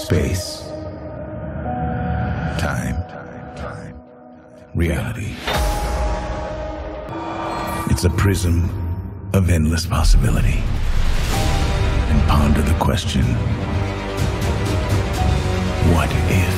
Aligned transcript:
Space. 0.00 0.62
Time. 2.58 2.96
Reality. 4.74 5.34
It's 7.90 8.04
a 8.04 8.10
prism 8.16 8.70
of 9.34 9.50
endless 9.50 9.84
possibility. 9.84 10.62
And 12.08 12.28
ponder 12.28 12.62
the 12.62 12.74
question 12.78 13.24
what 15.92 16.10
if? 16.30 16.54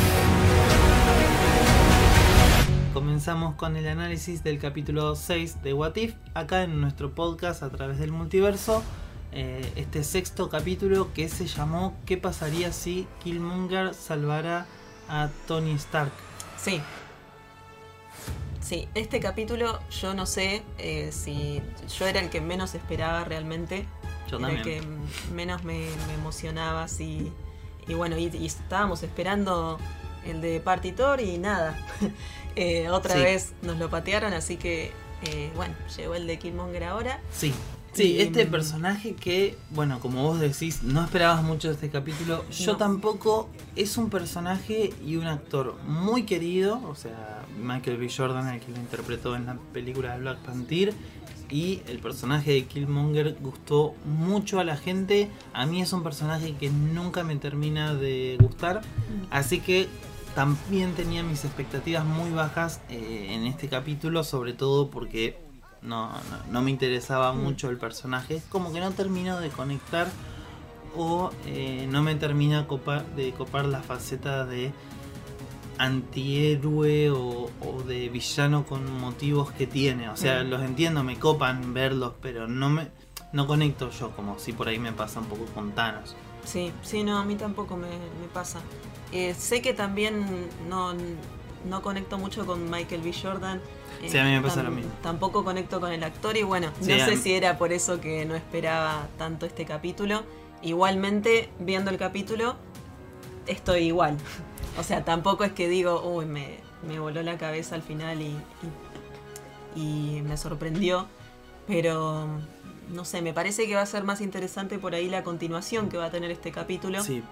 Comenzamos 2.94 3.56
con 3.56 3.76
el 3.76 3.88
análisis 3.88 4.44
del 4.44 4.58
capítulo 4.58 5.16
6 5.16 5.62
de 5.62 5.72
What 5.74 5.96
If, 5.96 6.14
acá 6.34 6.62
en 6.62 6.80
nuestro 6.80 7.12
podcast 7.12 7.64
a 7.64 7.70
través 7.70 7.98
del 7.98 8.12
multiverso. 8.12 8.84
Eh, 9.34 9.72
este 9.76 10.04
sexto 10.04 10.50
capítulo 10.50 11.12
que 11.14 11.28
se 11.30 11.46
llamó 11.46 11.96
¿Qué 12.04 12.18
pasaría 12.18 12.70
si 12.72 13.06
Killmonger 13.24 13.94
salvara 13.94 14.66
a 15.08 15.30
Tony 15.46 15.72
Stark? 15.72 16.12
Sí. 16.62 16.80
Sí, 18.60 18.88
este 18.94 19.20
capítulo 19.20 19.80
yo 19.90 20.14
no 20.14 20.26
sé 20.26 20.62
eh, 20.78 21.10
si 21.12 21.62
yo 21.98 22.06
era 22.06 22.20
el 22.20 22.28
que 22.30 22.40
menos 22.40 22.74
esperaba 22.74 23.24
realmente. 23.24 23.86
Yo 24.30 24.38
era 24.38 24.50
el 24.50 24.62
que 24.62 24.82
menos 25.34 25.64
me, 25.64 25.88
me 26.06 26.14
emocionaba 26.14 26.84
así. 26.84 27.32
Y 27.88 27.94
bueno, 27.94 28.16
y, 28.18 28.26
y 28.36 28.46
estábamos 28.46 29.02
esperando 29.02 29.78
el 30.24 30.40
de 30.40 30.60
Partitor 30.60 31.20
y 31.20 31.38
nada. 31.38 31.76
Eh, 32.54 32.90
otra 32.90 33.14
Sí. 33.14 33.22
vez 33.22 33.52
nos 33.62 33.78
lo 33.78 33.88
patearon, 33.88 34.34
así 34.34 34.58
que 34.58 34.92
eh, 35.24 35.50
bueno, 35.56 35.74
llegó 35.96 36.14
el 36.14 36.26
de 36.26 36.38
Killmonger 36.38 36.84
ahora. 36.84 37.18
Sí. 37.32 37.54
Sí, 37.92 38.20
este 38.20 38.46
mm, 38.46 38.50
personaje 38.50 39.14
que, 39.14 39.56
bueno, 39.70 40.00
como 40.00 40.22
vos 40.22 40.40
decís, 40.40 40.82
no 40.82 41.04
esperabas 41.04 41.42
mucho 41.44 41.68
de 41.68 41.74
este 41.74 41.90
capítulo. 41.90 42.44
Yo 42.50 42.72
No. 42.72 42.78
tampoco. 42.78 43.50
Es 43.76 43.96
un 43.98 44.08
personaje 44.08 44.92
y 45.04 45.16
un 45.16 45.26
actor 45.26 45.76
muy 45.86 46.22
querido. 46.24 46.80
O 46.88 46.94
sea, 46.94 47.44
Michael 47.60 47.98
B. 47.98 48.08
Jordan, 48.14 48.48
el 48.48 48.60
que 48.60 48.70
lo 48.72 48.78
interpretó 48.78 49.36
en 49.36 49.46
la 49.46 49.56
película 49.72 50.14
de 50.14 50.20
Black 50.20 50.38
Panther. 50.38 50.94
Y 51.50 51.82
el 51.86 51.98
personaje 51.98 52.52
de 52.52 52.64
Killmonger 52.64 53.36
gustó 53.40 53.94
mucho 54.06 54.58
a 54.58 54.64
la 54.64 54.78
gente. 54.78 55.28
A 55.52 55.66
mí 55.66 55.82
es 55.82 55.92
un 55.92 56.02
personaje 56.02 56.54
que 56.54 56.70
nunca 56.70 57.24
me 57.24 57.36
termina 57.36 57.94
de 57.94 58.38
gustar. 58.40 58.80
Así 59.30 59.60
que 59.60 59.86
también 60.34 60.94
tenía 60.94 61.22
mis 61.22 61.44
expectativas 61.44 62.06
muy 62.06 62.30
bajas 62.30 62.80
eh, 62.88 63.28
en 63.32 63.44
este 63.46 63.68
capítulo, 63.68 64.24
sobre 64.24 64.54
todo 64.54 64.88
porque 64.90 65.38
no, 65.82 66.08
no, 66.10 66.18
no 66.50 66.62
me 66.62 66.70
interesaba 66.70 67.32
Mm. 67.32 67.42
mucho 67.42 67.68
el 67.70 67.76
personaje. 67.78 68.36
Es 68.36 68.44
como 68.44 68.72
que 68.72 68.80
no 68.80 68.90
termino 68.92 69.38
de 69.40 69.48
conectar 69.50 70.08
o 70.96 71.30
eh, 71.46 71.86
no 71.90 72.02
me 72.02 72.14
termina 72.14 72.66
copa- 72.68 73.04
de 73.16 73.32
copar 73.32 73.64
la 73.66 73.80
faceta 73.82 74.44
de 74.44 74.72
antihéroe 75.78 77.10
o, 77.10 77.50
o 77.60 77.82
de 77.82 78.08
villano 78.08 78.64
con 78.64 79.00
motivos 79.00 79.50
que 79.52 79.66
tiene. 79.66 80.08
O 80.10 80.16
sea, 80.16 80.44
Mm. 80.44 80.50
los 80.50 80.62
entiendo, 80.62 81.02
me 81.02 81.18
copan 81.18 81.74
verlos, 81.74 82.12
pero 82.20 82.46
no 82.46 82.68
me 82.70 82.88
no 83.32 83.46
conecto 83.46 83.88
yo 83.90 84.10
como 84.10 84.38
si 84.38 84.52
por 84.52 84.68
ahí 84.68 84.78
me 84.78 84.92
pasa 84.92 85.18
un 85.20 85.26
poco 85.26 85.46
con 85.54 85.72
Thanos. 85.72 86.14
Sí, 86.44 86.70
sí, 86.82 87.02
no, 87.02 87.16
a 87.18 87.24
mí 87.24 87.34
tampoco 87.36 87.76
me, 87.78 87.88
me 87.88 88.28
pasa. 88.32 88.60
Eh, 89.10 89.32
sé 89.34 89.62
que 89.62 89.72
también 89.72 90.26
no, 90.68 90.92
no 91.64 91.82
conecto 91.82 92.18
mucho 92.18 92.46
con 92.46 92.70
Michael 92.70 93.02
B. 93.02 93.12
Jordan. 93.12 93.60
Eh, 94.02 94.08
Sí, 94.08 94.18
a 94.18 94.24
mí 94.24 94.30
me 94.30 94.40
pasa 94.40 94.62
lo 94.62 94.70
mismo. 94.70 94.90
Tampoco 95.02 95.44
conecto 95.44 95.80
con 95.80 95.92
el 95.92 96.02
actor 96.02 96.36
y 96.36 96.42
bueno, 96.42 96.70
Sí, 96.80 96.92
no 96.92 97.04
sé 97.04 97.16
si 97.16 97.34
era 97.34 97.58
por 97.58 97.72
eso 97.72 98.00
que 98.00 98.24
no 98.24 98.34
esperaba 98.34 99.06
tanto 99.18 99.46
este 99.46 99.64
capítulo. 99.64 100.24
Igualmente, 100.62 101.50
viendo 101.58 101.90
el 101.90 101.98
capítulo, 101.98 102.56
estoy 103.46 103.84
igual. 103.84 104.16
O 104.78 104.82
sea, 104.82 105.04
tampoco 105.04 105.44
es 105.44 105.52
que 105.52 105.68
digo, 105.68 106.02
uy, 106.02 106.24
me, 106.24 106.56
me 106.88 106.98
voló 106.98 107.22
la 107.22 107.36
cabeza 107.36 107.74
al 107.74 107.82
final 107.82 108.22
y, 108.22 108.34
y, 109.76 110.16
y 110.18 110.22
me 110.22 110.38
sorprendió. 110.38 111.06
Pero, 111.66 112.26
no 112.88 113.04
sé, 113.04 113.20
me 113.20 113.34
parece 113.34 113.66
que 113.66 113.74
va 113.74 113.82
a 113.82 113.86
ser 113.86 114.02
más 114.02 114.22
interesante 114.22 114.78
por 114.78 114.94
ahí 114.94 115.10
la 115.10 115.22
continuación 115.24 115.90
que 115.90 115.98
va 115.98 116.06
a 116.06 116.10
tener 116.10 116.30
este 116.30 116.52
capítulo 116.52 117.02
Sí, 117.04 117.22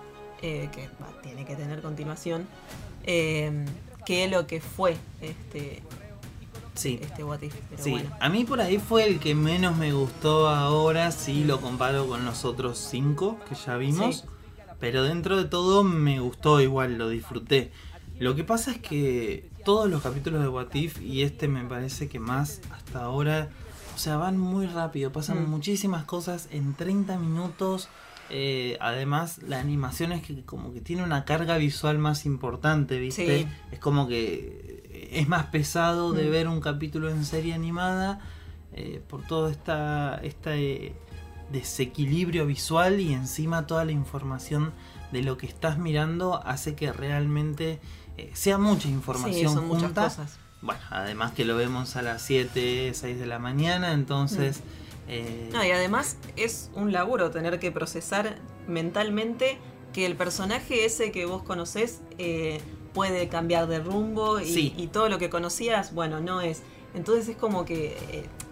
eh, 0.42 0.68
que 0.70 0.88
tiene 1.22 1.44
que 1.46 1.56
tener 1.56 1.80
continuación, 1.80 2.46
eh, 3.04 3.64
que 4.04 4.28
lo 4.28 4.46
que 4.46 4.60
fue 4.60 4.96
este, 5.20 5.82
sí. 6.74 6.98
este 7.02 7.24
What 7.24 7.42
If. 7.42 7.54
Pero 7.70 7.82
Sí, 7.82 7.90
bueno, 7.90 8.10
a 8.20 8.28
mí 8.28 8.44
por 8.44 8.60
ahí 8.60 8.78
fue 8.78 9.06
el 9.06 9.18
que 9.20 9.34
menos 9.34 9.76
me 9.76 9.92
gustó 9.92 10.48
ahora, 10.48 11.10
si 11.10 11.44
lo 11.44 11.60
comparo 11.60 12.06
con 12.06 12.24
los 12.24 12.44
otros 12.44 12.78
cinco 12.78 13.38
que 13.48 13.54
ya 13.54 13.76
vimos. 13.76 14.16
Sí. 14.18 14.24
Pero 14.78 15.02
dentro 15.02 15.36
de 15.36 15.44
todo 15.44 15.84
me 15.84 16.20
gustó 16.20 16.60
igual, 16.60 16.96
lo 16.96 17.08
disfruté. 17.10 17.70
Lo 18.18 18.34
que 18.34 18.44
pasa 18.44 18.70
es 18.70 18.78
que 18.78 19.48
todos 19.64 19.90
los 19.90 20.02
capítulos 20.02 20.40
de 20.42 20.48
What 20.48 20.72
If 20.74 21.00
y 21.02 21.22
este 21.22 21.48
me 21.48 21.64
parece 21.64 22.08
que 22.08 22.18
más 22.18 22.60
hasta 22.70 23.02
ahora, 23.04 23.50
o 23.94 23.98
sea, 23.98 24.16
van 24.16 24.38
muy 24.38 24.66
rápido, 24.66 25.12
pasan 25.12 25.44
Mm. 25.44 25.50
muchísimas 25.50 26.04
cosas 26.04 26.48
en 26.50 26.74
30 26.74 27.18
minutos. 27.18 27.88
Eh, 28.30 28.76
además, 28.80 29.38
la 29.42 29.60
animación 29.60 30.12
es 30.12 30.22
que 30.22 30.42
como 30.44 30.72
que 30.72 30.80
tiene 30.80 31.02
una 31.02 31.24
carga 31.24 31.56
visual 31.56 31.98
más 31.98 32.26
importante, 32.26 32.98
¿viste? 32.98 33.40
Sí. 33.40 33.48
Es 33.72 33.78
como 33.78 34.06
que 34.08 35.08
es 35.12 35.28
más 35.28 35.46
pesado 35.46 36.12
de 36.12 36.26
Mm. 36.26 36.30
ver 36.30 36.48
un 36.48 36.60
capítulo 36.60 37.10
en 37.10 37.24
serie 37.24 37.54
animada 37.54 38.20
eh, 38.72 39.02
por 39.08 39.26
todo 39.26 39.48
esta, 39.48 40.20
eh, 40.22 40.92
desequilibrio 41.50 42.46
visual 42.46 43.00
y 43.00 43.12
encima 43.12 43.66
toda 43.66 43.84
la 43.84 43.92
información 43.92 44.72
de 45.12 45.22
lo 45.22 45.36
que 45.36 45.46
estás 45.46 45.78
mirando 45.78 46.40
hace 46.46 46.76
que 46.76 46.92
realmente 46.92 47.80
eh, 48.16 48.30
sea 48.34 48.58
mucha 48.58 48.88
información 48.88 49.48
sí, 49.50 49.54
son 49.54 49.66
muchas 49.66 49.92
cosas. 49.92 50.38
Bueno, 50.62 50.80
además 50.90 51.32
que 51.32 51.44
lo 51.44 51.56
vemos 51.56 51.96
a 51.96 52.02
las 52.02 52.22
7, 52.22 52.92
6 52.94 53.18
de 53.18 53.26
la 53.26 53.38
mañana, 53.38 53.92
entonces... 53.92 54.60
eh. 55.10 55.50
No, 55.52 55.64
y 55.64 55.70
además 55.70 56.16
es 56.36 56.70
un 56.74 56.92
laburo 56.92 57.30
tener 57.30 57.58
que 57.58 57.70
procesar 57.72 58.36
mentalmente 58.68 59.58
que 59.92 60.06
el 60.06 60.16
personaje 60.16 60.84
ese 60.84 61.10
que 61.12 61.26
vos 61.26 61.42
conocés 61.42 62.00
eh, 62.18 62.60
puede 62.94 63.28
cambiar 63.28 63.66
de 63.66 63.80
rumbo 63.80 64.40
y, 64.40 64.46
Sí. 64.46 64.74
y 64.76 64.86
todo 64.86 65.08
lo 65.08 65.18
que 65.18 65.28
conocías, 65.30 65.92
bueno, 65.94 66.20
no 66.20 66.40
es. 66.40 66.62
Entonces 66.94 67.28
es 67.28 67.36
como 67.36 67.64
que 67.64 67.96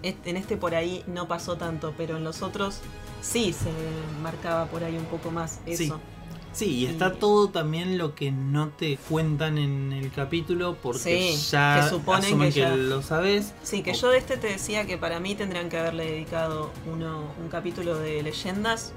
eh, 0.03 0.17
en 0.25 0.37
este 0.37 0.57
por 0.57 0.75
ahí 0.75 1.03
no 1.07 1.27
pasó 1.29 1.57
tanto, 1.57 1.95
pero 1.97 2.17
en 2.17 2.25
los 2.25 2.43
otros 2.43 2.81
sí 3.21 3.53
se 3.53 3.71
marcaba 4.23 4.67
por 4.67 4.85
ahí 4.85 4.97
un 4.97 5.07
poco 5.07 5.31
más 5.31 5.61
eso. 5.67 5.85
Sí. 5.85 5.93
Sí, 6.59 6.79
y 6.79 6.87
está 6.87 7.13
todo 7.15 7.51
también 7.51 7.99
lo 7.99 8.15
que 8.17 8.33
no 8.33 8.69
te 8.71 8.97
cuentan 9.09 9.59
en 9.59 9.93
el 9.93 10.11
capítulo 10.11 10.77
porque 10.83 10.99
Sí, 11.37 11.51
ya 11.53 11.81
que 11.83 11.89
suponen 11.89 12.39
que 12.41 12.45
que, 12.47 12.61
ya- 12.61 12.75
lo 12.77 13.01
sabes. 13.03 13.55
Sí, 13.63 13.83
que 13.85 13.93
O- 13.93 13.95
yo 13.95 14.09
de 14.11 14.19
este 14.19 14.37
te 14.39 14.49
decía 14.49 14.85
que 14.85 14.99
para 14.99 15.21
mí 15.21 15.37
tendrían 15.37 15.69
que 15.69 15.79
haberle 15.79 16.07
dedicado 16.11 16.73
uno, 16.93 17.33
un 17.41 17.49
capítulo 17.49 17.97
de 17.97 18.23
leyendas 18.25 18.93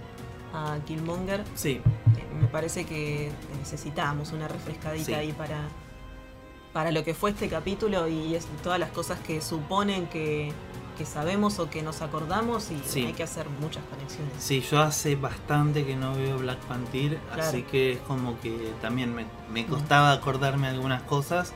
a 0.54 0.78
Killmonger. 0.88 1.44
Sí, 1.56 1.82
Eh, 2.18 2.26
Me 2.42 2.48
parece 2.48 2.86
que 2.86 3.32
necesitábamos 3.60 4.32
una 4.32 4.48
refrescadita 4.48 5.06
Sí. 5.06 5.14
ahí 5.14 5.32
para, 5.32 5.60
para 6.74 6.92
lo 6.92 7.04
que 7.04 7.14
fue 7.14 7.30
este 7.30 7.48
capítulo 7.48 8.08
y 8.08 8.34
es 8.34 8.48
todas 8.64 8.80
las 8.80 8.90
cosas 8.90 9.20
que 9.20 9.40
suponen 9.42 10.08
que, 10.08 10.52
que 10.98 11.06
sabemos 11.06 11.60
o 11.60 11.70
que 11.70 11.82
nos 11.82 12.02
acordamos 12.02 12.72
y 12.72 12.80
Sí. 12.86 13.06
hay 13.06 13.14
que 13.14 13.24
hacer 13.24 13.48
muchas 13.60 13.84
conexiones. 13.86 14.34
sí, 14.40 14.62
yo 14.70 14.80
hace 14.82 15.16
bastante 15.16 15.86
que 15.86 15.96
no 15.96 16.14
veo 16.16 16.38
Black 16.38 16.60
Panther, 16.60 17.18
Claro. 17.34 17.44
así 17.44 17.64
que 17.64 17.94
es 17.94 18.00
como 18.00 18.40
que 18.42 18.72
también 18.82 19.14
me, 19.16 19.26
me 19.52 19.66
costaba 19.66 20.12
acordarme 20.12 20.68
algunas 20.68 21.02
cosas. 21.04 21.54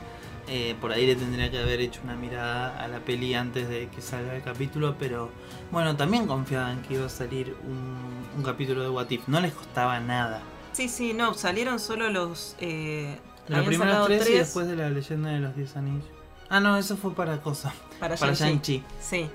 Eh, 0.48 0.76
por 0.80 0.92
ahí 0.92 1.06
le 1.06 1.16
tendría 1.16 1.50
que 1.50 1.58
haber 1.58 1.80
hecho 1.80 2.00
una 2.04 2.14
mirada 2.14 2.80
a 2.80 2.86
la 2.86 3.00
peli 3.00 3.34
antes 3.34 3.68
de 3.68 3.88
que 3.88 4.00
salga 4.00 4.36
el 4.36 4.42
capítulo, 4.42 4.94
pero 4.96 5.28
bueno, 5.72 5.96
también 5.96 6.28
confiaban 6.28 6.82
que 6.82 6.94
iba 6.94 7.06
a 7.06 7.08
salir 7.08 7.56
un, 7.64 7.96
un 8.36 8.42
capítulo 8.44 8.82
de 8.82 8.88
What 8.88 9.10
If. 9.10 9.26
No 9.26 9.40
les 9.40 9.52
costaba 9.52 9.98
nada. 9.98 10.40
Sí, 10.72 10.88
sí, 10.88 11.14
no, 11.14 11.34
salieron 11.34 11.80
solo 11.80 12.10
los... 12.10 12.54
Eh, 12.60 13.18
Los 13.48 13.64
primeros 13.66 13.86
sacado 13.92 14.06
tres, 14.06 14.20
y 14.22 14.24
tres 14.26 14.38
después 14.38 14.66
de 14.68 14.76
la 14.76 14.88
leyenda 14.90 15.30
de 15.30 15.40
los 15.40 15.56
10 15.56 15.76
anillos. 15.76 16.04
Ah, 16.48 16.60
no, 16.60 16.76
eso 16.76 16.96
fue 16.96 17.14
para 17.14 17.40
cosa. 17.42 17.74
para, 18.00 18.16
Para 18.16 18.32
Shang-Chi. 18.34 18.82
Sí. 19.00 19.28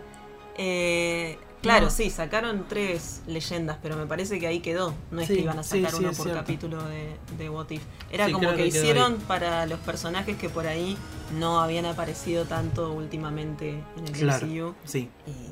Eh, 0.57 1.37
claro, 1.61 1.85
No. 1.85 1.91
sí, 1.91 2.09
sacaron 2.09 2.65
tres 2.67 3.21
leyendas, 3.27 3.77
pero 3.81 3.95
me 3.97 4.05
parece 4.05 4.39
que 4.39 4.47
ahí 4.47 4.59
quedó. 4.59 4.93
No 5.11 5.21
es 5.21 5.27
Sí, 5.27 5.35
que 5.35 5.41
iban 5.41 5.59
a 5.59 5.63
sacar 5.63 5.91
sí, 5.91 5.97
uno 5.99 6.07
por 6.11 6.15
cierto. 6.25 6.35
capítulo 6.41 6.83
de, 6.83 7.15
de 7.37 7.49
What 7.49 7.69
If. 7.71 7.81
Era 8.11 8.31
como 8.31 8.53
que, 8.55 8.67
hicieron 8.67 9.13
ahí. 9.13 9.19
para 9.27 9.65
los 9.65 9.79
personajes 9.79 10.37
que 10.37 10.49
por 10.49 10.67
ahí 10.67 10.97
no 11.39 11.59
habían 11.61 11.85
aparecido 11.85 12.45
tanto 12.45 12.91
últimamente 12.93 13.81
en 13.97 14.07
el 14.07 14.11
Claro. 14.11 14.45
MCU. 14.47 14.75
Sí. 14.85 15.09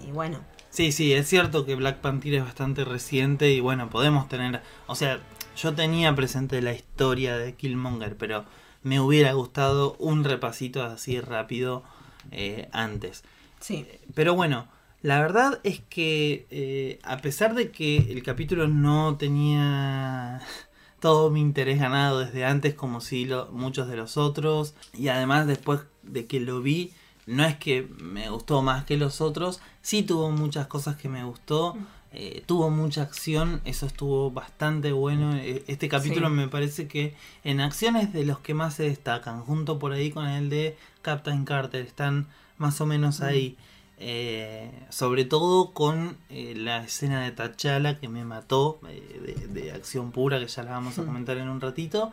Y 0.08 0.12
bueno, 0.12 0.40
Sí, 0.72 0.92
sí, 0.92 1.14
es 1.14 1.28
cierto 1.28 1.66
que 1.66 1.74
Black 1.74 1.98
Panther 1.98 2.36
es 2.36 2.44
bastante 2.44 2.86
reciente 2.86 3.52
y 3.52 3.60
bueno, 3.60 3.90
podemos 3.90 4.30
tener, 4.30 4.62
o 4.86 4.94
sea, 4.94 5.20
yo 5.58 5.74
tenía 5.74 6.14
presente 6.14 6.62
la 6.62 6.74
historia 6.74 7.36
de 7.40 7.56
Killmonger, 7.56 8.16
pero 8.18 8.46
me 8.84 9.00
hubiera 9.00 9.34
gustado 9.34 9.96
un 10.00 10.24
repasito 10.24 10.84
así 10.84 11.20
rápido 11.20 11.84
eh, 12.32 12.70
antes. 12.72 13.24
sí. 13.60 13.86
Pero 14.14 14.36
bueno, 14.36 14.68
la 15.02 15.22
verdad 15.22 15.62
es 15.64 15.82
que 15.90 16.46
eh, 16.50 17.00
a 17.04 17.18
pesar 17.18 17.56
de 17.56 17.72
que 17.72 17.98
el 18.12 18.22
capítulo 18.22 18.68
no 18.68 19.16
tenía 19.18 20.42
todo 21.00 21.32
mi 21.32 21.40
interés 21.40 21.80
ganado 21.80 22.20
desde 22.20 22.44
antes, 22.46 22.74
como 22.74 23.00
si 23.00 23.26
lo, 23.26 23.50
muchos 23.52 23.88
de 23.88 23.96
los 23.96 24.18
otros. 24.18 24.76
Y 24.94 25.08
además, 25.08 25.48
después 25.48 25.82
de 26.04 26.26
que 26.26 26.42
lo 26.42 26.62
vi, 26.62 26.92
no 27.26 27.46
es 27.46 27.58
que 27.58 27.88
me 28.00 28.30
gustó 28.30 28.62
más 28.62 28.84
que 28.84 28.98
los 28.98 29.22
otros, 29.22 29.62
sí 29.82 30.04
tuvo 30.04 30.32
muchas 30.32 30.68
cosas 30.68 30.98
que 30.98 31.08
me 31.08 31.24
gustó. 31.24 31.78
Eh, 32.12 32.44
tuvo 32.48 32.72
mucha 32.72 33.04
acción, 33.04 33.62
eso 33.66 33.86
estuvo 33.86 34.32
bastante 34.32 34.92
bueno. 34.92 35.36
Eh, 35.36 35.64
Este 35.68 35.88
capítulo 35.90 36.28
Sí. 36.30 36.34
me 36.34 36.48
parece 36.48 36.88
que 36.88 37.14
en 37.44 37.62
acciones 37.62 38.12
de 38.14 38.26
los 38.26 38.40
que 38.40 38.54
más 38.56 38.74
se 38.76 38.84
destacan, 38.84 39.42
junto 39.42 39.78
por 39.78 39.92
ahí 39.92 40.10
con 40.12 40.26
el 40.28 40.50
de 40.50 40.76
Captain 41.04 41.46
Carter, 41.46 41.86
están 41.86 42.28
más 42.58 42.82
o 42.82 42.86
menos 42.88 43.22
ahí. 43.22 43.58
Eh, 44.02 44.72
sobre 44.90 45.26
todo 45.26 45.72
con 45.74 46.18
eh, 46.30 46.54
la 46.56 46.84
escena 46.84 47.22
de 47.22 47.32
T'Challa 47.32 48.00
que 48.00 48.08
me 48.08 48.24
mató, 48.24 48.80
de, 48.82 49.48
de 49.48 49.72
acción 49.74 50.12
pura, 50.12 50.40
que 50.40 50.48
ya 50.48 50.64
la 50.64 50.72
vamos 50.72 50.98
a 50.98 51.04
Mm. 51.04 51.06
comentar 51.06 51.38
en 51.38 51.50
un 51.50 51.60
ratito. 51.62 52.12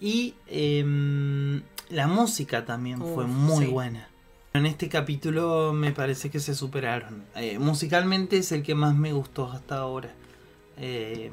Y 0.00 0.34
em, 0.46 1.62
la 1.90 2.06
música 2.06 2.64
también 2.64 2.98
fue 2.98 3.26
muy 3.26 3.66
sí. 3.66 3.70
buena. 3.70 4.08
En 4.58 4.66
este 4.66 4.88
capítulo 4.88 5.72
me 5.72 5.92
parece 5.92 6.30
que 6.30 6.40
se 6.40 6.52
superaron. 6.52 7.24
Eh, 7.36 7.60
musicalmente 7.60 8.38
es 8.38 8.50
el 8.50 8.64
que 8.64 8.74
más 8.74 8.96
me 8.96 9.12
gustó 9.12 9.46
hasta 9.52 9.76
ahora. 9.78 10.12
Eh, 10.76 11.30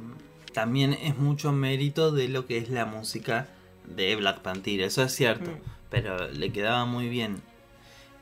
también 0.54 0.94
es 0.94 1.18
mucho 1.18 1.51
mérito 1.51 2.12
de 2.12 2.27
lo 2.30 2.45
que 2.45 2.60
es 2.60 2.69
la 2.69 2.86
música 2.86 3.48
de 3.88 4.16
Black 4.16 4.42
Panther, 4.42 4.81
eso 4.81 5.01
es 5.04 5.12
cierto, 5.12 5.50
Mm. 5.50 5.56
pero 5.89 6.31
le 6.31 6.51
quedaba 6.51 6.86
muy 6.86 7.10
bien. 7.10 7.42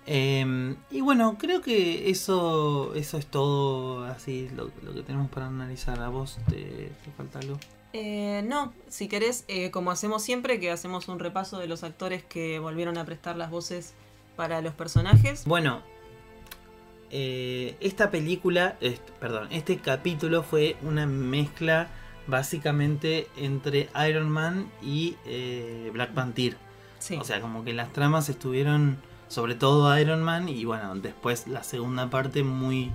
Eh, 0.08 0.76
y 0.90 1.02
bueno, 1.02 1.38
creo 1.38 1.62
que 1.62 2.10
eso, 2.10 2.94
eso 2.96 3.18
es 3.18 3.26
todo 3.26 4.06
así 4.06 4.50
lo, 4.56 4.72
lo 4.84 4.94
que 4.94 5.04
tenemos 5.04 5.30
para 5.30 5.48
analizar. 5.48 6.00
¿A 6.02 6.08
vos 6.08 6.38
te, 6.50 6.92
te 7.04 7.12
falta 7.18 7.40
algo? 7.40 7.58
Eh, 7.92 8.42
no, 8.48 8.74
si 8.88 9.08
querés, 9.10 9.44
eh, 9.50 9.70
como 9.70 9.92
hacemos 9.92 10.24
siempre, 10.24 10.60
que 10.62 10.72
hacemos 10.72 11.10
un 11.10 11.20
repaso 11.20 11.60
de 11.60 11.68
los 11.68 11.84
actores 11.84 12.24
que 12.24 12.58
volvieron 12.60 12.98
a 12.98 13.06
prestar 13.06 13.36
las 13.36 13.52
voces 13.52 13.94
para 14.36 14.62
los 14.62 14.74
personajes. 14.74 15.46
Bueno, 15.46 15.82
eh, 17.12 17.76
esta 17.80 18.10
película, 18.12 18.78
perdón, 19.20 19.48
este 19.52 19.78
capítulo 19.78 20.44
fue 20.44 20.78
una 20.82 21.06
mezcla 21.06 21.90
básicamente 22.26 23.28
entre 23.38 23.90
Iron 24.08 24.30
Man 24.30 24.72
y 24.82 25.16
eh, 25.26 25.90
Black 25.94 26.14
Panther. 26.14 26.58
Sí. 27.00 27.18
O 27.18 27.24
sea, 27.24 27.42
como 27.42 27.64
que 27.64 27.74
las 27.74 27.92
tramas 27.92 28.30
estuvieron, 28.30 28.98
sobre 29.28 29.56
todo 29.56 30.00
Iron 30.00 30.24
Man, 30.24 30.48
y 30.48 30.64
bueno, 30.64 30.96
después 30.96 31.48
la 31.48 31.64
segunda 31.64 32.10
parte 32.10 32.44
muy 32.44 32.92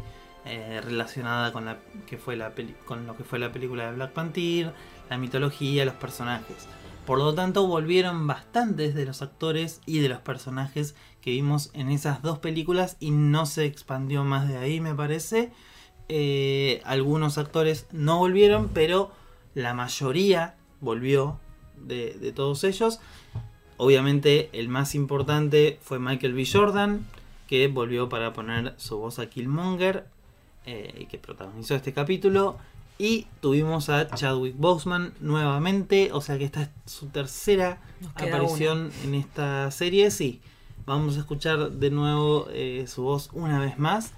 eh, 0.46 0.81
relacionada 0.82 1.52
con, 1.52 1.67
la, 1.67 1.79
que 2.06 2.17
fue 2.17 2.35
la 2.35 2.55
peli- 2.55 2.75
con 2.87 3.06
lo 3.06 3.17
que 3.17 3.25
fue 3.25 3.38
la 3.38 3.52
película 3.52 3.90
de 3.90 3.96
Black 3.96 4.12
Panther, 4.12 4.73
la 5.11 5.19
mitología, 5.19 5.85
los 5.85 5.94
personajes. 5.94 6.67
Por 7.05 7.19
lo 7.19 7.35
tanto, 7.35 7.67
volvieron 7.67 8.26
bastantes 8.26 8.94
de 8.94 9.05
los 9.05 9.20
actores 9.23 9.81
y 9.87 10.00
de 10.00 10.08
los 10.08 10.20
personajes 10.20 10.94
que 11.28 11.34
vimos 11.34 11.69
en 11.75 11.90
esas 11.90 12.22
dos 12.22 12.38
películas 12.38 12.96
y 13.00 13.10
no 13.10 13.44
se 13.44 13.66
expandió 13.66 14.25
más 14.25 14.48
de 14.48 14.56
ahí, 14.56 14.80
me 14.80 14.94
parece. 14.94 15.50
Eh, 16.08 16.80
algunos 16.86 17.36
actores 17.36 17.86
no 17.92 18.16
volvieron, 18.16 18.70
pero 18.72 19.12
la 19.52 19.75
mayoría 19.75 20.54
volvió 20.80 21.38
de, 21.76 22.14
de 22.14 22.32
todos 22.32 22.64
ellos. 22.64 23.00
Obviamente 23.76 24.48
el 24.54 24.70
más 24.70 24.94
importante 24.94 25.78
fue 25.82 25.98
Michael 25.98 26.32
B. 26.32 26.48
Jordan, 26.50 27.06
que 27.46 27.69
volvió 27.69 28.08
para 28.08 28.32
poner 28.32 28.72
su 28.78 28.96
voz 28.96 29.19
a 29.19 29.28
Killmonger, 29.28 30.06
eh, 30.64 31.08
que 31.10 31.19
protagonizó 31.19 31.75
este 31.75 31.92
capítulo. 31.92 32.56
Y 32.96 33.26
tuvimos 33.42 33.90
a 33.90 34.08
Chadwick 34.08 34.56
Boseman 34.56 35.12
nuevamente, 35.20 36.08
o 36.10 36.22
sea 36.22 36.38
que 36.38 36.44
esta 36.44 36.62
es 36.62 36.70
su 36.86 37.08
tercera 37.08 37.82
aparición 38.14 38.90
en 39.04 39.14
esta 39.14 39.70
serie. 39.70 40.10
Sí, 40.10 40.40
vamos 40.88 41.17
a 41.17 41.20
escuchar 41.20 41.70
de 41.70 41.90
nuevo 41.90 42.49
eh, 42.50 42.87
su 42.88 43.02
voz 43.02 43.31
una 43.32 43.61
vez 43.61 43.79
más. 43.79 44.12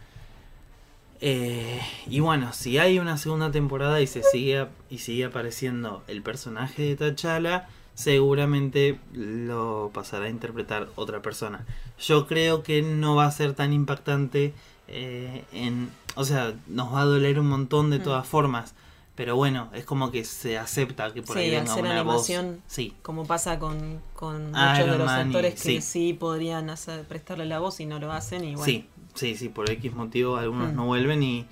Eh, 1.21 1.81
y 2.09 2.21
bueno, 2.21 2.53
si 2.55 2.79
hay 2.79 2.99
una 2.99 3.19
segunda 3.19 3.51
temporada 3.51 4.01
y 4.01 4.07
se 4.07 4.23
sigue 4.23 4.67
y 4.89 4.99
sigue 4.99 5.27
apareciendo 5.27 6.03
el 6.07 6.23
personaje 6.23 6.95
de 6.95 6.97
T'Challa, 7.13 7.69
seguramente 7.95 8.99
lo 9.13 9.91
pasará 9.93 10.27
a 10.27 10.31
interpretar 10.31 10.89
otra 10.97 11.21
persona. 11.21 11.67
Yo 11.99 12.27
creo 12.27 12.63
que 12.63 12.81
no 12.81 13.17
va 13.17 13.27
a 13.27 13.31
ser 13.31 13.53
tan 13.53 13.75
impactante 13.75 14.55
eh, 14.89 15.45
en, 15.53 15.91
o 16.15 16.25
sea, 16.25 16.55
nos 16.69 16.93
va 16.95 17.03
a 17.03 17.05
doler 17.05 17.39
un 17.39 17.49
montón 17.49 17.91
de 17.91 17.99
Mm. 17.99 18.03
todas 18.03 18.27
formas, 18.27 18.75
pero 19.21 19.37
bueno, 19.37 19.69
es 19.75 19.85
como 19.85 20.11
que 20.11 20.25
se 20.25 20.57
acepta 20.57 21.13
que 21.13 21.21
por 21.21 21.37
Sí, 21.37 21.43
ahí 21.43 21.51
venga 21.51 21.71
hacer 21.71 21.85
una 21.85 22.01
animación. 22.01 22.47
voz. 22.53 22.61
Sí, 22.67 22.95
Como 23.03 23.27
pasa 23.27 23.59
con, 23.59 24.01
con 24.15 24.37
Iron 24.49 24.51
muchos 24.71 24.87
de 24.93 24.97
los 24.97 25.07
Man 25.07 25.19
y- 25.27 25.29
actores 25.29 25.55
que 25.57 25.61
sí. 25.61 25.81
sí, 25.83 26.13
podrían 26.15 26.71
hacer, 26.71 27.05
prestarle 27.05 27.45
la 27.45 27.59
voz 27.59 27.81
y 27.81 27.85
no 27.85 27.99
lo 27.99 28.11
hacen. 28.15 28.45
Y 28.45 28.53
bueno, 28.55 28.65
Sí, 28.65 28.87
sí, 29.13 29.37
sí, 29.37 29.51
por 29.51 29.69
X 29.69 29.93
motivo 29.93 30.39
algunos 30.39 30.73
Mm. 30.73 30.77
no 30.77 30.87
vuelven 30.87 31.23
y, 31.23 31.45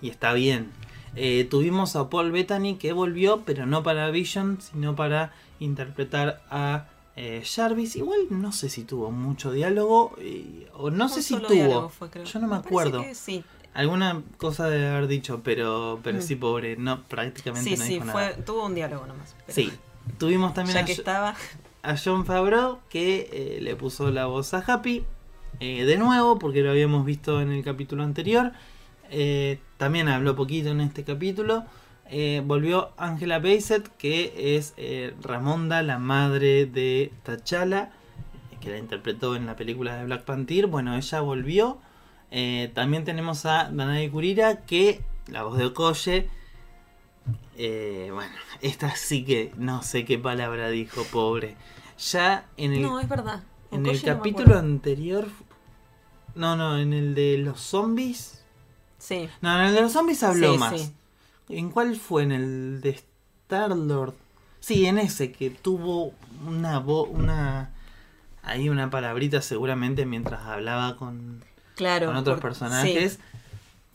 y 0.00 0.08
está 0.08 0.34
bien. 0.34 0.70
Eh, 1.16 1.48
tuvimos 1.50 1.96
a 1.96 2.08
Paul 2.10 2.30
Bettany 2.30 2.76
que 2.76 2.92
volvió, 2.92 3.42
pero 3.44 3.66
no 3.66 3.82
para 3.82 4.08
Vision, 4.12 4.58
sino 4.60 4.94
para 4.94 5.32
interpretar 5.58 6.44
a 6.48 6.86
eh, 7.16 7.42
Jarvis. 7.44 7.96
Igual 7.96 8.26
no 8.30 8.52
sé 8.52 8.68
si 8.68 8.84
tuvo 8.84 9.10
mucho 9.10 9.50
diálogo, 9.50 10.14
eh, 10.18 10.68
o 10.74 10.90
no 10.90 11.08
sé 11.08 11.22
si 11.22 11.34
tuvo. 11.34 11.48
diálogo 11.48 11.88
fue, 11.88 12.08
creo. 12.10 12.24
Yo 12.24 12.38
no 12.38 12.46
me 12.46 12.54
acuerdo. 12.56 13.00
que 13.00 13.14
sí, 13.16 13.42
Alguna 13.76 14.22
cosa 14.38 14.68
de 14.68 14.88
haber 14.88 15.06
dicho, 15.06 15.42
pero, 15.44 16.00
pero 16.02 16.18
Mm. 16.18 16.22
sí, 16.22 16.36
pobre, 16.36 16.76
no, 16.76 17.02
prácticamente 17.04 17.70
sí, 17.70 17.76
no 17.76 17.84
sí, 17.84 17.92
dijo 17.94 18.06
fue, 18.06 18.22
nada. 18.30 18.44
tuvo 18.44 18.66
un 18.66 18.74
diálogo 18.74 19.06
nomás. 19.06 19.36
pero 19.46 19.54
Sí, 19.54 19.70
tuvimos 20.18 20.54
también 20.54 20.76
Ya 20.78 20.82
a, 20.82 20.86
que 20.86 20.92
estaba, 20.92 21.34
a 21.82 21.96
John 22.02 22.24
Favreau 22.24 22.78
que 22.88 23.28
eh, 23.32 23.58
le 23.60 23.76
puso 23.76 24.10
la 24.10 24.26
voz 24.26 24.54
a 24.54 24.58
Happy 24.66 25.04
eh, 25.60 25.84
de 25.84 25.96
nuevo 25.98 26.38
porque 26.38 26.62
lo 26.62 26.70
habíamos 26.70 27.04
visto 27.04 27.40
en 27.40 27.52
el 27.52 27.62
capítulo 27.62 28.02
anterior 28.02 28.52
Eh, 29.10 29.58
también 29.76 30.08
habló 30.08 30.34
poquito 30.34 30.70
en 30.70 30.80
este 30.80 31.04
capítulo 31.04 31.64
Eh, 32.10 32.42
volvió 32.44 32.90
Angela 32.96 33.38
Bassett 33.40 33.88
que 33.98 34.56
es 34.56 34.74
eh, 34.78 35.14
Ramonda 35.22 35.82
la 35.82 35.98
madre 35.98 36.66
de 36.66 37.12
T'Challa 37.24 37.90
que 38.60 38.70
la 38.70 38.78
interpretó 38.78 39.36
en 39.36 39.44
la 39.46 39.54
película 39.54 39.96
de 39.96 40.04
Black 40.06 40.24
Panther 40.24 40.66
bueno 40.66 40.96
ella 40.96 41.20
volvió 41.20 41.78
Eh, 42.30 42.70
también 42.74 43.04
tenemos 43.04 43.46
a 43.46 43.70
Danai 43.70 44.08
Kurira 44.10 44.64
que 44.66 45.00
la 45.28 45.42
voz 45.44 45.56
de 45.58 45.66
Okoye 45.66 46.28
eh, 47.56 48.10
bueno, 48.12 48.34
esta 48.60 48.94
sí 48.96 49.24
que 49.24 49.52
no 49.56 49.82
sé 49.82 50.04
qué 50.04 50.18
palabra 50.18 50.68
dijo, 50.68 51.02
pobre. 51.12 51.56
Ya 51.98 52.46
en 52.56 52.72
el, 52.74 52.82
no, 52.82 53.00
es 53.00 53.08
verdad. 53.08 53.42
en 53.70 53.86
el 53.86 53.96
Okoye 53.96 54.04
capítulo 54.06 54.58
anterior. 54.58 55.28
No, 56.34 56.54
no, 56.56 56.78
en 56.78 56.92
el 56.92 57.14
de 57.14 57.38
los 57.38 57.60
zombies. 57.60 58.42
Sí, 58.98 59.28
No, 59.40 59.58
en 59.60 59.66
el 59.68 59.74
de 59.74 59.80
los 59.82 59.92
zombies 59.92 60.22
habló 60.22 60.52
Sí, 60.52 60.58
más. 60.58 60.80
sí. 60.80 60.92
¿En 61.48 61.70
cuál 61.70 61.96
fue? 61.96 62.24
En 62.24 62.32
el 62.32 62.80
de 62.80 62.90
Star-Lord. 62.90 64.14
Sí, 64.60 64.86
en 64.86 64.98
ese 64.98 65.32
que 65.32 65.50
tuvo 65.50 66.12
una 66.46 66.78
voz, 66.80 67.08
una. 67.10 67.70
Ahí 68.42 68.68
una 68.68 68.90
palabrita 68.90 69.40
seguramente 69.42 70.06
mientras 70.06 70.42
hablaba 70.42 70.96
con, 70.96 71.42
claro. 71.76 72.06
con 72.06 72.16
otros 72.16 72.40
por- 72.40 72.50
personajes. 72.50 73.12
sí. 73.14 73.18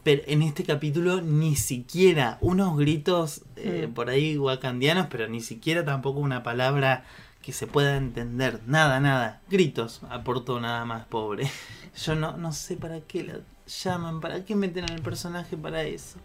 Pero 0.03 0.23
en 0.25 0.41
este 0.41 0.63
capítulo 0.63 1.21
ni 1.21 1.55
siquiera 1.55 2.39
unos 2.41 2.75
gritos 2.75 3.41
eh, 3.55 3.85
Mm. 3.87 3.93
por 3.93 4.09
ahí 4.09 4.35
wakandianos, 4.37 5.07
pero 5.11 5.27
ni 5.27 5.41
siquiera 5.41 5.85
tampoco 5.85 6.19
una 6.19 6.41
palabra 6.41 7.03
que 7.43 7.53
se 7.53 7.67
pueda 7.67 7.97
entender. 7.97 8.61
Nada, 8.65 8.99
nada. 8.99 9.41
Gritos 9.49 10.01
aportó 10.09 10.59
nada 10.59 10.85
más, 10.85 11.05
pobre. 11.05 11.47
Yo 12.03 12.15
no, 12.15 12.35
no 12.37 12.51
sé 12.51 12.77
para 12.77 13.01
qué 13.01 13.23
la 13.25 13.39
llaman, 13.67 14.21
para 14.21 14.43
qué 14.43 14.55
meten 14.55 14.89
al 14.89 15.01
personaje 15.03 15.55
para 15.55 15.83
eso. 15.83 16.17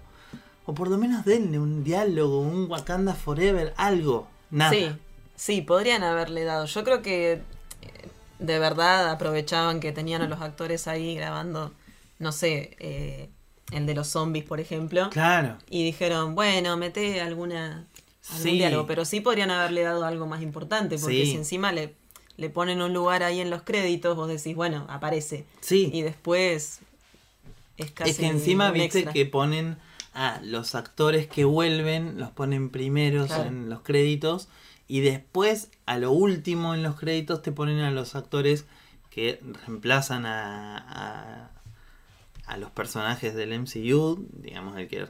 O 0.65 0.73
por 0.75 0.89
lo 0.89 0.97
menos 0.97 1.25
denle 1.27 1.59
un 1.59 1.85
diálogo, 1.85 2.41
un 2.41 2.71
Wakanda 2.71 3.13
Forever, 3.15 3.75
algo. 3.77 4.27
Nada. 4.51 4.71
Sí, 4.71 4.89
sí, 5.35 5.61
podrían 5.61 6.03
haberle 6.03 6.45
dado. 6.45 6.65
Yo 6.65 6.83
creo 6.83 7.03
que 7.03 7.43
de 8.39 8.59
verdad 8.59 9.11
aprovechaban 9.11 9.81
que 9.81 9.93
tenían 9.93 10.23
a 10.23 10.29
los 10.29 10.41
actores 10.41 10.87
ahí 10.89 11.15
grabando, 11.15 11.73
no 12.19 12.33
sé, 12.33 12.77
eh, 12.79 13.29
el 13.73 13.87
de 13.87 13.95
los 13.95 14.09
zombies, 14.09 14.45
por 14.45 14.61
ejemplo, 14.61 15.11
Claro. 15.11 15.59
y 15.71 15.85
dijeron, 15.85 16.35
bueno, 16.35 16.77
mete 16.77 17.21
alguna 17.21 17.87
algún 18.29 18.43
Sí. 18.43 18.51
diálogo, 18.59 18.87
pero 18.89 19.05
sí 19.05 19.21
podrían 19.21 19.51
haberle 19.53 19.83
dado 19.83 20.05
algo 20.05 20.27
más 20.27 20.43
importante, 20.43 20.99
porque 20.99 21.25
Sí. 21.25 21.31
si 21.33 21.37
encima 21.37 21.71
le, 21.73 21.95
le 22.37 22.51
ponen 22.51 22.83
un 22.83 22.93
lugar 22.93 23.23
ahí 23.23 23.41
en 23.41 23.51
los 23.51 23.63
créditos, 23.63 24.17
vos 24.17 24.29
decís, 24.29 24.55
bueno, 24.57 24.85
aparece. 24.89 25.45
Sí. 25.61 25.91
Y 25.93 26.03
después 26.03 26.81
es 27.77 27.91
casi 27.93 28.11
Es 28.11 28.17
que 28.19 28.27
encima 28.27 28.71
viste 28.73 28.99
extra. 28.99 29.13
que 29.13 29.27
ponen 29.27 29.77
a 30.13 30.41
los 30.43 30.75
actores 30.75 31.27
que 31.29 31.45
vuelven, 31.45 32.19
los 32.19 32.31
ponen 32.31 32.71
primeros 32.71 33.27
Claro. 33.29 33.45
en 33.49 33.69
los 33.69 33.81
créditos 33.83 34.49
y 34.89 35.01
después 35.01 35.71
a 35.87 35.99
lo 35.99 36.13
último 36.13 36.75
en 36.75 36.83
los 36.83 36.97
créditos 36.97 37.43
te 37.43 37.53
ponen 37.53 37.81
a 37.81 37.91
los 37.91 38.15
actores 38.15 38.67
que 39.11 39.41
reemplazan 39.67 40.27
a, 40.27 40.77
a, 40.79 41.51
a 42.47 42.57
los 42.57 42.71
personajes 42.71 43.35
del 43.35 43.59
MCU, 43.59 44.27
digamos 44.33 44.77
el 44.77 44.89
que 44.89 45.07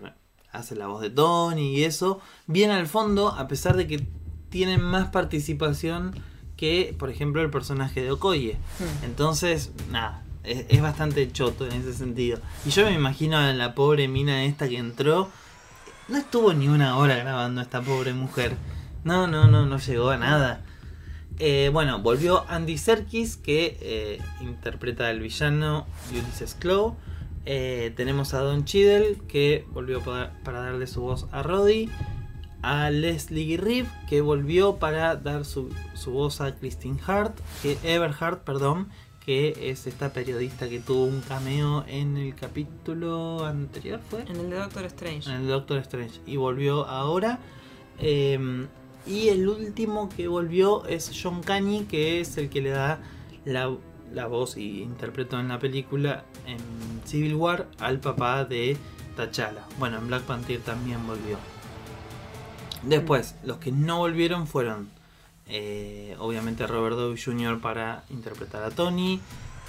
hace 0.52 0.74
la 0.74 0.86
voz 0.86 1.02
de 1.02 1.10
Tony 1.10 1.76
y 1.76 1.84
eso, 1.84 2.20
bien 2.46 2.70
al 2.70 2.86
fondo, 2.86 3.28
a 3.28 3.48
pesar 3.48 3.76
de 3.76 3.86
que 3.86 4.06
tienen 4.48 4.80
más 4.80 5.10
participación 5.10 6.14
que, 6.56 6.94
por 6.98 7.10
ejemplo, 7.10 7.42
el 7.42 7.50
personaje 7.50 8.02
de 8.02 8.10
Okoye. 8.10 8.54
Hmm. 8.78 9.04
Entonces, 9.04 9.72
nada, 9.90 10.22
es, 10.44 10.64
es 10.68 10.80
bastante 10.80 11.30
choto 11.30 11.66
en 11.66 11.72
ese 11.72 11.92
sentido. 11.92 12.38
Y 12.64 12.70
yo 12.70 12.84
me 12.86 12.92
imagino 12.92 13.36
a 13.36 13.52
la 13.52 13.74
pobre 13.74 14.08
mina 14.08 14.44
esta 14.44 14.68
que 14.68 14.78
entró. 14.78 15.28
No 16.08 16.16
estuvo 16.16 16.54
ni 16.54 16.68
una 16.68 16.96
hora 16.96 17.16
grabando 17.16 17.60
esta 17.60 17.82
pobre 17.82 18.14
mujer. 18.14 18.56
No, 19.06 19.28
no, 19.28 19.46
no, 19.46 19.66
no 19.66 19.78
llegó 19.78 20.10
a 20.10 20.16
nada. 20.16 20.64
Eh, 21.38 21.70
bueno, 21.72 22.00
volvió 22.00 22.44
Andy 22.48 22.76
Serkis, 22.76 23.36
que 23.36 23.78
eh, 23.80 24.18
interpreta 24.40 25.06
al 25.06 25.20
villano 25.20 25.86
Ulysses 26.10 26.56
Claw. 26.56 26.96
Eh, 27.44 27.92
tenemos 27.96 28.34
a 28.34 28.40
Don 28.40 28.64
Cheadle, 28.64 29.18
que 29.28 29.64
volvió 29.68 30.00
para, 30.00 30.32
para 30.42 30.60
darle 30.60 30.88
su 30.88 31.02
voz 31.02 31.28
a 31.30 31.44
Roddy. 31.44 31.88
A 32.62 32.90
Leslie 32.90 33.56
Reeve, 33.56 33.88
que 34.08 34.22
volvió 34.22 34.78
para 34.78 35.14
dar 35.14 35.44
su, 35.44 35.72
su 35.94 36.10
voz 36.10 36.40
a 36.40 36.56
Christine 36.56 36.98
Hart, 37.06 37.38
que 37.62 37.78
Everhart, 37.84 38.42
perdón, 38.42 38.88
que 39.24 39.70
es 39.70 39.86
esta 39.86 40.12
periodista 40.12 40.68
que 40.68 40.80
tuvo 40.80 41.04
un 41.04 41.20
cameo 41.20 41.84
en 41.86 42.16
el 42.16 42.34
capítulo 42.34 43.44
anterior, 43.44 44.00
¿fue? 44.10 44.22
En 44.22 44.34
el 44.34 44.50
de 44.50 44.56
Doctor 44.56 44.84
Strange. 44.86 45.30
En 45.30 45.42
el 45.42 45.46
Doctor 45.46 45.78
Strange. 45.78 46.20
Y 46.26 46.38
volvió 46.38 46.88
ahora. 46.88 47.38
Eh, 48.00 48.66
y 49.06 49.28
el 49.28 49.48
último 49.48 50.08
que 50.08 50.28
volvió 50.28 50.84
es 50.86 51.12
John 51.20 51.42
Caney, 51.42 51.84
que 51.84 52.20
es 52.20 52.36
el 52.38 52.48
que 52.48 52.60
le 52.60 52.70
da 52.70 53.00
la, 53.44 53.74
la 54.12 54.26
voz 54.26 54.56
y 54.56 54.82
interpretó 54.82 55.38
en 55.38 55.48
la 55.48 55.58
película 55.58 56.24
en 56.46 56.58
Civil 57.04 57.34
War 57.34 57.68
al 57.78 58.00
papá 58.00 58.44
de 58.44 58.76
T'Challa. 59.16 59.64
Bueno, 59.78 59.98
en 59.98 60.08
Black 60.08 60.22
Panther 60.22 60.60
también 60.60 61.06
volvió. 61.06 61.38
Después, 62.82 63.36
los 63.44 63.58
que 63.58 63.72
no 63.72 63.98
volvieron 63.98 64.46
fueron 64.46 64.88
eh, 65.48 66.16
obviamente 66.18 66.66
Robert 66.66 66.96
Downey 66.96 67.20
Jr. 67.20 67.60
para 67.60 68.04
interpretar 68.10 68.62
a 68.64 68.70
Tony. 68.70 69.20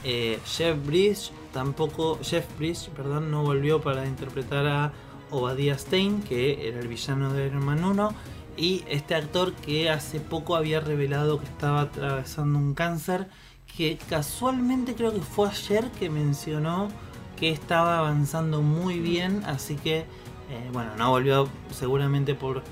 Eh, 0.03 0.39
Jeff 0.45 0.77
Bridge 0.85 1.31
tampoco, 1.53 2.19
Jeff 2.21 2.45
Bridge, 2.57 2.89
perdón, 2.89 3.31
no 3.31 3.43
volvió 3.43 3.81
para 3.81 4.05
interpretar 4.05 4.67
a 4.67 4.93
Obadiah 5.31 5.77
Stein, 5.77 6.21
que 6.21 6.67
era 6.67 6.79
el 6.79 6.87
villano 6.87 7.33
de 7.33 7.47
Iron 7.47 7.65
Man 7.65 7.83
1. 7.83 8.09
Y 8.57 8.83
este 8.89 9.13
actor 9.13 9.53
que 9.53 9.89
hace 9.89 10.19
poco 10.19 10.55
había 10.55 10.79
revelado 10.79 11.39
que 11.39 11.45
estaba 11.45 11.81
atravesando 11.81 12.57
un 12.57 12.73
cáncer, 12.73 13.27
que 13.75 13.99
casualmente 14.09 14.95
creo 14.95 15.13
que 15.13 15.21
fue 15.21 15.47
ayer 15.47 15.91
que 15.91 16.09
mencionó 16.09 16.87
que 17.37 17.51
estaba 17.51 17.99
avanzando 17.99 18.63
muy 18.63 18.99
bien, 18.99 19.43
así 19.45 19.75
que 19.75 19.99
eh, 19.99 20.69
bueno, 20.73 20.95
no 20.97 21.11
volvió 21.11 21.47
seguramente 21.71 22.33
por 22.33 22.63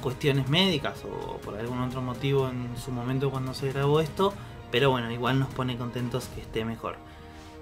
cuestiones 0.00 0.48
médicas 0.48 1.02
o 1.04 1.38
por 1.38 1.56
algún 1.56 1.80
otro 1.80 2.02
motivo 2.02 2.48
en 2.48 2.68
su 2.76 2.92
momento 2.92 3.30
cuando 3.30 3.52
se 3.52 3.72
grabó 3.72 4.00
esto, 4.00 4.32
pero 4.70 4.90
bueno, 4.90 5.10
igual 5.10 5.40
nos 5.40 5.48
pone 5.48 5.76
contentos 5.76 6.28
que 6.34 6.40
esté 6.40 6.64
mejor. 6.64 6.96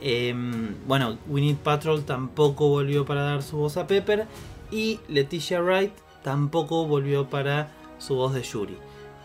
Eh, 0.03 0.35
bueno, 0.87 1.19
Winnie 1.29 1.55
Patrol 1.55 2.05
tampoco 2.05 2.69
volvió 2.69 3.05
para 3.07 3.23
dar 3.23 3.43
su 3.43 3.57
voz 3.57 3.77
a 3.77 3.87
Pepper 3.87 4.27
y 4.71 5.01
Leticia 5.09 5.61
Wright 5.61 5.93
tampoco 6.23 6.87
volvió 6.87 7.29
para 7.29 7.71
su 7.99 8.15
voz 8.15 8.35
de 8.35 8.43
Yuri. 8.43 8.77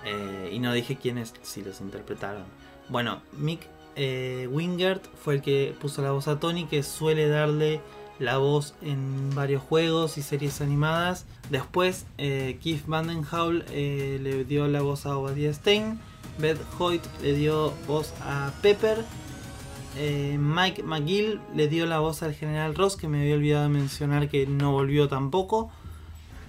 Eh, 0.05 0.51
y 0.53 0.59
no 0.59 0.73
dije 0.73 0.97
quiénes 0.97 1.33
si 1.41 1.63
los 1.63 1.81
interpretaron. 1.81 2.43
Bueno, 2.89 3.21
Mick 3.33 3.67
eh, 3.95 4.47
Wingert 4.51 5.03
fue 5.15 5.35
el 5.35 5.41
que 5.41 5.73
puso 5.79 6.01
la 6.01 6.11
voz 6.11 6.27
a 6.27 6.39
Tony, 6.39 6.65
que 6.65 6.83
suele 6.83 7.27
darle 7.27 7.81
la 8.19 8.37
voz 8.37 8.75
en 8.81 9.33
varios 9.33 9.61
juegos 9.61 10.17
y 10.17 10.21
series 10.21 10.61
animadas. 10.61 11.25
Después, 11.49 12.05
eh, 12.17 12.59
Keith 12.61 12.85
Vandenhoul 12.85 13.65
eh, 13.69 14.19
le 14.21 14.43
dio 14.43 14.67
la 14.67 14.81
voz 14.81 15.05
a 15.05 15.17
Obadiah 15.17 15.53
Stein. 15.53 15.99
Beth 16.37 16.59
Hoyt 16.77 17.01
le 17.21 17.33
dio 17.33 17.73
voz 17.87 18.13
a 18.21 18.51
Pepper. 18.61 19.03
Mike 19.97 20.83
McGill 20.83 21.39
le 21.55 21.69
dio 21.69 21.85
la 21.85 21.99
voz 21.99 22.21
al 22.21 22.33
General 22.33 22.75
Ross, 22.75 22.97
que 22.97 23.07
me 23.07 23.21
había 23.21 23.35
olvidado 23.35 23.69
mencionar 23.69 24.27
que 24.27 24.45
no 24.45 24.73
volvió 24.73 25.07
tampoco. 25.07 25.71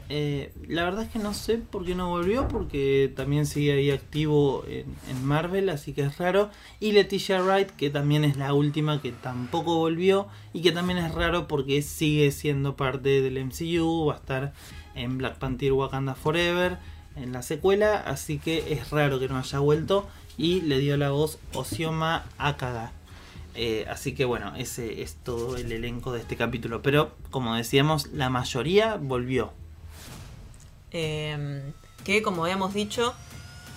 Eh, 0.09 0.53
la 0.69 0.85
verdad 0.85 1.03
es 1.03 1.11
que 1.11 1.19
no 1.19 1.35
sé 1.35 1.59
por 1.59 1.85
qué 1.85 1.95
no 1.95 2.11
volvió, 2.11 2.47
porque 2.47 3.13
también 3.17 3.45
sigue 3.45 3.73
ahí 3.73 3.91
activo 3.91 4.65
en, 4.69 4.95
en, 5.11 5.25
Marvel, 5.25 5.69
así 5.69 5.93
que 5.93 6.03
es 6.03 6.19
raro. 6.19 6.51
Y 6.79 6.93
Leticia 6.93 7.43
Wright, 7.43 7.71
que 7.71 7.91
también 7.91 8.25
es 8.25 8.37
la 8.37 8.55
última 8.55 9.03
que 9.03 9.13
tampoco 9.13 9.77
volvió, 9.77 10.29
y 10.53 10.63
que 10.63 10.73
también 10.73 10.99
es 10.99 11.13
raro 11.13 11.49
porque 11.49 11.83
sigue 11.83 12.31
siendo 12.31 12.77
parte 12.77 13.21
del 13.21 13.45
MCU, 13.45 14.07
va 14.07 14.15
a 14.15 14.17
estar 14.19 14.53
en 14.95 15.19
Black 15.19 15.39
Panther 15.39 15.73
Wakanda 15.73 16.15
Forever, 16.15 16.79
en 17.17 17.33
la 17.33 17.43
secuela, 17.43 17.97
así 17.97 18.39
que 18.39 18.73
es 18.73 18.91
raro 18.91 19.19
que 19.19 19.29
no 19.29 19.39
haya 19.39 19.59
vuelto. 19.59 20.07
Y 20.39 20.61
le 20.61 20.79
dio 20.79 20.97
la 20.99 21.11
voz 21.11 21.39
Osioma 21.55 22.27
Akaga. 22.37 22.93
Eh, 23.55 23.87
así 23.89 24.15
que 24.15 24.27
bueno, 24.27 24.55
ese 24.57 25.01
es 25.01 25.15
todo 25.15 25.57
el 25.57 25.73
elenco 25.73 26.13
de 26.13 26.21
este 26.21 26.37
capítulo. 26.37 26.83
Pero 26.83 27.13
como 27.31 27.55
decíamos, 27.55 28.09
la 28.09 28.29
mayoría 28.29 28.97
volvió. 28.97 29.53
Eh, 30.99 31.73
que 32.05 32.23
como 32.23 32.45
habíamos 32.45 32.73
dicho, 32.73 33.13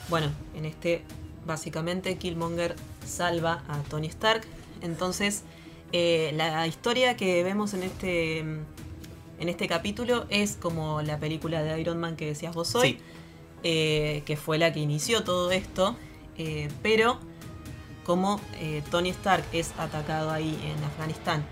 bueno, 0.09 0.31
en 0.55 0.63
este 0.65 1.03
básicamente 1.45 2.15
Killmonger 2.17 2.75
salva 3.05 3.63
a 3.67 3.81
Tony 3.89 4.07
Stark. 4.07 4.43
Entonces, 4.81 5.43
eh, 5.91 6.31
la 6.35 6.65
historia 6.67 7.17
que 7.17 7.43
vemos 7.43 7.73
en 7.73 7.83
este, 7.83 8.39
en 8.39 8.65
este 9.49 9.67
capítulo 9.67 10.25
es 10.29 10.55
como 10.55 11.01
la 11.01 11.17
película 11.19 11.61
de 11.61 11.81
Iron 11.81 11.97
Man 11.99 12.15
que 12.15 12.27
decías 12.27 12.55
vos 12.55 12.73
hoy, 12.75 12.91
Sí. 12.91 12.97
eh, 13.63 14.23
que 14.25 14.37
fue 14.37 14.57
la 14.57 14.71
que 14.71 14.79
inició 14.79 15.23
todo 15.23 15.51
esto. 15.51 15.95
eh, 16.37 16.69
pero 16.81 17.19
como 18.05 18.39
Tony 18.91 19.09
Stark 19.09 19.43
es 19.51 19.73
atacado 19.77 20.31
ahí 20.31 20.57
en 20.63 20.81
Afganistán 20.85 21.43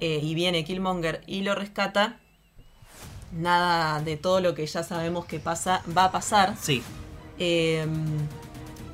y 0.00 0.34
viene 0.34 0.64
Killmonger 0.64 1.20
y 1.26 1.42
lo 1.42 1.54
rescata, 1.54 2.18
nada 3.32 4.00
de 4.00 4.16
todo 4.16 4.40
lo 4.40 4.54
que 4.54 4.66
ya 4.66 4.82
sabemos 4.82 5.24
que 5.24 5.38
pasa 5.38 5.82
va 5.96 6.04
a 6.04 6.12
pasar. 6.12 6.56
Sí, 6.60 6.82
Eh, 7.38 7.86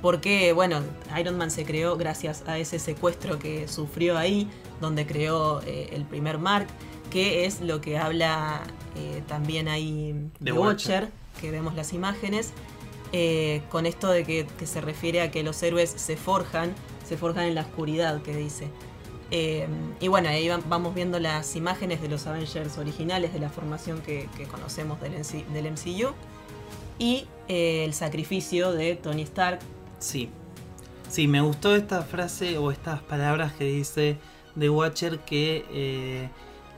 porque, 0.00 0.52
bueno, 0.52 0.80
Iron 1.18 1.36
Man 1.36 1.50
se 1.50 1.64
creó 1.64 1.96
gracias 1.96 2.44
a 2.46 2.58
ese 2.58 2.78
secuestro 2.78 3.38
que 3.38 3.66
sufrió 3.66 4.16
ahí, 4.16 4.48
donde 4.80 5.06
creó 5.06 5.60
eh, 5.62 5.90
el 5.92 6.04
primer 6.04 6.38
Mark, 6.38 6.68
que 7.10 7.46
es 7.46 7.60
lo 7.60 7.80
que 7.80 7.98
habla 7.98 8.62
eh, 8.96 9.22
también 9.26 9.66
ahí 9.66 10.14
The 10.38 10.44
de 10.44 10.52
Watcher. 10.52 11.02
Watcher, 11.04 11.12
que 11.40 11.50
vemos 11.50 11.74
las 11.74 11.92
imágenes, 11.92 12.52
eh, 13.12 13.62
con 13.70 13.86
esto 13.86 14.08
de 14.08 14.24
que, 14.24 14.46
que 14.58 14.66
se 14.66 14.80
refiere 14.80 15.20
a 15.20 15.30
que 15.32 15.42
los 15.42 15.60
héroes 15.62 15.90
se 15.90 16.16
forjan, 16.16 16.74
se 17.06 17.16
forjan 17.16 17.46
en 17.46 17.56
la 17.56 17.62
oscuridad, 17.62 18.22
que 18.22 18.36
dice. 18.36 18.68
Eh, 19.30 19.66
y 20.00 20.08
bueno, 20.08 20.28
ahí 20.30 20.48
va- 20.48 20.60
vamos 20.68 20.94
viendo 20.94 21.18
las 21.20 21.54
imágenes 21.56 22.00
de 22.00 22.08
los 22.08 22.26
Avengers 22.26 22.78
originales, 22.78 23.32
de 23.32 23.40
la 23.40 23.50
formación 23.50 24.00
que, 24.00 24.28
que 24.36 24.44
conocemos 24.44 25.00
del, 25.00 25.12
del 25.52 25.66
MCU. 25.72 26.14
Y 26.98 27.26
eh, 27.48 27.84
el 27.84 27.94
sacrificio 27.94 28.72
de 28.72 28.94
Tony 28.96 29.22
Stark. 29.22 29.60
sí. 29.98 30.30
Sí, 31.10 31.26
me 31.26 31.40
gustó 31.40 31.74
esta 31.74 32.02
frase 32.02 32.58
o 32.58 32.70
estas 32.70 33.00
palabras 33.00 33.54
que 33.54 33.64
dice 33.64 34.18
The 34.58 34.68
Watcher 34.68 35.20
que 35.20 35.64
eh, 35.72 36.28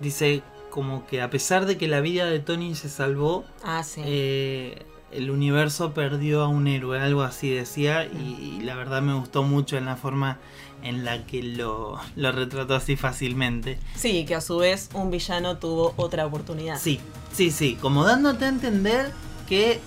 dice 0.00 0.42
como 0.70 1.04
que 1.08 1.20
a 1.20 1.30
pesar 1.30 1.66
de 1.66 1.76
que 1.76 1.88
la 1.88 2.00
vida 2.00 2.26
de 2.26 2.38
Tony 2.38 2.76
se 2.76 2.88
salvó, 2.88 3.44
Ah, 3.64 3.82
sí. 3.82 4.02
eh, 4.04 4.84
el 5.10 5.32
universo 5.32 5.94
perdió 5.94 6.42
a 6.42 6.46
un 6.46 6.68
héroe, 6.68 7.00
algo 7.00 7.22
así 7.22 7.50
decía, 7.50 8.04
y, 8.04 8.58
y 8.60 8.60
la 8.62 8.76
verdad 8.76 9.02
me 9.02 9.14
gustó 9.14 9.42
mucho 9.42 9.76
en 9.76 9.84
la 9.86 9.96
forma 9.96 10.38
en 10.82 11.04
la 11.04 11.26
que 11.26 11.42
lo, 11.42 11.98
lo 12.16 12.32
retrató 12.32 12.74
así 12.74 12.96
fácilmente. 12.96 13.78
sí, 13.96 14.24
que 14.24 14.34
a 14.34 14.40
su 14.40 14.56
vez 14.58 14.88
un 14.94 15.10
villano 15.10 15.58
tuvo 15.58 15.94
otra 15.96 16.26
oportunidad. 16.26 16.78
Sí, 16.78 17.00
sí, 17.32 17.50
sí, 17.50 17.76
como 17.80 18.04
dándote 18.04 18.44
a 18.44 18.48
entender 18.48 19.12
que, 19.48 19.72
eh, 19.72 19.80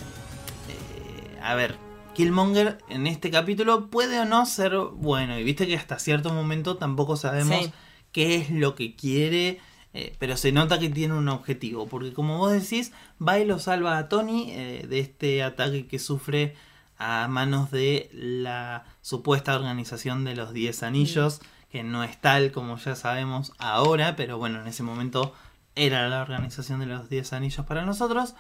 a 1.41 1.55
ver, 1.55 1.75
Killmonger 2.15 2.77
en 2.89 3.07
este 3.07 3.31
capítulo 3.31 3.87
puede 3.87 4.19
o 4.19 4.25
no 4.25 4.45
ser 4.45 4.77
bueno, 4.77 5.39
y 5.39 5.43
viste 5.43 5.65
que 5.67 5.75
hasta 5.75 5.97
cierto 5.99 6.31
momento 6.33 6.77
tampoco 6.77 7.17
sabemos 7.17 7.65
Sí. 7.65 7.71
qué 8.11 8.35
es 8.35 8.49
lo 8.51 8.75
que 8.75 8.95
quiere, 8.95 9.59
eh, 9.95 10.15
pero 10.19 10.37
se 10.37 10.51
nota 10.51 10.79
que 10.79 10.89
tiene 10.89 11.15
un 11.15 11.27
objetivo, 11.29 11.87
porque 11.87 12.13
como 12.13 12.37
vos 12.37 12.51
decís, 12.51 12.91
va 13.25 13.39
y 13.39 13.45
lo 13.45 13.57
salva 13.59 13.97
a 13.97 14.09
Tony 14.09 14.51
eh, 14.51 14.85
de 14.87 14.99
este 14.99 15.41
ataque 15.43 15.87
que 15.87 15.97
sufre 15.99 16.55
a 16.97 17.27
manos 17.27 17.71
de 17.71 18.09
la 18.13 18.85
supuesta 19.01 19.55
organización 19.55 20.23
de 20.23 20.35
los 20.35 20.53
10 20.53 20.83
anillos, 20.83 21.41
que 21.71 21.83
no 21.83 22.03
es 22.03 22.19
tal 22.21 22.51
como 22.51 22.77
ya 22.77 22.95
sabemos 22.95 23.53
ahora, 23.57 24.15
pero 24.15 24.37
bueno, 24.37 24.61
en 24.61 24.67
ese 24.67 24.83
momento 24.83 25.33
era 25.75 26.07
la 26.07 26.21
organización 26.21 26.79
de 26.79 26.85
los 26.85 27.09
10 27.09 27.33
anillos 27.33 27.65
para 27.65 27.85
nosotros. 27.85 28.35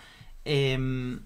Eh, 0.45 1.19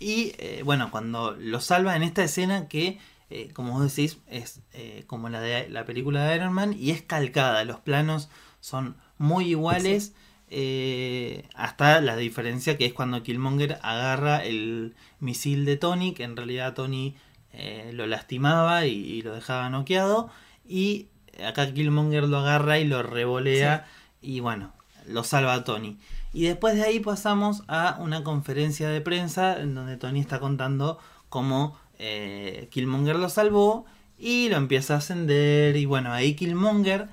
y 0.00 0.32
eh, 0.38 0.62
bueno, 0.64 0.90
cuando 0.90 1.32
lo 1.38 1.60
salva 1.60 1.94
en 1.94 2.02
esta 2.02 2.24
escena 2.24 2.68
que, 2.68 2.98
eh, 3.28 3.50
como 3.52 3.74
vos 3.74 3.94
decís, 3.94 4.18
es 4.26 4.60
eh, 4.72 5.04
como 5.06 5.28
la 5.28 5.42
de 5.42 5.68
la 5.68 5.84
película 5.84 6.24
de 6.24 6.36
Iron 6.36 6.54
Man 6.54 6.74
y 6.76 6.90
es 6.90 7.02
calcada. 7.02 7.62
Los 7.64 7.80
planos 7.80 8.30
son 8.60 8.96
muy 9.18 9.50
iguales. 9.50 10.14
Eh, 10.52 11.44
hasta 11.54 12.00
la 12.00 12.16
diferencia 12.16 12.76
que 12.76 12.84
es 12.84 12.92
cuando 12.92 13.22
Killmonger 13.22 13.78
agarra 13.82 14.44
el 14.44 14.96
misil 15.20 15.64
de 15.64 15.76
Tony, 15.76 16.12
que 16.12 16.24
en 16.24 16.36
realidad 16.36 16.74
Tony 16.74 17.14
eh, 17.52 17.92
lo 17.94 18.06
lastimaba 18.06 18.84
y, 18.86 19.22
lo 19.22 19.32
dejaba 19.32 19.70
noqueado. 19.70 20.28
Y 20.66 21.06
acá 21.46 21.72
Killmonger 21.72 22.24
lo 22.24 22.38
agarra 22.38 22.80
y 22.80 22.84
lo 22.84 23.02
revolea 23.04 23.86
y 24.20 24.40
bueno, 24.40 24.72
lo 25.06 25.22
salva 25.22 25.54
a 25.54 25.64
Tony. 25.64 25.98
Y 26.32 26.44
después 26.44 26.74
de 26.74 26.82
ahí 26.82 26.98
pasamos 26.98 27.62
a 27.68 27.96
una 28.00 28.24
conferencia 28.24 28.88
de 28.88 29.00
prensa 29.00 29.60
en 29.60 29.74
donde 29.74 29.96
Tony 29.96 30.20
está 30.20 30.40
contando 30.40 30.98
cómo 31.28 31.78
eh, 31.98 32.68
Killmonger 32.72 33.16
lo 33.16 33.28
salvó 33.28 33.86
y 34.18 34.48
lo 34.48 34.56
empieza 34.56 34.94
a 34.94 34.98
ascender. 34.98 35.76
Y 35.76 35.84
bueno, 35.84 36.12
ahí 36.12 36.34
Killmonger 36.34 37.08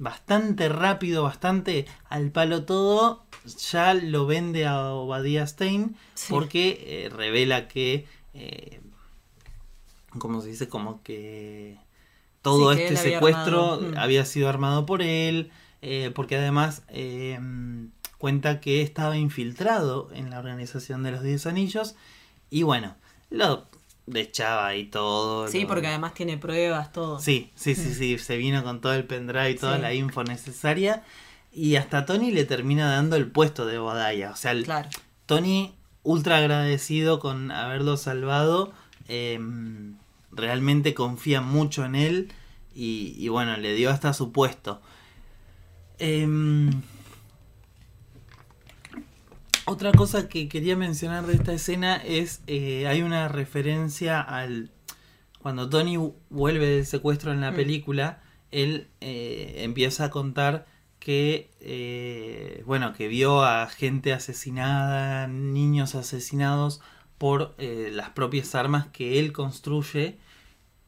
bastante 0.00 0.70
rápido, 0.70 1.22
bastante 1.22 1.86
al 2.08 2.30
palo 2.30 2.64
todo, 2.64 3.22
ya 3.70 3.92
lo 3.92 4.26
vende 4.26 4.66
a 4.66 4.92
Obadiah 4.92 5.46
Stein 5.46 5.94
porque 6.30 7.04
eh, 7.04 7.08
revela 7.10 7.68
que, 7.68 8.06
eh, 8.32 8.80
¿cómo 10.18 10.40
se 10.40 10.48
dice? 10.48 10.68
Como 10.68 11.02
que 11.02 11.76
todo 12.40 12.72
este 12.72 12.96
secuestro 12.96 13.80
mm. 13.80 13.98
había, 13.98 14.24
sido 14.24 14.48
armado 14.48 14.86
por 14.86 15.02
él, 15.02 15.50
eh, 15.82 16.10
porque 16.14 16.36
además 16.36 16.82
em, 16.88 17.90
cuenta 18.16 18.60
que 18.60 18.80
estaba 18.80 19.18
infiltrado 19.18 20.08
en 20.14 20.30
la 20.30 20.38
organización 20.38 21.02
de 21.02 21.10
los 21.10 21.22
Diez 21.22 21.46
Anillos 21.46 21.94
y 22.48 22.62
bueno, 22.62 22.96
lo 23.28 23.66
de 24.06 24.30
Chava 24.30 24.74
y 24.74 24.84
todo. 24.84 25.48
Sí, 25.48 25.64
porque 25.66 25.86
además 25.86 26.14
tiene 26.14 26.36
pruebas, 26.38 26.92
todo. 26.92 27.20
Sí, 27.20 27.50
sí, 27.54 27.74
sí, 27.74 27.94
sí, 27.94 28.18
se 28.18 28.36
vino 28.36 28.62
con 28.64 28.80
todo 28.80 28.94
el 28.94 29.04
pendrive 29.04 29.50
y 29.50 29.54
toda 29.56 29.78
la 29.78 29.94
info 29.94 30.24
necesaria. 30.24 31.02
Y 31.52 31.76
hasta 31.76 32.06
Tony 32.06 32.30
le 32.30 32.44
termina 32.44 32.90
dando 32.90 33.16
el 33.16 33.30
puesto 33.30 33.66
de 33.66 33.78
Bodaya. 33.78 34.30
O 34.30 34.36
sea, 34.36 34.54
Tony, 35.26 35.74
ultra 36.02 36.38
agradecido 36.38 37.18
con 37.18 37.50
haberlo 37.50 37.96
salvado, 37.96 38.72
em, 39.08 39.96
realmente 40.30 40.94
confía 40.94 41.40
mucho 41.40 41.84
en 41.84 41.94
él 41.94 42.32
y, 42.74 43.14
y, 43.18 43.28
bueno, 43.28 43.56
le 43.56 43.74
dio 43.74 43.90
hasta 43.90 44.12
su 44.12 44.32
puesto. 44.32 44.80
Eh, 45.98 46.70
otra 49.64 49.92
cosa 49.92 50.28
que 50.28 50.48
quería 50.48 50.76
mencionar 50.76 51.26
de 51.26 51.34
esta 51.34 51.52
escena 51.52 51.96
es, 51.96 52.42
eh, 52.46 52.86
hay 52.86 53.02
una 53.02 53.28
referencia 53.28 54.20
al... 54.20 54.70
Cuando 55.40 55.68
Tony 55.70 55.96
vuelve 56.28 56.66
del 56.66 56.86
secuestro 56.86 57.32
en 57.32 57.40
la 57.40 57.52
mm. 57.52 57.56
película, 57.56 58.22
él 58.50 58.88
eh, 59.00 59.56
empieza 59.58 60.06
a 60.06 60.10
contar 60.10 60.66
que, 60.98 61.50
eh, 61.60 62.62
bueno, 62.66 62.92
que 62.92 63.08
vio 63.08 63.42
a 63.42 63.66
gente 63.68 64.12
asesinada, 64.12 65.28
niños 65.28 65.94
asesinados 65.94 66.80
por 67.16 67.54
las 67.58 68.10
propias 68.10 68.54
armas 68.54 68.86
que 68.88 69.18
él 69.18 69.32
construye 69.32 70.18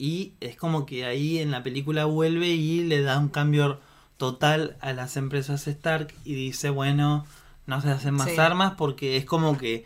y 0.02 0.33
es 0.41 0.57
como 0.57 0.85
que 0.85 1.05
ahí 1.05 1.38
en 1.38 1.52
la 1.52 1.62
película 1.62 2.07
vuelve 2.07 2.49
y 2.49 2.83
le 2.83 3.02
da 3.02 3.19
un 3.19 3.29
cambio 3.29 3.79
total 4.17 4.76
a 4.81 4.93
las 4.93 5.17
empresas 5.17 5.69
Stark 5.69 6.12
y 6.25 6.35
dice, 6.35 6.71
bueno, 6.71 7.25
no 7.66 7.81
se 7.81 7.90
hacen 7.90 8.14
más 8.14 8.38
armas 8.38 8.75
porque 8.76 9.16
es 9.16 9.25
como 9.25 9.57
que 9.57 9.85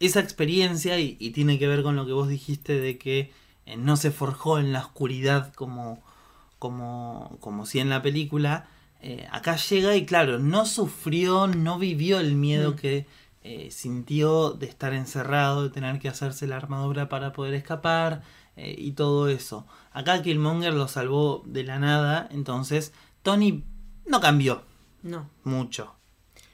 esa 0.00 0.20
experiencia, 0.20 0.98
y, 0.98 1.16
tiene 1.30 1.58
que 1.58 1.66
ver 1.66 1.82
con 1.82 1.96
lo 1.96 2.06
que 2.06 2.12
vos 2.12 2.28
dijiste 2.28 2.80
de 2.80 2.98
que 2.98 3.32
eh, 3.66 3.76
no 3.76 3.96
se 3.96 4.10
forjó 4.10 4.58
en 4.58 4.72
la 4.72 4.80
oscuridad 4.80 5.52
como, 5.54 6.02
como, 6.58 7.36
como 7.40 7.66
si 7.66 7.80
en 7.80 7.88
la 7.88 8.02
película, 8.02 8.68
eh, 9.00 9.26
acá 9.32 9.56
llega 9.56 9.96
y 9.96 10.06
claro, 10.06 10.38
no 10.38 10.66
sufrió, 10.66 11.46
no 11.46 11.78
vivió 11.78 12.20
el 12.20 12.34
miedo 12.34 12.72
mm. 12.72 12.76
que 12.76 13.06
eh, 13.42 13.70
sintió 13.70 14.50
de 14.50 14.66
estar 14.66 14.92
encerrado, 14.92 15.64
de 15.64 15.70
tener 15.70 15.98
que 15.98 16.08
hacerse 16.08 16.46
la 16.46 16.56
armadura 16.56 17.08
para 17.08 17.32
poder 17.32 17.54
escapar 17.54 18.22
y 18.60 18.90
todo 18.90 19.28
eso. 19.28 19.68
Acá 19.92 20.20
Killmonger 20.20 20.74
lo 20.74 20.88
salvó 20.88 21.44
de 21.46 21.62
la 21.62 21.78
nada, 21.78 22.28
entonces 22.32 22.92
Tony 23.22 23.62
no 24.04 24.20
cambió. 24.20 24.64
No. 25.04 25.30
Mucho. 25.44 25.97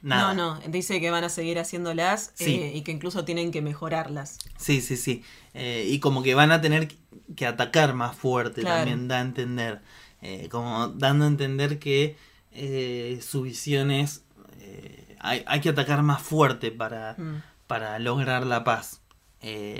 No, 0.05 0.35
no, 0.35 0.61
dice 0.69 1.01
que 1.01 1.11
van 1.11 1.25
a 1.25 1.31
seguir 1.31 1.59
haciéndolas 1.59 2.35
eh, 2.38 2.73
y 2.75 2.83
que 2.83 2.93
incluso 2.93 3.25
tienen 3.25 3.51
que 3.51 3.62
mejorarlas. 3.62 4.38
Sí, 4.59 4.83
sí, 4.83 4.99
sí. 4.99 5.25
Eh, 5.55 5.87
y 5.88 5.99
como 5.99 6.23
que 6.23 6.35
van 6.35 6.53
a 6.53 6.61
tener 6.61 6.88
que 7.35 7.47
atacar 7.47 7.95
más 7.95 8.14
fuerte 8.14 8.62
también, 8.62 9.09
da 9.09 9.19
a 9.19 9.21
entender. 9.23 9.81
Eh, 10.21 10.49
como 10.51 10.88
dando 10.88 11.25
a 11.25 11.29
entender 11.29 11.79
que 11.79 12.17
su 13.23 13.43
visión 13.43 13.90
es. 13.90 14.25
Hay, 15.21 15.43
hay, 15.47 15.61
que 15.62 15.71
atacar 15.71 16.03
más 16.03 16.21
fuerte 16.21 16.71
para, 16.71 17.14
mm. 17.17 17.43
para 17.67 17.99
lograr 17.99 18.45
la 18.45 18.62
paz. 18.62 19.01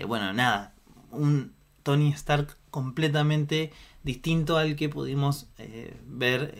bueno, 0.07 0.33
nada. 0.33 0.73
Un 1.11 1.53
Tony 1.83 2.13
Stark 2.15 2.57
completamente 2.71 3.73
distinto 4.03 4.57
al 4.57 4.75
que 4.75 4.89
pudimos 4.89 5.49
ver 6.07 6.55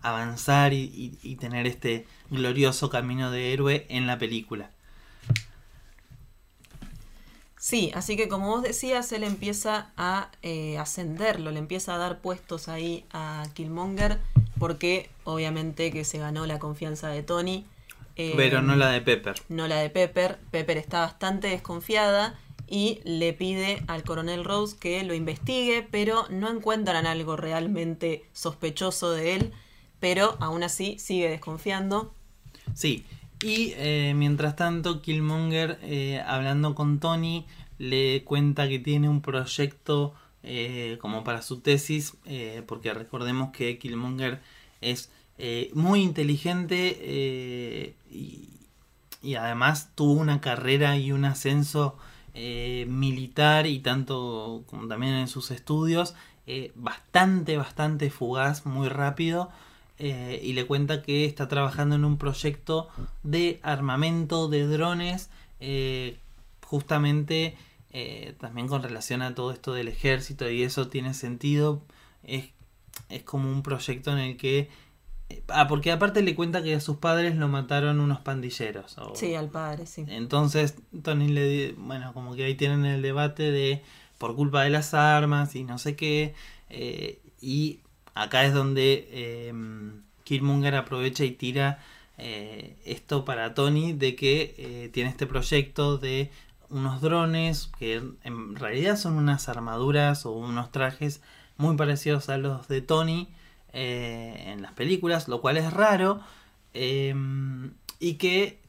avanzar 0.00 0.72
y, 0.72 1.36
tener 1.40 1.66
este 1.66 2.06
glorioso 2.30 2.90
camino 2.90 3.30
de 3.30 3.52
héroe 3.52 3.86
en 3.88 4.06
la 4.06 4.18
película. 4.18 4.70
Sí, 7.58 7.90
así 7.94 8.16
que 8.16 8.28
como 8.28 8.48
vos 8.48 8.62
decías, 8.62 9.10
él 9.12 9.24
empieza 9.24 9.90
a 9.96 10.30
eh, 10.42 10.78
ascenderlo, 10.78 11.50
le 11.50 11.58
empieza 11.58 11.94
a 11.94 11.98
dar 11.98 12.20
puestos 12.20 12.68
ahí 12.68 13.04
a 13.12 13.44
Killmonger, 13.54 14.18
porque 14.58 15.10
obviamente 15.24 15.90
que 15.90 16.04
se 16.04 16.18
ganó 16.18 16.46
la 16.46 16.58
confianza 16.58 17.08
de 17.08 17.22
Tony. 17.22 17.66
Pero 18.14 18.62
no 18.62 18.74
la 18.74 18.90
de 18.90 19.00
Pepper. 19.00 19.36
No 19.48 19.68
la 19.68 19.76
de 19.76 19.90
Pepper. 19.90 20.38
Pepper 20.50 20.76
está 20.76 21.00
bastante 21.00 21.48
desconfiada 21.48 22.36
y 22.66 23.00
le 23.04 23.32
pide 23.32 23.82
al 23.86 24.02
coronel 24.02 24.44
Rose 24.44 24.76
que 24.76 25.04
lo 25.04 25.14
investigue, 25.14 25.86
pero 25.88 26.26
no 26.28 26.50
encuentran 26.50 27.06
algo 27.06 27.36
realmente 27.36 28.24
sospechoso 28.32 29.12
de 29.12 29.34
él 29.34 29.52
pero 30.00 30.36
aún 30.40 30.62
así 30.62 30.98
sigue 30.98 31.28
desconfiando. 31.28 32.12
Sí, 32.74 33.04
y 33.42 33.72
eh, 33.76 34.14
mientras 34.16 34.56
tanto 34.56 35.00
Killmonger, 35.00 35.78
eh, 35.82 36.22
hablando 36.26 36.74
con 36.74 36.98
Tony, 36.98 37.46
le 37.78 38.24
cuenta 38.24 38.68
que 38.68 38.80
tiene 38.80 39.08
un 39.08 39.22
proyecto 39.22 40.14
eh, 40.42 40.98
como 41.00 41.22
para 41.22 41.42
su 41.42 41.60
tesis, 41.60 42.16
porque 42.66 42.92
recordemos 42.94 43.50
que 43.52 43.78
Killmonger 43.78 44.40
es 44.80 45.10
muy 45.74 46.02
inteligente 46.02 47.94
y, 48.10 48.48
y, 49.22 49.34
además 49.36 49.92
tuvo 49.94 50.12
una 50.14 50.40
carrera 50.40 50.96
y 50.96 51.12
un 51.12 51.24
ascenso 51.24 51.96
militar 52.34 53.66
y 53.66 53.78
tanto 53.80 54.64
como 54.66 54.88
también 54.88 55.14
en 55.14 55.28
sus 55.28 55.50
estudios 55.52 56.14
bastante, 56.74 57.56
bastante 57.56 58.10
fugaz, 58.10 58.66
muy 58.66 58.88
rápido. 58.88 59.50
Eh, 60.00 60.40
y 60.44 60.52
le 60.52 60.64
cuenta 60.64 61.02
que 61.02 61.24
está 61.24 61.48
trabajando 61.48 61.96
en 61.96 62.04
un 62.04 62.18
proyecto 62.18 62.88
de 63.24 63.58
armamento 63.62 64.48
de 64.48 64.64
drones, 64.66 65.28
eh, 65.58 66.18
justamente 66.64 67.56
eh, 67.90 68.36
también 68.38 68.68
con 68.68 68.82
relación 68.82 69.22
a 69.22 69.34
todo 69.34 69.50
esto 69.50 69.72
del 69.72 69.88
ejército 69.88 70.48
y 70.48 70.62
eso 70.62 70.86
tiene 70.86 71.14
sentido. 71.14 71.82
Es, 72.22 72.50
es 73.08 73.24
como 73.24 73.50
un 73.50 73.62
proyecto 73.62 74.12
en 74.12 74.18
el 74.18 74.36
que... 74.36 74.70
Ah, 75.48 75.66
porque 75.66 75.90
aparte 75.90 76.22
le 76.22 76.34
cuenta 76.34 76.62
que 76.62 76.76
a 76.76 76.80
sus 76.80 76.98
padres 76.98 77.36
lo 77.36 77.48
mataron 77.48 78.00
unos 78.00 78.20
pandilleros. 78.20 78.96
sí, 79.14 79.34
al 79.34 79.50
padre, 79.50 79.86
sí. 79.86 80.04
Entonces 80.06 80.76
Tony 81.02 81.28
le... 81.28 81.72
Bueno, 81.72 82.14
como 82.14 82.36
que 82.36 82.44
ahí 82.44 82.54
tienen 82.54 82.84
el 82.84 83.02
debate 83.02 83.50
de 83.50 83.82
por 84.16 84.36
culpa 84.36 84.62
de 84.62 84.70
las 84.70 84.94
armas 84.94 85.56
y 85.56 85.64
no 85.64 85.76
sé 85.76 85.96
qué. 85.96 86.34
y 87.40 87.80
acá 88.18 88.44
es 88.44 88.52
donde 88.52 89.08
eh, 89.12 89.52
Killmonger 90.24 90.74
aprovecha 90.74 91.24
y 91.24 91.30
tira 91.30 91.78
eh, 92.18 92.76
esto 92.84 93.24
para 93.24 93.54
Tony 93.54 93.92
de 93.92 94.16
que 94.16 94.54
eh, 94.58 94.90
tiene 94.92 95.08
este 95.08 95.26
proyecto 95.26 95.98
de 95.98 96.30
unos 96.68 97.00
drones 97.00 97.70
que 97.78 98.02
en 98.24 98.56
realidad 98.56 98.96
son 98.96 99.14
unas 99.14 99.48
armaduras 99.48 100.26
o 100.26 100.32
unos 100.32 100.72
trajes 100.72 101.22
muy 101.56 101.76
parecidos 101.76 102.28
a 102.28 102.38
los 102.38 102.68
de 102.68 102.82
Tony 102.82 103.28
en 103.72 104.62
las 104.62 104.72
películas, 104.72 105.28
lo 105.28 105.40
cual 105.40 105.56
es 105.56 105.72
raro 105.72 106.20
y 106.72 108.14
que 108.14 108.60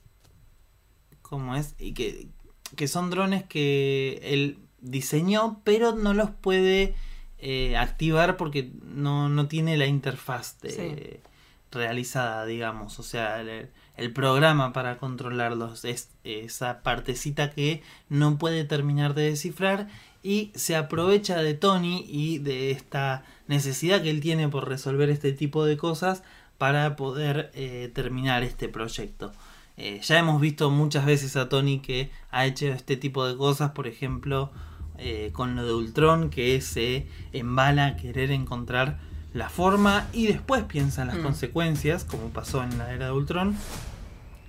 como 1.22 1.56
es 1.56 1.76
y 1.80 1.94
que, 1.94 2.28
que 2.76 2.88
son 2.88 3.10
drones 3.10 3.44
que 3.44 4.20
él 4.24 4.60
diseñó 4.82 5.62
pero 5.64 5.96
no 5.96 6.14
los 6.14 6.30
puede 6.30 6.96
eh, 7.40 7.78
activar 7.78 8.38
porque 8.38 8.72
no, 8.84 9.48
tiene 9.48 9.78
la 9.78 9.86
interfaz 9.86 10.58
realizada, 11.72 12.46
digamos. 12.46 13.00
O 13.00 13.04
sea, 13.04 13.42
el, 13.42 13.70
programa 14.14 14.72
para 14.72 14.98
controlarlos 14.98 15.84
es 15.84 16.10
esa 16.24 16.82
partecita 16.84 17.52
que 17.52 17.84
no 18.08 18.38
puede 18.38 18.64
terminar 18.64 19.14
de 19.14 19.24
descifrar 19.24 19.88
y 20.24 20.52
se 20.56 20.76
aprovecha 20.76 21.42
de 21.42 21.54
Tony 21.54 22.06
y 22.08 22.40
de 22.40 22.72
esta 22.72 23.24
necesidad 23.48 24.02
que 24.02 24.10
él 24.10 24.22
tiene 24.22 24.48
por 24.48 24.68
resolver 24.68 25.10
este 25.10 25.34
tipo 25.34 25.66
de 25.66 25.78
cosas 25.78 26.24
para 26.58 26.96
poder 26.96 27.52
eh, 27.54 27.92
terminar 27.94 28.44
este 28.44 28.70
proyecto. 28.70 29.32
Eh, 29.78 30.02
ya 30.02 30.20
hemos 30.20 30.42
visto 30.42 30.70
muchas 30.70 31.06
veces 31.06 31.36
a 31.36 31.48
Tony 31.48 31.80
que 31.80 32.12
ha 32.32 32.46
hecho 32.46 32.68
este 32.68 32.98
tipo 32.98 33.26
de 33.26 33.38
cosas, 33.38 33.72
por 33.72 33.88
ejemplo, 33.88 34.52
eh, 35.00 35.32
con 35.34 35.56
lo 35.56 35.66
de 35.66 35.74
Ultron, 35.74 36.30
que 36.30 36.60
se 36.62 37.08
embala 37.34 37.86
a 37.88 37.96
querer 37.98 38.32
encontrar 38.32 38.98
la 39.34 39.50
forma 39.50 40.08
y 40.14 40.28
después 40.28 40.64
piensa 40.64 41.02
en 41.04 41.10
las 41.10 41.18
Mm. 41.18 41.24
consecuencias, 41.24 42.04
como 42.04 42.30
pasó 42.30 42.64
en 42.64 42.78
la 42.78 42.92
era 42.94 43.06
de 43.08 43.12
Ultron. 43.12 43.56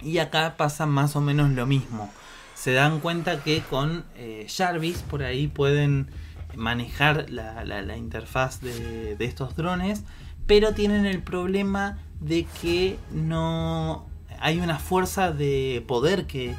Y 0.03 0.19
acá 0.19 0.55
pasa 0.57 0.87
más 0.87 1.17
o 1.17 1.21
menos 1.21 1.51
lo 1.51 1.67
mismo. 1.67 2.11
Se 2.55 2.73
dan 2.73 3.01
cuenta 3.01 3.43
que 3.43 3.61
con 3.61 4.05
eh, 4.17 4.47
Jarvis 4.55 4.99
por 5.03 5.23
ahí 5.23 5.47
pueden 5.49 6.09
manejar 6.57 7.29
la, 7.31 7.65
la- 7.65 7.83
la 7.83 7.97
interfaz 7.97 8.61
de, 8.61 9.17
de 9.17 9.25
estos 9.25 9.55
drones, 9.57 10.05
pero 10.47 10.73
tienen 10.73 11.07
el 11.07 11.23
problema 11.23 11.99
de 12.21 12.47
que 12.61 12.99
no 13.13 14.07
hay 14.41 14.59
una 14.61 14.79
fuerza 14.79 15.33
de 15.33 15.85
poder 15.87 16.27
que 16.27 16.55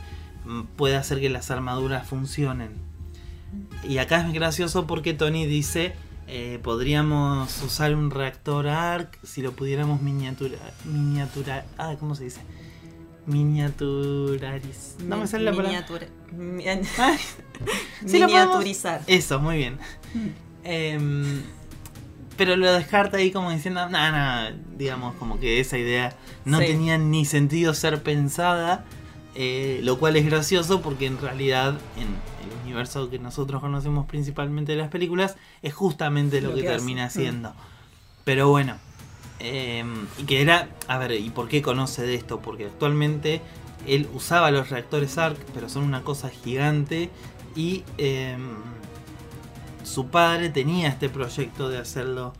mm, 0.46 0.62
puede 0.78 0.96
hacer 0.96 1.20
que 1.20 1.30
las 1.30 1.52
armaduras 1.52 2.08
funcionen. 2.08 2.70
Y 3.88 3.98
acá 3.98 4.26
es 4.28 4.34
gracioso 4.34 4.88
porque 4.88 5.14
Tony 5.14 5.46
dice, 5.46 5.94
eh, 6.28 6.60
podríamos 6.64 7.62
usar 7.64 7.96
un 7.96 8.12
reactor 8.12 8.68
ARC 8.68 9.18
si 9.24 9.42
lo 9.42 9.52
pudiéramos 9.54 10.02
miniatura... 10.02 10.58
miniatura 10.86 11.66
ah, 11.78 11.96
¿cómo 12.00 12.16
se 12.16 12.26
dice? 12.26 12.42
Miniaturarizar. 13.26 15.02
No 15.04 15.18
me 15.18 15.28
sale 15.28 15.44
la 15.46 15.52
palabra. 15.52 15.86
Miniatura- 16.32 16.88
Ay, 17.00 17.18
sí 18.06 18.20
Miniaturizar. 18.20 19.02
Eso, 19.08 19.40
muy 19.40 19.58
bien. 19.58 19.78
Em, 20.64 21.42
pero 22.38 22.56
lo 22.56 22.72
descarta 22.72 23.18
ahí 23.18 23.32
como 23.32 23.52
diciendo, 23.52 23.88
nada, 23.90 24.12
nada, 24.12 24.56
digamos, 24.78 25.16
como 25.16 25.40
que 25.40 25.60
esa 25.60 25.78
idea 25.78 26.16
no 26.46 26.60
Sí. 26.60 26.66
tenía 26.68 26.98
ni 26.98 27.26
sentido 27.26 27.74
ser 27.74 28.02
pensada, 28.04 28.86
eh, 29.36 29.80
lo 29.84 30.00
cual 30.00 30.16
es 30.16 30.26
gracioso 30.26 30.82
porque 30.82 31.06
en 31.06 31.20
realidad 31.20 31.78
en 31.98 32.08
universo 32.72 33.10
que 33.10 33.20
nosotros 33.20 33.62
conocemos 33.62 34.06
principalmente 34.08 34.72
de 34.74 34.78
las 34.80 34.90
películas 34.90 35.36
es 35.62 35.74
justamente 35.74 36.42
lo, 36.42 36.50
Lo 36.50 36.56
que, 36.56 36.62
que 36.62 36.68
hace. 36.70 36.78
termina 36.78 37.08
Mm. 37.08 37.10
siendo. 37.12 37.54
Pero 38.24 38.50
bueno, 38.50 38.76
em, 39.40 40.06
y 40.18 40.24
que 40.24 40.42
era, 40.42 40.70
a 40.88 40.98
ver, 40.98 41.12
¿y 41.14 41.30
por 41.30 41.48
qué 41.48 41.62
conoce 41.62 42.04
de 42.04 42.16
esto? 42.16 42.40
Porque 42.40 42.66
actualmente 42.66 43.42
él 43.88 44.08
usaba 44.14 44.52
los 44.52 44.70
reactores 44.70 45.18
ARC, 45.18 45.38
pero 45.54 45.68
son 45.70 45.84
una 45.84 46.04
cosa 46.04 46.30
gigante 46.30 47.10
y 47.56 47.84
em, 47.98 48.40
su 49.84 50.08
padre 50.08 50.50
tenía 50.50 50.88
este 50.90 51.10
proyecto 51.10 51.70
de 51.70 51.80
hacerlo 51.80 52.34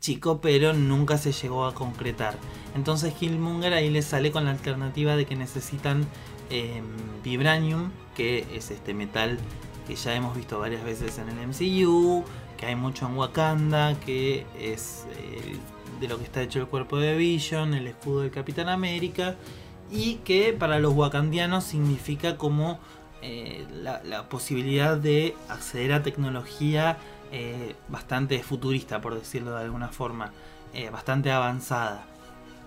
chico, 0.00 0.40
pero 0.40 0.72
nunca 0.74 1.16
se 1.16 1.32
llegó 1.32 1.64
a 1.64 1.74
concretar. 1.74 2.36
Entonces 2.74 3.14
Killmonger 3.14 3.72
ahí 3.72 3.88
le 3.88 4.02
sale 4.02 4.30
con 4.32 4.44
la 4.44 4.50
alternativa 4.50 5.16
de 5.16 5.24
que 5.26 5.36
necesitan 5.36 6.06
em, 6.50 6.84
Vibranium, 7.24 7.90
que 8.14 8.44
es 8.54 8.70
este 8.70 8.92
metal 8.92 9.38
que 9.86 9.96
ya 9.96 10.14
hemos 10.14 10.36
visto 10.36 10.58
varias 10.58 10.84
veces 10.84 11.18
en 11.18 11.28
el 11.28 11.48
MCU, 11.48 12.24
que 12.56 12.66
hay 12.66 12.76
mucho 12.76 13.06
en 13.06 13.16
Wakanda, 13.16 13.98
que 14.00 14.46
es 14.58 15.06
eh, 15.18 15.56
de 16.00 16.08
lo 16.08 16.18
que 16.18 16.24
está 16.24 16.42
hecho 16.42 16.60
el 16.60 16.66
cuerpo 16.66 16.98
de 16.98 17.16
Vision, 17.16 17.74
el 17.74 17.86
escudo 17.88 18.20
del 18.20 18.30
Capitán 18.30 18.68
América, 18.68 19.36
y 19.90 20.16
que 20.24 20.52
para 20.52 20.78
los 20.78 20.94
wakandianos 20.94 21.64
significa 21.64 22.36
como 22.36 22.78
eh, 23.20 23.66
la, 23.72 24.28
posibilidad 24.28 24.96
de 24.96 25.34
acceder 25.48 25.92
a 25.92 26.02
tecnología 26.02 26.98
eh, 27.32 27.74
bastante 27.88 28.42
futurista, 28.42 29.00
por 29.00 29.14
decirlo 29.14 29.56
de 29.56 29.64
alguna 29.64 29.88
forma, 29.88 30.32
bastante 30.90 31.30
avanzada. 31.30 32.06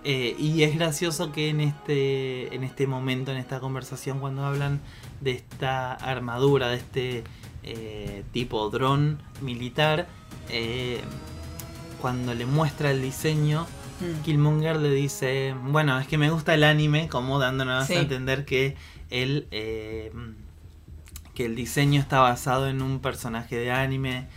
Y 0.04 0.62
es 0.62 0.76
gracioso 0.78 1.32
que 1.32 1.50
en 1.50 1.60
este, 1.60 2.54
en 2.54 2.64
este 2.64 2.86
momento, 2.86 3.32
en 3.32 3.38
esta 3.38 3.60
conversación, 3.60 4.20
cuando 4.20 4.46
hablan 4.46 4.80
de 5.22 5.32
esta 5.32 5.94
armadura, 5.94 6.70
de 6.70 6.76
este 6.78 7.24
eh, 7.64 8.24
tipo 8.32 8.70
dron 8.70 9.20
militar, 9.42 10.08
eh, 10.50 11.02
cuando 12.02 12.34
le 12.34 12.46
muestra 12.46 12.92
el 12.92 13.02
diseño, 13.02 13.66
Mm. 14.02 14.24
Killmonger 14.24 14.76
le 14.76 14.92
dice, 14.92 15.56
bueno, 15.70 15.98
es 15.98 16.06
que 16.06 16.18
me 16.18 16.30
gusta 16.30 16.54
el 16.54 16.66
anime, 16.66 17.08
como 17.08 17.40
dándonos 17.40 17.88
Sí. 17.88 17.94
a 17.94 18.02
entender 18.02 18.44
que 18.44 18.76
el, 19.10 19.48
eh, 19.52 20.12
que 21.34 21.46
el 21.46 21.56
diseño 21.56 22.02
está 22.02 22.20
basado 22.20 22.68
en 22.68 22.82
un 22.82 23.00
personaje 23.00 23.56
de 23.56 23.72
anime, 23.72 24.28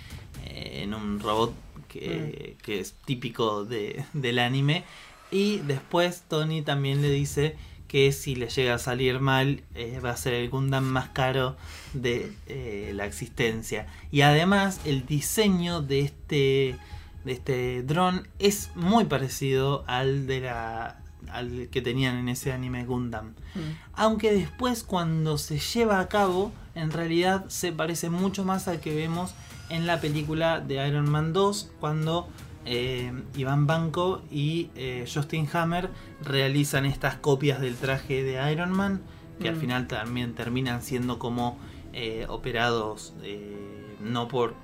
eh, 0.47 0.83
en 0.85 0.95
un 0.95 1.19
robot 1.19 1.53
que, 1.89 2.57
Mm. 2.57 2.63
que 2.63 2.79
es 2.79 2.95
típico 3.05 3.65
de- 3.65 4.05
del 4.13 4.39
anime. 4.39 4.85
Y 5.33 5.59
después 5.59 6.23
Tony 6.29 6.63
también 6.63 7.03
le 7.03 7.11
dice 7.11 7.57
que 7.89 8.13
si 8.13 8.35
le 8.35 8.49
llega 8.49 8.75
a 8.75 8.79
salir 8.79 9.19
mal 9.19 9.63
eh, 9.75 9.99
va 10.05 10.11
a 10.11 10.17
ser 10.17 10.35
el 10.35 10.51
Gundam 10.51 10.85
más 10.85 11.09
caro 11.09 11.57
de 11.95 12.33
eh, 12.47 12.93
la 12.95 13.07
existencia. 13.07 13.87
Y 14.13 14.21
además 14.21 14.81
el 14.85 15.07
diseño 15.07 15.83
de 15.83 16.01
este 16.01 16.77
de 17.25 17.33
este 17.33 17.83
dron 17.83 18.29
es 18.39 18.71
muy 18.77 19.05
parecido 19.05 19.85
al 19.87 20.27
de 20.27 20.41
la 20.41 21.01
al 21.33 21.69
que 21.71 21.83
tenían 21.83 22.17
en 22.17 22.29
ese 22.29 22.53
anime 22.53 22.85
Gundam. 22.85 23.35
Mm. 23.55 23.59
Aunque 23.95 24.33
después 24.33 24.85
cuando 24.85 25.37
se 25.37 25.59
lleva 25.59 26.01
a 26.01 26.09
cabo, 26.09 26.53
en 26.75 26.91
realidad 26.91 27.47
se 27.49 27.73
parece 27.73 28.09
mucho 28.09 28.45
más 28.45 28.69
al 28.69 28.81
que 28.81 28.95
vemos 28.95 29.35
en 29.69 29.87
la 29.87 30.01
película 30.01 30.61
de 30.61 30.87
Iron 30.87 31.11
Man 31.11 31.33
2, 31.33 31.73
cuando 31.81 32.29
eh, 32.71 33.13
Iván 33.37 33.67
Banco 33.67 34.21
y 34.31 34.71
eh, 34.77 35.07
Justin 35.13 35.49
Hammer 35.53 35.89
realizan 36.23 36.85
estas 36.85 37.15
copias 37.17 37.61
del 37.61 37.77
traje 37.77 38.23
de 38.23 38.53
Iron 38.53 38.71
Man, 38.73 39.01
que 39.41 39.49
al 39.49 39.57
Mm. 39.57 39.61
final 39.61 39.87
también 39.87 40.35
terminan 40.35 40.83
siendo 40.83 41.19
como 41.19 41.59
eh, 41.95 42.27
operados 42.29 43.15
eh, 43.23 43.97
no 44.01 44.29
por 44.29 44.55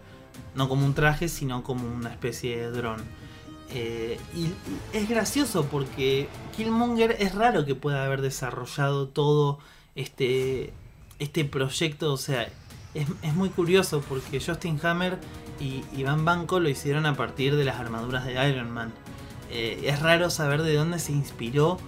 no 0.55 0.69
como 0.69 0.85
un 0.85 0.95
traje, 0.95 1.29
sino 1.29 1.63
como 1.63 1.89
una 1.89 2.11
especie 2.11 2.57
de 2.59 2.71
dron. 2.71 3.01
Y 4.37 4.47
es 4.93 5.09
gracioso 5.09 5.65
porque 5.71 6.29
Killmonger 6.57 7.17
es 7.19 7.35
raro 7.35 7.65
que 7.65 7.75
pueda 7.75 8.05
haber 8.05 8.21
desarrollado 8.21 9.09
todo 9.09 9.59
este, 9.97 10.73
este 11.19 11.45
proyecto. 11.45 12.13
O 12.13 12.17
sea, 12.17 12.49
es, 12.95 13.09
es 13.23 13.35
muy 13.35 13.49
curioso 13.49 14.01
porque 14.09 14.41
Justin 14.41 14.79
Hammer 14.85 15.19
y 15.61 15.85
Iván 15.97 16.25
Banco 16.25 16.61
lo 16.61 16.69
hicieron 16.69 17.07
a 17.07 17.15
partir 17.15 17.57
de 17.57 17.65
las 17.65 17.77
armaduras 17.79 18.25
de 18.25 18.33
Iron 18.49 18.71
Man. 18.71 18.93
Eh, 19.51 19.83
es 19.85 20.01
raro 20.01 20.31
saber 20.31 20.63
de 20.63 20.75
dónde 20.75 20.99
se 20.99 21.13
inspiró 21.13 21.79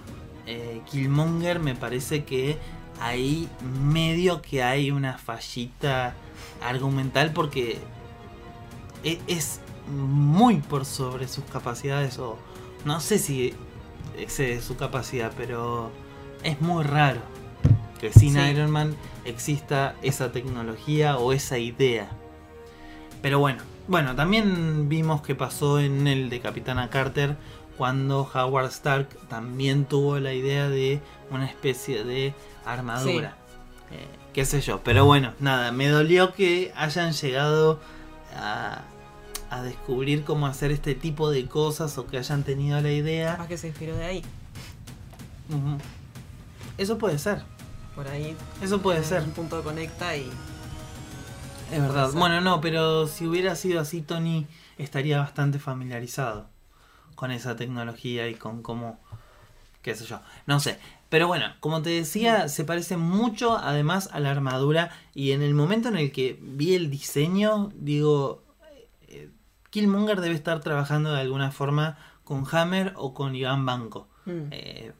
eh, 0.45 0.81
Killmonger. 0.89 1.59
Me 1.59 1.75
parece 1.75 2.23
que 2.23 2.57
ahí 3.01 3.47
medio 3.81 4.41
que 4.41 4.63
hay 4.63 4.91
una 4.91 5.17
fallita 5.17 6.15
argumental 6.63 7.31
porque 7.33 7.77
e- 9.03 9.19
es 9.27 9.59
muy 9.91 10.57
por 10.57 10.85
sobre 10.85 11.27
sus 11.27 11.43
capacidades 11.45 12.17
o 12.19 12.37
no 12.85 12.99
sé 12.99 13.19
si 13.19 13.53
excede 14.17 14.61
su 14.61 14.75
capacidad, 14.77 15.31
pero 15.37 15.91
es 16.43 16.59
muy 16.61 16.83
raro 16.83 17.21
que 17.99 18.11
sin 18.13 18.33
Sí. 18.33 18.39
Iron 18.39 18.71
Man 18.71 18.95
exista 19.25 19.95
esa 20.01 20.31
tecnología 20.31 21.17
o 21.17 21.33
esa 21.33 21.57
idea. 21.57 22.09
Pero 23.21 23.39
bueno, 23.39 23.63
bueno, 23.87 24.15
también 24.15 24.89
vimos 24.89 25.21
que 25.21 25.35
pasó 25.35 25.79
en 25.79 26.07
el 26.07 26.29
de 26.29 26.39
Capitana 26.39 26.89
Carter 26.89 27.35
cuando 27.77 28.29
Howard 28.33 28.67
Stark 28.69 29.07
también 29.27 29.85
tuvo 29.85 30.19
la 30.19 30.33
idea 30.33 30.67
de 30.69 30.99
una 31.31 31.45
especie 31.45 32.03
de 32.03 32.33
armadura. 32.65 33.35
Eh, 33.91 34.05
qué 34.33 34.45
sé 34.45 34.61
yo, 34.61 34.81
pero 34.83 35.05
bueno, 35.05 35.33
nada, 35.39 35.71
me 35.71 35.87
dolió 35.87 36.33
que 36.33 36.71
hayan 36.75 37.13
llegado 37.13 37.79
a, 38.35 38.81
a 39.49 39.61
descubrir 39.61 40.23
cómo 40.23 40.47
hacer 40.47 40.71
este 40.71 40.95
tipo 40.95 41.29
de 41.29 41.47
cosas 41.47 41.97
o 41.97 42.07
que 42.07 42.17
hayan 42.17 42.43
tenido 42.43 42.79
la 42.81 42.91
idea. 42.91 43.33
Capaz 43.33 43.47
que 43.47 43.57
se 43.57 43.67
inspiró 43.67 43.95
de 43.95 44.05
ahí. 44.05 44.23
Eso 46.77 46.97
puede 46.97 47.17
ser, 47.17 47.43
Por 47.95 48.07
ahí. 48.07 48.35
eso 48.61 48.81
puede 48.81 49.03
ser. 49.03 49.23
Un 49.23 49.31
punto 49.31 49.63
conecta 49.63 50.15
y. 50.15 50.29
Es 51.71 51.81
verdad. 51.81 52.11
Bueno, 52.13 52.41
no, 52.41 52.61
pero 52.61 53.07
si 53.07 53.27
hubiera 53.27 53.55
sido 53.55 53.81
así, 53.81 54.01
Tony 54.01 54.47
estaría 54.77 55.19
bastante 55.19 55.59
familiarizado 55.59 56.47
con 57.15 57.31
esa 57.31 57.55
tecnología 57.55 58.27
y 58.29 58.35
con 58.35 58.61
cómo, 58.61 58.99
qué 59.81 59.95
sé 59.95 60.05
yo, 60.05 60.21
no 60.45 60.59
sé. 60.59 60.79
Pero 61.09 61.27
bueno, 61.27 61.47
como 61.59 61.81
te 61.81 61.89
decía, 61.89 62.49
se 62.49 62.63
parece 62.63 62.97
mucho 62.97 63.57
además 63.57 64.09
a 64.11 64.19
la 64.19 64.31
armadura 64.31 64.91
y 65.13 65.31
en 65.31 65.41
el 65.41 65.53
momento 65.53 65.89
en 65.89 65.97
el 65.97 66.11
que 66.11 66.37
vi 66.41 66.75
el 66.75 66.89
diseño, 66.89 67.71
digo, 67.75 68.43
eh, 69.07 69.29
Killmonger 69.69 70.21
debe 70.21 70.35
estar 70.35 70.59
trabajando 70.59 71.11
de 71.13 71.21
alguna 71.21 71.51
forma 71.51 71.97
con 72.23 72.45
Hammer 72.51 72.93
o 72.97 73.13
con 73.13 73.35
Iván 73.35 73.65
Banco. 73.65 74.07
Mm. 74.25 74.47
Eh, 74.51 74.91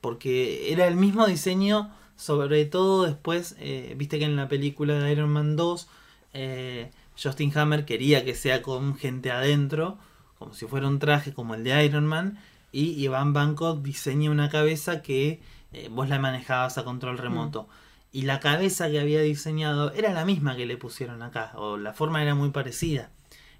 porque 0.00 0.72
era 0.72 0.86
el 0.86 0.96
mismo 0.96 1.26
diseño, 1.26 1.90
sobre 2.16 2.66
todo 2.66 3.04
después, 3.04 3.56
eh, 3.58 3.94
viste 3.96 4.18
que 4.18 4.26
en 4.26 4.36
la 4.36 4.48
película 4.48 4.94
de 4.94 5.12
Iron 5.12 5.30
Man 5.30 5.56
2, 5.56 5.88
eh, 6.34 6.90
Justin 7.20 7.56
Hammer 7.56 7.84
quería 7.86 8.24
que 8.24 8.34
sea 8.34 8.60
con 8.60 8.96
gente 8.96 9.30
adentro, 9.30 9.96
como 10.38 10.52
si 10.52 10.66
fuera 10.66 10.88
un 10.88 10.98
traje 10.98 11.32
como 11.32 11.54
el 11.54 11.64
de 11.64 11.84
Iron 11.84 12.06
Man, 12.06 12.38
y 12.72 13.02
Iván 13.02 13.32
Banco 13.32 13.74
diseña 13.76 14.30
una 14.30 14.50
cabeza 14.50 15.00
que 15.00 15.40
eh, 15.72 15.88
vos 15.90 16.08
la 16.08 16.18
manejabas 16.18 16.76
a 16.76 16.84
control 16.84 17.18
remoto. 17.18 17.68
Y 18.12 18.22
la 18.22 18.40
cabeza 18.40 18.90
que 18.90 19.00
había 19.00 19.20
diseñado 19.22 19.92
era 19.92 20.12
la 20.12 20.24
misma 20.24 20.56
que 20.56 20.66
le 20.66 20.76
pusieron 20.76 21.22
acá, 21.22 21.52
o 21.54 21.76
la 21.76 21.94
forma 21.94 22.22
era 22.22 22.34
muy 22.34 22.50
parecida. 22.50 23.10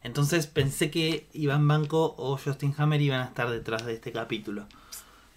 Entonces 0.02 0.46
pensé 0.46 0.90
que 0.90 1.26
Iván 1.32 1.66
Banco 1.66 2.14
o 2.18 2.37
Justin 2.37 2.74
Hammer 2.76 3.00
iban 3.00 3.20
a 3.20 3.24
estar 3.24 3.50
detrás 3.50 3.87
de 3.87 3.94
este 3.94 4.12
capítulo. 4.12 4.66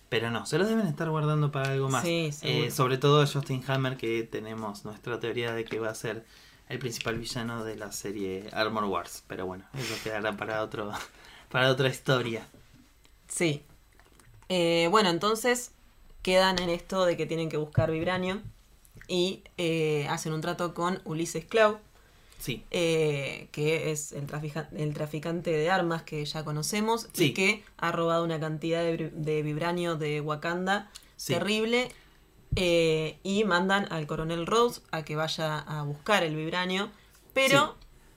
Pero 0.10 0.30
no, 0.32 0.45
se 0.45 0.58
los 0.58 0.67
deben 0.67 0.88
estar 0.88 1.10
guardando 1.10 1.52
para 1.52 1.71
algo 1.71 1.89
más. 1.89 2.04
Sí, 2.04 2.30
Eh, 2.41 2.71
sobre 2.71 2.97
todo 2.97 3.21
a 3.21 3.28
Justin 3.28 3.63
Hammer, 3.67 3.97
que 3.97 4.23
tenemos 4.23 4.86
nuestra 4.86 5.19
teoría 5.19 5.54
de 5.54 5.65
que 5.65 5.80
va 5.80 5.89
a 5.89 5.95
ser 5.95 6.26
el 6.69 6.80
principal 6.80 7.17
villano 7.17 7.63
de 7.63 7.75
la 7.75 7.91
serie 7.91 8.49
Armor 8.51 8.86
Wars. 8.86 9.23
Pero 9.27 9.45
bueno, 9.45 9.65
eso 9.77 9.93
quedará 10.03 10.36
para 10.38 10.63
otro, 10.63 10.91
para 11.51 11.69
otra 11.71 11.89
historia. 11.89 12.47
Sí. 13.27 13.63
Eh, 14.49 14.88
bueno, 14.91 15.10
entonces 15.10 15.71
quedan 16.21 16.60
en 16.60 16.69
esto 16.69 17.06
de 17.06 17.17
que 17.17 17.25
tienen 17.25 17.49
que 17.49 17.58
buscar 17.58 17.91
Vibranio 17.91 18.41
y 19.08 19.43
eh, 19.58 20.08
hacen 20.10 20.34
un 20.34 20.41
trato 20.41 20.73
con 20.73 21.01
Ulises 21.06 21.45
Clau, 21.45 21.80
Sí, 22.39 22.63
eh, 22.69 23.47
que 23.51 23.89
es 23.91 24.12
el, 24.12 24.27
trafica- 24.27 24.69
el 24.77 24.93
traficante 24.93 25.49
de 25.49 25.71
armas 25.71 26.03
que 26.03 26.23
ya 26.23 26.43
conocemos 26.45 27.08
Sí. 27.13 27.25
y 27.25 27.34
que 27.34 27.63
ha 27.77 27.91
robado 27.91 28.23
una 28.23 28.39
cantidad 28.39 28.84
de 28.84 29.41
Vibranio 29.41 29.95
de 29.95 30.21
Wakanda 30.21 30.89
Sí. 31.15 31.34
terrible. 31.34 31.89
Eh, 32.56 33.20
y 33.24 33.44
mandan 33.44 33.88
al 33.92 34.08
coronel 34.08 34.46
Rose 34.48 34.82
a 34.92 35.04
que 35.04 35.16
vaya 35.16 35.60
a 35.60 35.84
buscar 35.84 36.24
el 36.24 36.36
Vibranio, 36.36 36.90
pero 37.34 37.76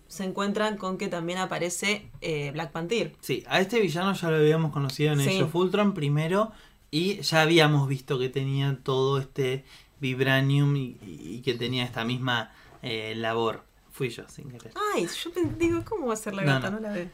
se 0.09 0.25
encuentran 0.25 0.77
con 0.77 0.99
que 0.99 1.09
también 1.09 1.39
aparece 1.39 2.11
eh, 2.21 2.51
Black 2.53 2.73
Panther. 2.73 3.15
sí, 3.21 3.45
a 3.49 3.61
este 3.61 3.81
villano 3.81 4.13
ya 4.15 4.31
lo 4.31 4.37
habíamos 4.37 4.73
conocido 4.73 5.13
en 5.13 5.21
Sí. 5.21 5.29
Age 5.29 5.43
of 5.45 5.55
Ultron 5.55 5.95
primero 5.95 6.53
y 6.91 7.21
ya 7.21 7.43
habíamos 7.43 7.87
visto 7.89 8.19
que 8.19 8.29
tenía 8.29 8.79
todo 8.83 9.19
este 9.19 9.65
vibranium 10.01 10.75
y, 10.77 10.97
y 11.03 11.43
que 11.45 11.55
tenía 11.55 11.85
esta 11.85 12.05
misma 12.05 12.53
eh, 12.83 13.15
labor. 13.17 13.63
Fui 13.93 14.09
yo, 14.09 14.27
sin 14.29 14.51
querer. 14.51 14.73
Ay, 14.95 15.07
yo 15.07 15.31
digo, 15.59 15.85
¿cómo 15.85 16.07
va 16.07 16.15
a 16.15 16.17
ser 16.17 16.35
la 16.35 16.43
No, 16.43 16.53
gata? 16.55 16.71
no. 16.71 16.81
No, 16.81 16.89
la 16.89 16.95
veo. 16.95 17.09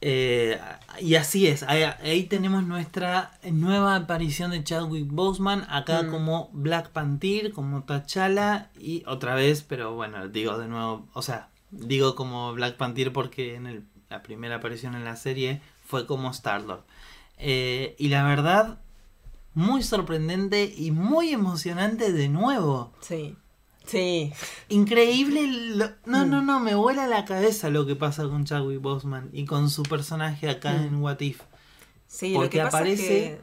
Eh, 0.00 0.60
y 1.00 1.16
así 1.16 1.46
es, 1.48 1.62
ahí, 1.64 1.82
ahí 1.82 2.24
tenemos 2.24 2.62
nuestra 2.64 3.32
nueva 3.50 3.96
aparición 3.96 4.52
de 4.52 4.62
Chadwick 4.62 5.08
Boseman, 5.10 5.66
acá 5.68 6.02
Mm. 6.04 6.10
como 6.10 6.50
Black 6.52 6.90
Panther, 6.90 7.52
como 7.52 7.82
T'Challa 7.82 8.70
y 8.78 9.02
otra 9.06 9.34
vez, 9.34 9.62
pero 9.62 9.94
bueno, 9.94 10.28
digo 10.28 10.56
de 10.58 10.68
nuevo, 10.68 11.08
o 11.14 11.22
sea, 11.22 11.48
digo 11.70 12.14
como 12.14 12.52
Black 12.54 12.76
Panther 12.76 13.12
porque 13.12 13.56
en 13.56 13.66
el- 13.66 13.84
la 14.08 14.22
primera 14.22 14.56
aparición 14.56 14.94
en 14.94 15.04
la 15.04 15.16
serie 15.16 15.60
fue 15.84 16.06
como 16.06 16.30
Star-Lord. 16.30 16.84
Eh, 17.38 17.94
y 17.98 18.08
la 18.08 18.22
verdad, 18.24 18.78
muy 19.54 19.82
sorprendente 19.82 20.72
y 20.76 20.90
muy 20.92 21.30
emocionante 21.32 22.12
de 22.12 22.28
nuevo. 22.28 22.92
Sí. 23.00 23.36
Sí. 23.88 24.32
Increíble. 24.68 25.46
lo- 25.76 25.90
No, 26.06 26.26
Mm. 26.26 26.30
no, 26.30 26.42
no, 26.42 26.60
me 26.60 26.74
vuela 26.74 27.06
la 27.06 27.24
cabeza 27.24 27.70
lo 27.70 27.86
que 27.86 27.96
pasa 27.96 28.24
con 28.24 28.44
Chadwick 28.44 28.80
Boseman 28.80 29.30
y 29.32 29.44
con 29.46 29.70
su 29.70 29.82
personaje 29.82 30.48
acá 30.48 30.72
Mm. 30.74 30.84
en 30.86 30.94
What 31.02 31.20
If. 31.20 31.40
Sí, 32.06 32.32
Porque 32.34 32.58
lo 32.58 32.64
que 32.64 32.70
pasa 32.70 32.78
aparece- 32.78 33.26
es 33.26 33.38
que, 33.38 33.40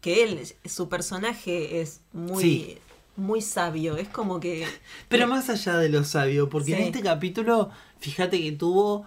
que 0.00 0.22
él, 0.24 0.46
su 0.68 0.88
personaje 0.88 1.80
es 1.80 2.00
muy, 2.12 2.42
Sí. 2.42 2.78
muy 3.16 3.40
sabio. 3.42 3.96
Es 3.96 4.08
como 4.08 4.40
que. 4.40 4.66
Pero 5.08 5.26
más 5.26 5.48
allá 5.50 5.76
de 5.76 5.88
lo 5.90 6.04
sabio, 6.04 6.48
porque 6.48 6.74
en 6.76 6.84
este 6.84 7.02
capítulo, 7.02 7.70
fíjate 7.98 8.40
que 8.42 8.52
tuvo. 8.52 9.04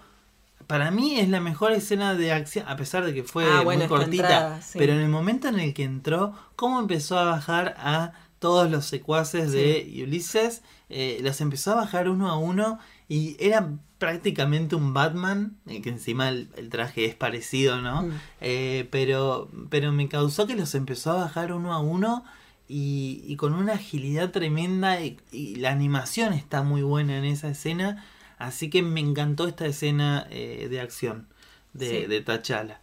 Para 0.67 0.91
mí 0.91 1.19
es 1.19 1.27
la 1.27 1.41
mejor 1.41 1.73
escena 1.73 2.15
de 2.15 2.31
acción, 2.31 2.65
a 2.69 2.77
pesar 2.77 3.03
de 3.05 3.13
que 3.13 3.23
fue 3.23 3.43
Ah, 3.51 3.61
bueno, 3.63 3.81
muy 3.81 3.89
cortita. 3.89 4.23
entrada, 4.23 4.61
sí. 4.61 4.77
Pero 4.79 4.93
en 4.93 4.99
el 5.01 5.09
momento 5.09 5.49
en 5.49 5.59
el 5.59 5.73
que 5.73 5.83
entró, 5.83 6.33
cómo 6.55 6.79
empezó 6.79 7.17
a 7.19 7.25
bajar 7.25 7.75
a 7.77 8.13
todos 8.43 8.69
los 8.69 8.85
secuaces 8.85 9.53
de 9.53 10.03
Ulises, 10.03 10.63
eh, 10.89 11.19
los 11.23 11.39
empezó 11.39 11.71
a 11.71 11.75
bajar 11.75 12.09
uno 12.09 12.29
a 12.29 12.37
uno 12.37 12.77
y 13.07 13.37
era 13.39 13.69
prácticamente 13.99 14.75
un 14.75 14.93
Batman, 14.93 15.55
eh, 15.65 15.81
que 15.81 15.87
encima 15.87 16.27
el, 16.27 16.49
el 16.57 16.67
traje 16.67 17.05
es 17.05 17.15
parecido, 17.15 17.81
¿no? 17.81 18.01
Mm. 18.01 18.11
Eh, 18.41 18.87
pero, 18.91 19.49
pero 19.69 19.93
me 19.93 20.09
causó 20.09 20.45
que 20.45 20.57
los 20.57 20.75
empezó 20.75 21.13
a 21.13 21.23
bajar 21.23 21.53
uno 21.53 21.71
a 21.71 21.79
uno 21.79 22.25
y, 22.67 23.23
y 23.25 23.37
con 23.37 23.53
una 23.53 23.75
agilidad 23.75 24.31
tremenda 24.31 24.99
y, 24.99 25.17
y 25.31 25.55
la 25.55 25.71
animación 25.71 26.33
está 26.33 26.63
muy 26.63 26.81
buena 26.81 27.17
en 27.17 27.23
esa 27.23 27.47
escena, 27.47 28.03
así 28.37 28.69
que 28.69 28.81
me 28.81 28.99
encantó 28.99 29.47
esta 29.47 29.65
escena 29.67 30.27
de 30.29 30.81
acción 30.81 31.29
de, 31.71 31.87
Sí. 32.01 32.07
de 32.07 32.25
T'Challa. 32.25 32.81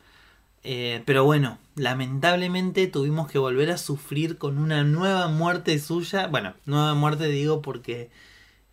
Eh, 0.63 1.03
pero 1.07 1.25
bueno, 1.25 1.59
lamentablemente 1.75 2.87
tuvimos 2.87 3.31
que 3.31 3.39
volver 3.39 3.71
a 3.71 3.79
sufrir 3.79 4.37
con 4.39 4.59
una 4.59 4.85
nueva 4.85 5.29
muerte 5.29 5.79
suya. 5.79 6.27
Bueno, 6.27 6.55
nueva 6.67 6.95
muerte 6.95 7.27
digo 7.29 7.63
porque. 7.63 8.11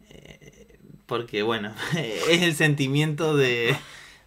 eh, 0.10 0.78
porque 1.06 1.43
bueno, 1.43 1.73
es 1.97 2.41
el 2.41 2.56
sentimiento 2.56 3.36
de, 3.38 3.76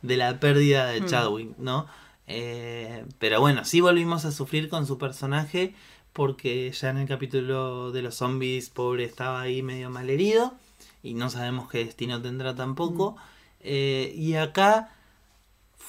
de 0.03 0.17
la 0.17 0.41
pérdida 0.41 0.87
de 0.87 1.03
Hmm. 1.03 1.07
Chadwick, 1.07 1.59
¿no? 1.59 1.87
Eh, 2.27 3.05
pero 3.19 3.41
bueno, 3.41 3.65
sí 3.65 3.81
volvimos 3.81 4.25
a 4.25 4.33
sufrir 4.33 4.69
con 4.69 4.87
su 4.87 4.99
personaje 4.99 5.75
porque 6.13 6.71
ya 6.73 6.91
en 6.91 6.99
el 6.99 7.09
capítulo 7.09 7.93
de 7.93 8.03
los 8.03 8.17
zombies, 8.17 8.71
pobre, 8.71 9.05
estaba 9.05 9.41
ahí 9.43 9.63
medio 9.63 9.91
malherido 9.91 10.55
y 11.03 11.15
no 11.15 11.31
sabemos 11.31 11.69
qué 11.71 11.85
destino 11.85 12.21
tendrá 12.23 12.55
tampoco. 12.55 13.17
Eh, 13.61 14.13
y 14.17 14.35
acá 14.35 14.95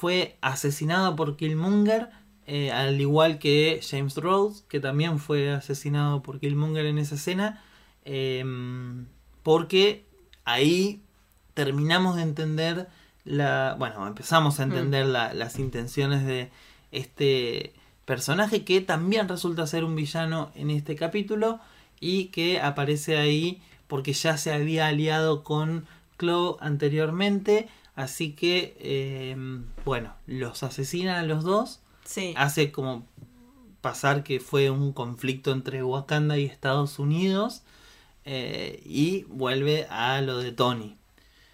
fue 0.02 0.36
asesinado 0.42 1.16
por 1.16 1.38
Killmonger, 1.38 2.10
eh, 2.48 2.72
al 2.72 3.00
igual 3.00 3.38
que 3.38 3.80
James 3.88 4.16
Rhodes, 4.18 4.64
que 4.68 4.80
también 4.80 5.20
fue 5.20 5.52
asesinado 5.52 6.24
por 6.24 6.40
Killmonger 6.40 6.88
en 6.88 6.98
esa 6.98 7.14
escena, 7.16 7.62
eh, 8.04 8.44
porque 9.44 10.06
ahí 10.44 11.02
terminamos 11.54 12.16
de 12.16 12.24
entender 12.24 12.88
la, 13.26 13.76
bueno, 13.78 14.08
empezamos 14.08 14.60
a 14.60 14.64
entender 14.64 15.06
la- 15.06 15.36
las 15.36 15.60
intenciones 15.60 16.26
de 16.26 16.50
este 16.92 17.74
personaje 18.06 18.64
que 18.64 18.82
también 18.82 19.30
resulta 19.30 19.68
ser 19.68 19.84
un 19.84 19.96
villano 19.96 20.52
en 20.56 20.72
este 20.72 20.96
capítulo 20.96 21.60
y 22.00 22.26
que 22.30 22.60
aparece 22.60 23.18
ahí 23.18 23.62
porque 23.88 24.14
ya 24.14 24.38
se 24.38 24.52
había 24.52 24.88
aliado 24.88 25.44
con 25.44 25.86
Claw 26.18 26.58
anteriormente, 26.60 27.68
así 27.96 28.34
que 28.34 28.76
eh, 28.80 29.36
bueno, 29.86 30.14
los 30.28 30.64
asesina 30.64 31.20
a 31.20 31.24
los 31.24 31.44
dos, 31.44 31.80
Sí. 32.06 32.34
hace 32.36 32.72
como 32.72 33.06
pasar 33.82 34.24
que 34.24 34.40
fue 34.40 34.70
un 34.70 34.92
conflicto 34.94 35.52
entre 35.52 35.84
Wakanda 35.84 36.38
y 36.38 36.46
Estados 36.46 37.00
Unidos 37.00 37.64
eh, 38.26 38.82
y 38.86 39.24
vuelve 39.24 39.88
a 39.90 40.22
lo 40.22 40.38
de 40.38 40.52
Tony. 40.52 40.98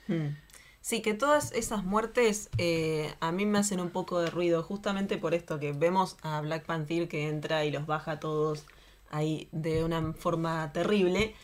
Mm. 0.07 0.35
Sí, 0.81 1.01
que 1.01 1.13
todas 1.13 1.51
esas 1.51 1.83
muertes 1.83 2.49
eh, 2.57 3.13
a 3.19 3.33
mí 3.33 3.45
me 3.45 3.59
hacen 3.59 3.81
un 3.81 3.89
poco 3.89 4.19
de 4.19 4.29
ruido, 4.29 4.63
justamente 4.63 5.17
por 5.17 5.33
esto 5.33 5.59
que 5.59 5.73
vemos 5.73 6.15
a 6.21 6.39
Black 6.39 6.65
Panther 6.65 7.09
que 7.09 7.27
entra 7.27 7.65
y 7.65 7.71
los 7.71 7.85
baja 7.85 8.13
a 8.13 8.19
todos 8.21 8.65
ahí 9.09 9.49
de 9.51 9.83
una 9.83 10.13
forma 10.13 10.71
terrible. 10.71 11.35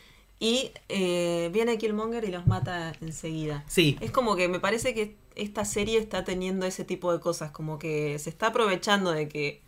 Y 0.43 0.71
eh, 0.89 1.49
viene 1.53 1.77
Killmonger 1.77 2.23
y 2.25 2.31
los 2.31 2.47
mata 2.47 2.91
enseguida. 3.01 3.63
Sí, 3.67 3.97
Es 3.99 4.11
como 4.11 4.35
que 4.35 4.47
me 4.49 4.59
parece 4.59 4.93
que 4.93 5.15
esta 5.35 5.63
serie 5.65 5.99
está 5.99 6.23
teniendo 6.25 6.65
ese 6.65 6.83
tipo 6.85 7.13
de 7.13 7.19
cosas, 7.21 7.51
como 7.51 7.79
que 7.79 8.19
se 8.19 8.29
está 8.29 8.47
aprovechando 8.47 9.11
de 9.11 9.29
que 9.29 9.61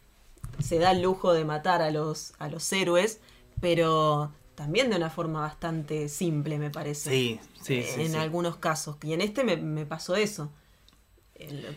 se 0.60 0.80
da 0.80 0.92
el 0.92 1.02
lujo 1.02 1.34
de 1.34 1.46
matar 1.46 1.82
a 1.82 1.92
los, 1.92 2.34
a 2.40 2.50
los 2.50 2.72
héroes, 2.74 3.20
pero 3.62 4.32
también 4.56 4.90
de 4.90 4.98
una 4.98 5.10
forma 5.10 5.42
bastante 5.42 6.10
simple, 6.10 6.60
me 6.60 6.72
parece. 6.72 7.10
sí, 7.12 7.40
sí, 7.62 7.82
Eh, 7.82 7.96
sí, 7.96 8.06
en 8.06 8.12
sí. 8.12 8.18
algunos 8.18 8.58
casos. 8.58 8.98
Y 9.04 9.14
en 9.14 9.22
este 9.22 9.44
me, 9.44 9.58
me 9.58 9.86
pasó 9.86 10.16
eso. 10.16 10.52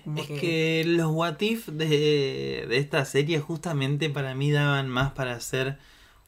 Como 0.04 0.22
Es 0.22 0.28
que 0.28 0.84
los 0.86 1.10
what 1.12 1.40
if 1.40 1.66
de, 1.68 2.66
de 2.68 2.76
esta 2.78 3.04
serie 3.04 3.40
justamente 3.40 4.08
para 4.10 4.34
mí 4.34 4.50
daban 4.52 4.88
más 4.88 5.12
para 5.12 5.32
hacer 5.34 5.78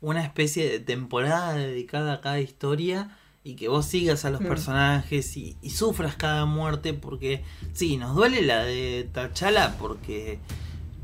una 0.00 0.22
especie 0.24 0.68
de 0.68 0.80
temporada 0.80 1.54
dedicada 1.54 2.14
a 2.14 2.20
cada 2.20 2.40
historia 2.40 3.16
y 3.44 3.54
que 3.54 3.68
vos 3.68 3.86
sigas 3.86 4.24
a 4.24 4.30
los 4.30 4.40
Mm. 4.40 4.46
personajes 4.48 5.36
y, 5.36 5.56
y 5.62 5.70
sufras 5.70 6.16
cada 6.16 6.44
muerte 6.46 6.94
porque 6.94 7.42
sí, 7.72 7.96
nos 7.96 8.14
duele 8.14 8.42
la 8.42 8.64
de 8.64 9.08
T'Challa 9.12 9.76
porque 9.78 10.38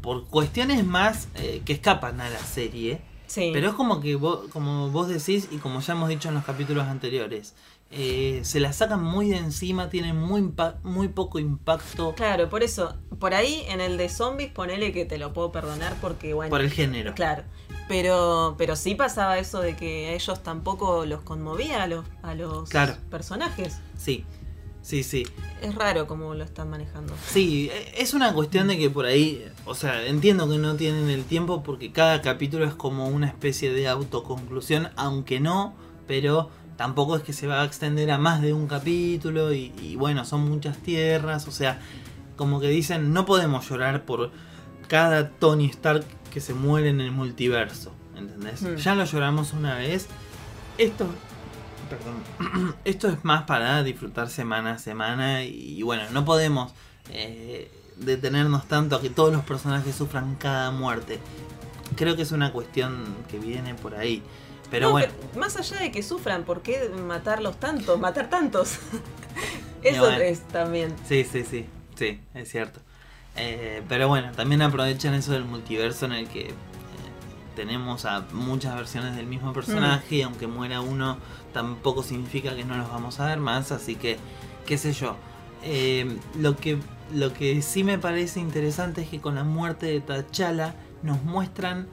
por 0.02 0.26
cuestiones 0.26 0.84
más 0.84 1.28
eh, 1.36 1.62
que 1.64 1.72
escapan 1.72 2.20
a 2.20 2.30
la 2.30 2.38
serie, 2.38 3.00
Sí. 3.26 3.50
pero 3.52 3.70
es 3.70 3.74
como 3.74 4.00
que 4.00 4.14
vos, 4.14 4.48
como 4.52 4.90
vos 4.90 5.08
decís 5.08 5.48
y 5.50 5.56
como 5.56 5.80
ya 5.80 5.94
hemos 5.94 6.08
dicho 6.08 6.28
en 6.28 6.34
los 6.34 6.44
capítulos 6.44 6.86
anteriores, 6.86 7.54
eh, 7.90 8.40
se 8.42 8.58
la 8.60 8.72
sacan 8.72 9.02
muy 9.02 9.28
de 9.28 9.36
encima, 9.36 9.88
tienen 9.90 10.16
muy, 10.18 10.52
muy 10.82 11.08
poco 11.08 11.38
impacto 11.38 12.14
Claro, 12.16 12.48
por 12.48 12.62
eso, 12.62 12.96
por 13.18 13.32
ahí 13.34 13.64
en 13.68 13.80
el 13.80 13.96
de 13.96 14.08
zombies 14.08 14.50
ponele 14.50 14.92
que 14.92 15.04
te 15.04 15.18
lo 15.18 15.32
puedo 15.32 15.52
perdonar 15.52 15.94
porque, 16.00 16.34
bueno, 16.34 16.50
por 16.50 16.60
el 16.60 16.70
género. 16.70 17.14
claro. 17.14 17.44
Pero, 17.88 18.56
pero 18.58 18.74
sí 18.74 18.96
pasaba 18.96 19.38
eso 19.38 19.60
de 19.60 19.76
que 19.76 20.08
a 20.08 20.12
ellos 20.14 20.42
tampoco 20.42 21.06
los 21.06 21.20
conmovía 21.22 21.84
a 21.84 21.86
los, 21.86 22.04
a 22.22 22.34
los 22.34 22.68
Claro. 22.68 22.96
personajes. 23.10 23.78
Sí, 23.96 24.24
Sí, 24.82 25.02
sí. 25.02 25.26
Es 25.62 25.74
raro 25.74 26.06
cómo 26.06 26.34
lo 26.34 26.44
están 26.44 26.70
manejando. 26.70 27.12
Sí, 27.28 27.68
e- 27.72 28.00
es 28.02 28.14
una 28.14 28.32
cuestión 28.32 28.68
de 28.68 28.78
que 28.78 28.88
por 28.88 29.04
ahí, 29.04 29.44
o 29.64 29.74
sea, 29.74 30.06
entiendo 30.06 30.48
que 30.48 30.58
no 30.58 30.76
tienen 30.76 31.10
el 31.10 31.24
tiempo 31.24 31.64
porque 31.64 31.90
cada 31.90 32.22
capítulo 32.22 32.64
es 32.64 32.74
como 32.74 33.08
una 33.08 33.26
especie 33.26 33.72
de 33.72 33.88
autoconclusión, 33.88 34.90
aunque 34.94 35.40
no, 35.40 35.74
pero 36.06 36.50
tampoco 36.76 37.16
es 37.16 37.22
que 37.22 37.32
se 37.32 37.46
va 37.46 37.62
a 37.62 37.64
extender 37.64 38.10
a 38.10 38.18
más 38.18 38.42
de 38.42 38.52
un 38.52 38.66
capítulo 38.66 39.52
y, 39.52 39.72
y 39.80 39.96
bueno, 39.96 40.24
son 40.24 40.48
muchas 40.48 40.78
tierras, 40.78 41.48
o 41.48 41.50
sea, 41.50 41.80
como 42.36 42.60
que 42.60 42.68
dicen, 42.68 43.12
no 43.12 43.26
podemos 43.26 43.68
llorar 43.68 44.04
por 44.04 44.30
cada 44.88 45.30
Tony 45.30 45.66
Stark 45.66 46.04
que 46.30 46.40
se 46.40 46.54
muere 46.54 46.90
en 46.90 47.00
el 47.00 47.10
multiverso, 47.10 47.92
¿entendés? 48.14 48.62
Hmm. 48.62 48.76
Ya 48.76 48.94
lo 48.94 49.04
lloramos 49.04 49.52
una 49.52 49.76
vez, 49.76 50.06
esto... 50.78 51.06
Perdón. 51.88 52.74
Esto 52.84 53.06
es 53.06 53.24
más 53.24 53.44
para 53.44 53.84
disfrutar 53.84 54.28
semana 54.28 54.72
a 54.72 54.78
semana 54.78 55.44
y, 55.44 55.80
bueno, 55.82 56.02
no 56.10 56.24
podemos 56.24 56.72
eh, 57.10 57.70
detenernos 57.96 58.66
tanto 58.66 58.96
a 58.96 59.00
que 59.00 59.08
todos 59.08 59.32
los 59.32 59.44
personajes 59.44 59.94
sufran 59.94 60.34
cada 60.34 60.72
muerte. 60.72 61.20
Creo 61.94 62.16
que 62.16 62.22
es 62.22 62.32
una 62.32 62.50
cuestión 62.50 63.04
que 63.30 63.38
viene 63.38 63.74
por 63.74 63.94
ahí. 63.94 64.20
Pero 64.70 64.86
No, 64.86 64.92
bueno, 64.92 65.12
pero 65.20 65.40
más 65.40 65.56
allá 65.56 65.78
de 65.78 65.92
que 65.92 66.02
sufran, 66.02 66.44
¿por 66.44 66.62
qué 66.62 66.88
matarlos 66.88 67.58
tantos? 67.60 67.98
Matar 68.00 68.28
tantos. 68.30 68.78
Eso 69.82 70.00
bueno. 70.00 70.18
es 70.18 70.40
también. 70.48 70.94
sí, 71.06 71.24
sí, 71.24 71.44
sí, 71.44 71.66
sí, 71.96 72.20
es 72.34 72.50
cierto. 72.50 72.80
Eh, 73.36 73.82
pero 73.88 74.08
bueno, 74.08 74.32
también 74.32 74.62
aprovechan 74.62 75.12
eso 75.14 75.32
del 75.32 75.44
multiverso 75.44 76.06
en 76.06 76.12
el 76.12 76.26
que 76.26 76.48
eh, 76.48 76.52
tenemos 77.54 78.06
a 78.06 78.22
muchas 78.32 78.74
versiones 78.74 79.14
del 79.14 79.26
mismo 79.26 79.52
personaje 79.52 80.16
y 80.16 80.22
aunque 80.22 80.46
muera 80.46 80.80
uno 80.80 81.18
tampoco 81.52 82.02
significa 82.02 82.56
que 82.56 82.64
no 82.64 82.76
los 82.76 82.88
vamos 82.88 83.20
a 83.20 83.26
ver 83.26 83.38
más, 83.38 83.72
así 83.72 83.94
que 83.94 84.16
qué 84.66 84.78
sé 84.78 84.92
yo. 84.94 85.16
Eh, 85.62 86.18
lo 86.38 86.56
que 86.56 86.78
lo 87.14 87.32
que 87.32 87.62
sí 87.62 87.84
me 87.84 87.98
parece 87.98 88.40
interesante 88.40 89.02
es 89.02 89.08
que 89.08 89.20
con 89.20 89.34
la 89.36 89.44
muerte 89.44 89.86
de 89.86 90.00
T'Challa 90.00 90.74
nos 91.02 91.22
muestran 91.22 91.86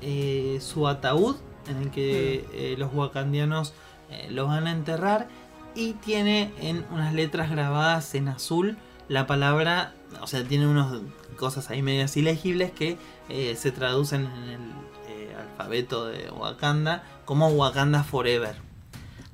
eh, 0.00 0.58
su 0.60 0.86
ataúd 0.86 1.36
en 1.70 1.78
el 1.78 1.90
que 1.90 2.46
eh, 2.52 2.74
los 2.78 2.92
wakandianos 2.92 3.72
eh, 4.10 4.28
lo 4.30 4.46
van 4.46 4.66
a 4.66 4.72
enterrar 4.72 5.28
y 5.74 5.92
tiene 5.94 6.52
en 6.60 6.84
unas 6.90 7.14
letras 7.14 7.50
grabadas 7.50 8.14
en 8.14 8.28
azul 8.28 8.76
la 9.08 9.26
palabra, 9.26 9.94
o 10.20 10.26
sea, 10.26 10.44
tiene 10.44 10.66
unas 10.66 11.00
cosas 11.36 11.70
ahí 11.70 11.82
medias 11.82 12.16
ilegibles 12.16 12.70
que 12.70 12.96
eh, 13.28 13.56
se 13.56 13.72
traducen 13.72 14.26
en 14.26 14.42
el 14.50 14.60
eh, 15.08 15.34
alfabeto 15.38 16.06
de 16.06 16.30
Wakanda 16.30 17.02
como 17.24 17.48
Wakanda 17.48 18.04
Forever. 18.04 18.56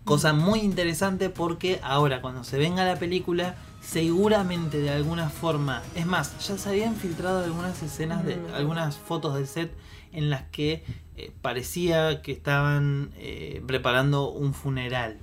Cosa 0.05 0.33
muy 0.33 0.61
interesante 0.61 1.31
porque 1.31 1.81
ahora 1.83 2.20
cuando 2.20 2.44
se 2.44 2.59
venga 2.59 2.85
la 2.85 2.96
película, 2.96 3.57
seguramente 3.81 4.79
de 4.79 4.90
alguna 4.90 5.31
forma, 5.31 5.83
es 5.94 6.07
más, 6.07 6.46
ya 6.46 6.57
se 6.57 6.68
habían 6.68 6.94
filtrado 6.94 7.42
algunas 7.44 7.83
escenas 7.83 8.25
de 8.25 8.37
Mm. 8.37 8.55
algunas 8.55 8.96
fotos 8.96 9.35
del 9.35 9.46
set 9.49 9.72
en 10.12 10.31
las 10.31 10.42
que 10.44 10.85
eh, 11.16 11.33
parecía 11.42 12.22
que 12.22 12.33
estaban 12.33 13.11
eh, 13.16 13.62
preparando 13.66 14.31
un 14.31 14.52
funeral. 14.55 15.16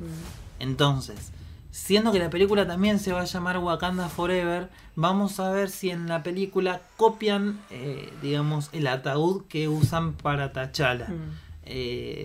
Entonces, 0.60 1.32
siendo 1.72 2.12
que 2.12 2.20
la 2.20 2.30
película 2.30 2.68
también 2.68 3.00
se 3.00 3.12
va 3.14 3.22
a 3.22 3.26
llamar 3.26 3.58
Wakanda 3.60 4.10
Forever, 4.10 4.70
vamos 4.96 5.40
a 5.40 5.50
ver 5.52 5.70
si 5.70 5.90
en 5.90 6.08
la 6.08 6.24
película 6.24 6.82
copian, 6.98 7.60
eh, 7.72 8.12
digamos, 8.22 8.70
el 8.74 8.88
ataúd 8.88 9.44
que 9.48 9.68
usan 9.68 10.14
para 10.14 10.52
T'Challa. 10.54 11.08
Mm. 11.08 11.44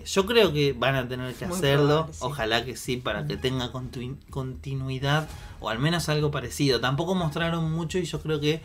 Yo 0.05 0.25
creo 0.25 0.51
que 0.51 0.73
van 0.73 0.95
a 0.95 1.07
tener 1.07 1.33
que 1.33 1.47
Muy 1.47 1.55
hacerlo, 1.55 1.87
probable, 1.87 2.13
sí. 2.13 2.19
ojalá 2.23 2.65
que 2.65 2.75
sí, 2.75 2.97
para 2.97 3.21
Mm. 3.21 3.27
que 3.27 3.37
tenga 3.37 3.71
continu- 3.71 4.17
continuidad 4.29 5.29
o 5.61 5.69
al 5.69 5.79
menos 5.79 6.09
algo 6.09 6.29
parecido. 6.29 6.79
Tampoco 6.81 7.15
mostraron 7.15 7.71
mucho 7.71 7.97
y 7.99 8.03
yo 8.03 8.21
creo 8.21 8.39
que 8.41 8.61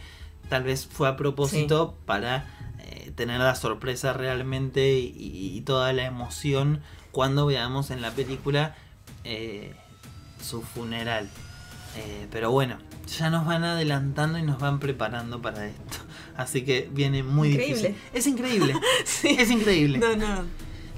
tal 0.48 0.64
vez 0.64 0.86
fue 0.86 1.08
a 1.08 1.16
propósito 1.16 1.94
para 2.06 2.46
eh, 2.84 3.12
tener 3.16 3.40
la 3.40 3.54
sorpresa 3.54 4.12
realmente 4.12 4.98
y, 4.98 5.12
y 5.56 5.60
toda 5.62 5.92
la 5.92 6.04
emoción 6.04 6.80
cuando 7.12 7.46
veamos 7.46 7.90
en 7.90 8.02
la 8.02 8.10
película 8.10 8.74
eh, 9.24 9.74
su 10.42 10.62
funeral. 10.62 11.28
Eh, 11.96 12.26
pero 12.30 12.50
bueno, 12.50 12.76
ya 13.18 13.30
nos 13.30 13.46
van 13.46 13.62
adelantando 13.64 14.36
y 14.38 14.42
nos 14.42 14.58
van 14.58 14.80
preparando 14.80 15.40
para 15.40 15.66
esto. 15.66 15.98
Así 16.36 16.62
que 16.62 16.88
viene 16.92 17.22
muy 17.22 17.50
Increíble. 17.52 17.74
difícil. 17.88 17.96
Es 18.12 18.26
increíble. 18.26 18.74
Sí. 19.04 19.36
Es 19.38 19.50
increíble. 19.50 19.98
No, 19.98 20.16
no. 20.16 20.42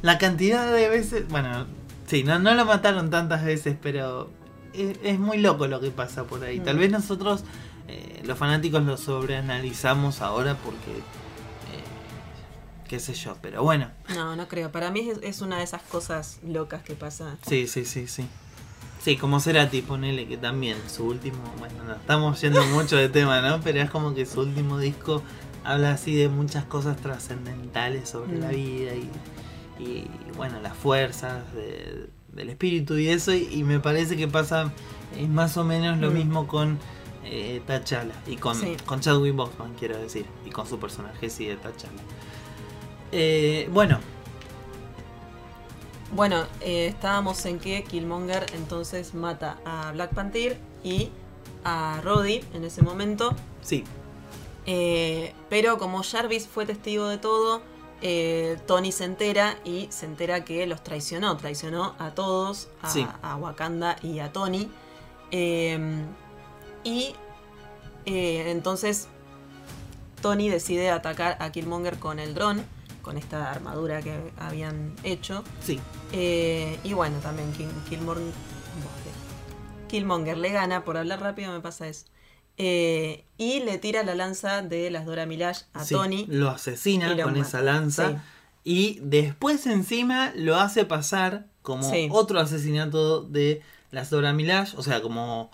La 0.02 0.16
cantidad 0.18 0.72
de 0.72 0.88
veces, 0.88 1.28
bueno, 1.28 1.66
sí, 2.06 2.22
no, 2.24 2.38
no 2.38 2.54
lo 2.54 2.64
mataron 2.64 3.10
tantas 3.10 3.44
veces, 3.44 3.76
pero 3.82 4.30
es, 4.72 4.96
es 5.02 5.18
muy 5.18 5.38
loco 5.38 5.66
lo 5.66 5.80
que 5.80 5.90
pasa 5.90 6.24
por 6.24 6.42
ahí. 6.44 6.60
Tal 6.60 6.76
Mm. 6.76 6.80
vez 6.80 6.90
nosotros, 6.90 7.44
eh, 7.88 8.22
los 8.24 8.38
fanáticos, 8.38 8.82
lo 8.84 8.96
sobreanalizamos 8.96 10.22
ahora 10.22 10.54
porque, 10.56 11.02
qué 12.86 13.00
sé 13.00 13.14
yo, 13.14 13.36
pero 13.42 13.62
bueno, 13.62 13.90
No, 14.14 14.36
no 14.36 14.48
creo. 14.48 14.70
Para 14.72 14.90
mí 14.90 15.08
es, 15.10 15.18
es 15.22 15.40
una 15.40 15.58
de 15.58 15.64
esas 15.64 15.82
cosas 15.82 16.38
locas 16.46 16.82
que 16.82 16.94
pasa. 16.94 17.36
sí, 17.46 17.66
sí, 17.66 17.84
sí, 17.84 18.06
sí. 18.06 18.26
Sí, 19.02 19.16
como 19.16 19.38
Cerati, 19.40 19.82
ponele 19.82 20.26
que 20.26 20.36
también 20.36 20.76
su 20.88 21.04
último, 21.06 21.38
bueno, 21.58 21.84
no, 21.84 21.94
estamos 21.94 22.40
yendo 22.40 22.64
mucho 22.66 22.96
de 22.96 23.08
tema, 23.08 23.40
¿no? 23.40 23.60
Pero 23.60 23.80
es 23.80 23.90
como 23.90 24.14
que 24.14 24.26
su 24.26 24.40
último 24.40 24.78
disco 24.78 25.22
habla 25.64 25.92
así 25.92 26.14
de 26.16 26.28
muchas 26.28 26.64
cosas 26.64 26.96
trascendentales 26.96 28.08
sobre 28.08 28.36
Mm. 28.36 28.40
la 28.40 28.48
vida 28.48 28.92
y, 28.94 29.10
y, 29.82 30.10
bueno, 30.36 30.60
las 30.60 30.76
fuerzas 30.76 31.52
de- 31.54 32.08
del 32.32 32.50
espíritu 32.50 32.96
y 32.98 33.08
eso, 33.08 33.32
y, 33.32 33.48
y 33.52 33.62
me 33.64 33.80
parece 33.80 34.16
que 34.16 34.28
pasa 34.28 34.72
eh, 35.16 35.26
más 35.28 35.56
o 35.56 35.64
menos 35.64 35.98
lo 35.98 36.10
Mm. 36.10 36.14
mismo 36.14 36.46
con 36.48 36.78
eh, 37.24 37.60
T'Challa 37.66 38.14
y 38.26 38.36
con, 38.36 38.54
Sí. 38.54 38.76
con 38.86 39.00
Chadwick 39.00 39.34
Boseman, 39.34 39.74
quiero 39.74 39.98
decir, 39.98 40.26
y 40.44 40.50
con 40.50 40.66
su 40.66 40.78
personaje, 40.78 41.28
sí, 41.30 41.46
de 41.46 41.56
T'Challa. 41.56 42.02
Eh, 43.12 43.68
bueno, 43.72 43.98
Bueno, 46.12 46.44
eh, 46.60 46.86
estábamos 46.86 47.44
en 47.46 47.58
que 47.58 47.82
Killmonger 47.84 48.46
entonces 48.54 49.12
mata 49.14 49.58
a 49.64 49.90
Black 49.92 50.14
Panther 50.14 50.56
y 50.84 51.10
a 51.64 52.00
Roddy 52.02 52.42
en 52.54 52.64
ese 52.64 52.82
momento. 52.82 53.34
sí, 53.62 53.84
Eh, 54.68 55.32
pero 55.48 55.78
como 55.78 56.02
Jarvis 56.02 56.46
fue 56.48 56.66
testigo 56.66 57.06
de 57.08 57.18
todo, 57.18 57.60
eh, 58.02 58.56
Tony 58.66 58.90
se 58.92 59.04
entera 59.04 59.56
y 59.64 59.86
se 59.90 60.06
entera 60.06 60.44
que 60.44 60.66
los 60.66 60.82
traicionó. 60.82 61.36
Traicionó 61.36 61.94
a 61.98 62.10
todos, 62.14 62.68
a, 62.82 62.90
Sí. 62.90 63.06
a 63.22 63.36
Wakanda 63.36 63.96
y 64.02 64.18
a 64.18 64.32
Tony. 64.32 64.68
Eh, 65.30 65.78
y 66.84 67.14
entonces 68.06 69.08
Tony 70.22 70.48
decide 70.48 70.90
atacar 70.90 71.36
a 71.40 71.50
Killmonger 71.52 71.98
con 71.98 72.18
el 72.20 72.34
dron, 72.34 72.64
con 73.06 73.16
esta 73.16 73.50
armadura 73.52 74.02
que 74.02 74.12
habían 74.36 74.92
hecho. 75.04 75.44
sí, 75.60 75.80
Eh, 76.12 76.78
y 76.84 76.92
bueno, 76.92 77.18
también 77.20 77.52
Kill- 77.54 77.70
Killmonger, 77.88 78.32
Killmonger 79.88 80.36
le 80.36 80.50
gana, 80.50 80.84
por 80.84 80.96
hablar 80.96 81.20
rápido 81.20 81.52
me 81.52 81.60
pasa 81.60 81.86
eso. 81.88 82.06
Eh, 82.58 83.24
y 83.38 83.60
le 83.60 83.78
tira 83.78 84.02
la 84.02 84.14
lanza 84.14 84.62
de 84.62 84.90
las 84.90 85.06
Dora 85.06 85.24
Milaje 85.26 85.64
a 85.72 85.84
sí, 85.84 85.94
Tony. 85.94 86.26
lo 86.28 86.50
asesina 86.50 87.14
lo 87.14 87.22
con 87.22 87.34
mata. 87.34 87.46
esa 87.46 87.62
lanza. 87.62 88.10
Sí. 88.10 88.16
Y 88.64 88.98
después 89.02 89.66
encima 89.66 90.32
lo 90.34 90.56
hace 90.56 90.84
pasar 90.84 91.46
como 91.62 91.88
Sí. 91.88 92.08
otro 92.10 92.40
asesinato 92.40 93.22
de 93.22 93.62
las 93.92 94.10
Dora 94.10 94.32
Milaje. 94.32 94.76
O 94.76 94.82
sea, 94.82 95.00
como. 95.02 95.50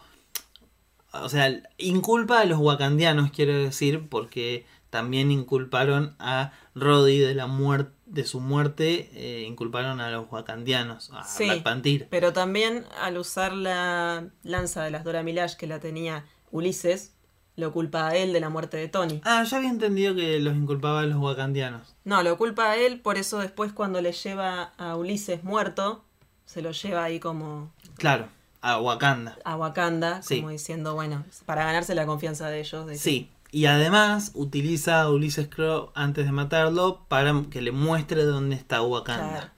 O 1.12 1.28
sea, 1.28 1.52
inculpa 1.76 2.40
a 2.40 2.44
los 2.46 2.58
wakandianos, 2.58 3.30
quiero 3.32 3.52
decir, 3.52 4.08
porque 4.08 4.64
también 4.92 5.30
inculparon 5.30 6.14
a 6.18 6.52
Roddy 6.74 7.18
de 7.18 7.34
la 7.34 7.46
muerte 7.46 7.92
de 8.04 8.24
su 8.26 8.40
muerte, 8.40 9.08
eh, 9.14 9.46
inculparon 9.48 9.98
a 10.02 10.10
los 10.10 10.30
wakandianos, 10.30 11.10
a 11.14 11.24
Sí. 11.24 11.44
Black 11.46 11.62
Panther. 11.62 12.08
Pero 12.10 12.34
también 12.34 12.84
al 13.00 13.16
usar 13.16 13.54
la 13.54 14.26
lanza 14.42 14.84
de 14.84 14.90
las 14.90 15.02
Dora 15.02 15.22
Milaje 15.22 15.56
que 15.56 15.66
la 15.66 15.80
tenía 15.80 16.26
Ulises, 16.50 17.14
lo 17.56 17.72
culpa 17.72 18.08
a 18.08 18.16
él 18.16 18.34
de 18.34 18.40
la 18.40 18.50
muerte 18.50 18.76
de 18.76 18.88
Tony. 18.88 19.22
Ah, 19.24 19.42
yo 19.44 19.56
había 19.56 19.70
entendido 19.70 20.14
que 20.14 20.38
los 20.40 20.54
inculpaba 20.54 21.00
a 21.00 21.06
los 21.06 21.16
wakandianos. 21.18 21.94
No, 22.04 22.22
lo 22.22 22.36
culpa 22.36 22.72
a 22.72 22.76
él, 22.76 23.00
por 23.00 23.16
eso 23.16 23.38
después 23.38 23.72
cuando 23.72 24.02
le 24.02 24.12
lleva 24.12 24.74
a 24.76 24.94
Ulises 24.96 25.42
muerto, 25.42 26.04
se 26.44 26.60
lo 26.60 26.72
lleva 26.72 27.04
ahí 27.04 27.18
como 27.18 27.72
Claro, 27.96 28.28
a 28.60 28.78
Wakanda. 28.78 29.38
a 29.44 29.56
Wakanda, 29.56 30.20
Sí. 30.22 30.36
como 30.40 30.50
diciendo, 30.50 30.94
bueno, 30.94 31.24
para 31.46 31.64
ganarse 31.64 31.94
la 31.94 32.04
confianza 32.04 32.50
de 32.50 32.60
ellos. 32.60 32.86
de 32.86 32.98
Sí, 32.98 33.30
y 33.52 33.66
además 33.66 34.32
utiliza 34.34 35.02
a 35.02 35.10
Ulises 35.10 35.46
Crow 35.48 35.90
antes 35.94 36.24
de 36.26 36.32
matarlo 36.32 37.04
para 37.08 37.34
que 37.50 37.60
le 37.62 37.70
muestre 37.72 38.24
dónde 38.24 38.56
está 38.56 38.82
Wakanda. 38.82 39.30
Claro. 39.30 39.50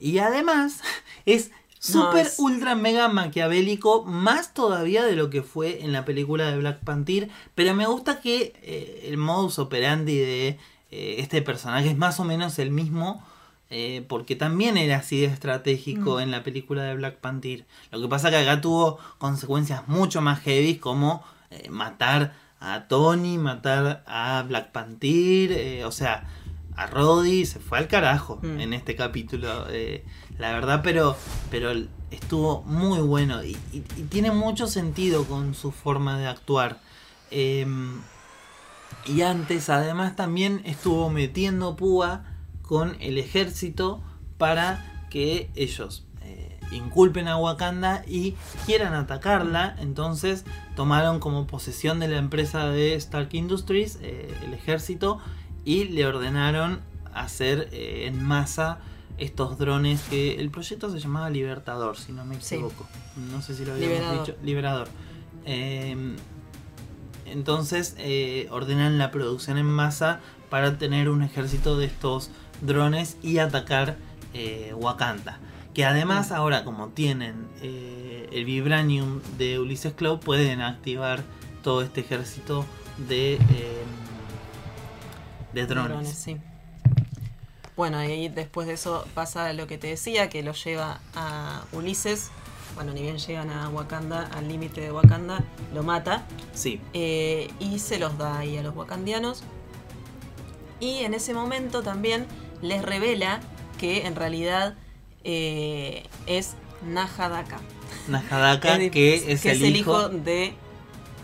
Y 0.00 0.18
además 0.18 0.80
es 1.26 1.50
súper, 1.78 2.26
es- 2.26 2.38
ultra, 2.38 2.74
mega 2.74 3.08
maquiavélico, 3.08 4.04
más 4.04 4.54
todavía 4.54 5.04
de 5.04 5.14
lo 5.16 5.30
que 5.30 5.42
fue 5.42 5.82
en 5.84 5.92
la 5.92 6.04
película 6.04 6.50
de 6.50 6.56
Black 6.58 6.80
Panther. 6.80 7.28
Pero 7.54 7.74
me 7.74 7.86
gusta 7.86 8.20
que 8.20 8.54
eh, 8.62 9.04
el 9.08 9.16
modus 9.18 9.58
operandi 9.58 10.16
de 10.18 10.48
eh, 10.90 11.16
este 11.18 11.42
personaje 11.42 11.88
es 11.90 11.96
más 11.96 12.18
o 12.20 12.24
menos 12.24 12.58
el 12.58 12.70
mismo. 12.70 13.22
eh, 13.74 14.04
porque 14.08 14.36
también 14.36 14.76
era 14.76 14.96
así 14.98 15.20
de 15.20 15.26
estratégico 15.26 16.20
en 16.20 16.30
la 16.30 16.42
película 16.42 16.82
de 16.84 16.94
Black 16.96 17.16
Panther. 17.20 17.64
Lo 17.90 18.00
que 18.02 18.08
pasa 18.08 18.30
que 18.30 18.36
acá 18.36 18.60
tuvo 18.60 18.98
consecuencias 19.18 19.88
mucho 19.88 20.20
más 20.20 20.40
heavy 20.40 20.76
como 20.78 21.22
matar 21.70 22.34
a 22.62 22.86
Tony, 22.88 23.38
matar 23.38 24.04
a 24.06 24.42
Black 24.46 24.70
Panther, 24.72 25.52
eh, 25.52 25.84
o 25.84 25.90
sea, 25.92 26.28
a 26.76 26.86
Roddy 26.86 27.44
se 27.44 27.58
fue 27.60 27.78
al 27.78 27.88
carajo 27.88 28.38
Mm. 28.42 28.60
en 28.60 28.72
este 28.72 28.96
capítulo, 28.96 29.66
eh, 29.70 30.04
la 30.38 30.52
verdad, 30.52 30.80
pero, 30.82 31.16
pero 31.50 31.72
estuvo 32.10 32.62
muy 32.62 33.00
bueno 33.00 33.42
y, 33.44 33.56
y- 33.72 33.84
y 33.96 34.02
tiene 34.08 34.30
mucho 34.30 34.66
sentido 34.66 35.24
con 35.24 35.54
su 35.54 35.70
forma 35.72 36.18
de 36.18 36.26
actuar. 36.28 36.80
Em, 37.30 38.00
y 39.06 39.22
antes, 39.22 39.68
además, 39.68 40.16
también 40.16 40.62
estuvo 40.64 41.10
metiendo 41.10 41.76
púa 41.76 42.24
con 42.62 42.96
el 43.00 43.18
ejército 43.18 44.02
para 44.38 45.06
que 45.10 45.50
ellos 45.56 46.06
inculpen 46.72 47.28
a 47.28 47.36
Wakanda 47.36 48.02
y 48.06 48.34
quieran 48.66 48.94
atacarla. 48.94 49.76
Entonces 49.80 50.44
tomaron 50.76 51.20
como 51.20 51.46
posesión 51.46 52.00
de 52.00 52.08
la 52.08 52.18
empresa 52.18 52.66
de 52.68 52.94
Stark 52.94 53.28
Industries, 53.32 53.98
eh, 54.02 54.32
el 54.44 54.54
ejército, 54.54 55.18
y 55.64 55.84
le 55.84 56.06
ordenaron 56.06 56.80
hacer 57.14 57.68
eh, 57.72 58.06
en 58.06 58.22
masa 58.24 58.78
estos 59.18 59.58
drones 59.58 60.00
que 60.08 60.40
el 60.40 60.50
proyecto 60.50 60.90
se 60.90 60.98
llamaba 60.98 61.28
Libertador, 61.30 61.96
si 61.98 62.12
no 62.12 62.24
me 62.24 62.40
Sí. 62.40 62.54
equivoco. 62.56 62.86
No 63.30 63.42
sé 63.42 63.54
si 63.54 63.64
lo 63.64 63.74
habíamos 63.74 63.92
Liberador. 63.98 64.26
dicho. 64.26 64.38
Liberador. 64.42 64.88
Em, 65.44 66.16
entonces 67.26 67.94
eh, 67.98 68.48
ordenan 68.50 68.98
la 68.98 69.10
producción 69.10 69.58
en 69.58 69.66
masa 69.66 70.20
para 70.50 70.78
tener 70.78 71.08
un 71.08 71.22
ejército 71.22 71.76
de 71.78 71.86
estos 71.86 72.30
drones 72.60 73.16
y 73.22 73.38
atacar 73.38 73.96
Wakanda. 74.74 75.38
Que 75.74 75.84
además 75.84 76.30
Mm. 76.30 76.34
ahora 76.34 76.64
como 76.64 76.88
tienen 76.88 77.48
eh, 77.62 78.28
el 78.32 78.44
Vibranium 78.44 79.20
de 79.38 79.58
Ulysses 79.58 79.94
Claw 79.94 80.20
pueden 80.20 80.60
activar 80.60 81.22
todo 81.62 81.82
este 81.82 82.00
ejército 82.00 82.66
de, 83.08 83.34
eh, 83.34 83.82
de 85.52 85.66
drones. 85.66 85.88
Drones, 85.90 86.14
sí. 86.16 86.36
Bueno, 87.76 88.04
y 88.04 88.28
después 88.28 88.66
de 88.66 88.74
eso 88.74 89.06
pasa 89.14 89.52
lo 89.54 89.66
que 89.66 89.78
te 89.78 89.86
decía, 89.86 90.28
que 90.28 90.42
lo 90.42 90.52
lleva 90.52 91.00
a 91.14 91.62
Ulises. 91.72 92.30
Bueno, 92.74 92.92
ni 92.92 93.02
bien 93.02 93.18
llegan 93.18 93.50
a 93.50 93.68
Wakanda, 93.70 94.28
al 94.34 94.48
límite 94.48 94.80
de 94.82 94.92
Wakanda, 94.92 95.42
lo 95.74 95.82
mata. 95.82 96.24
Sí, 96.54 96.80
eh, 96.92 97.50
y 97.60 97.78
se 97.78 97.98
los 97.98 98.16
da 98.18 98.38
ahí 98.38 98.56
a 98.58 98.62
los 98.62 98.74
wakandianos. 98.76 99.42
Y 100.80 100.98
en 101.04 101.14
ese 101.14 101.32
momento 101.34 101.82
también 101.82 102.26
les 102.60 102.82
revela 102.82 103.40
que 103.78 104.06
en 104.06 104.16
realidad 104.16 104.74
eh, 105.24 106.04
es 106.26 106.54
Nahadaka. 106.86 107.60
Nahadaka, 108.08 108.76
Es- 108.76 108.90
que 108.90 109.14
es, 109.32 109.44
el, 109.46 109.76
hijo, 109.76 110.08
de... 110.08 110.54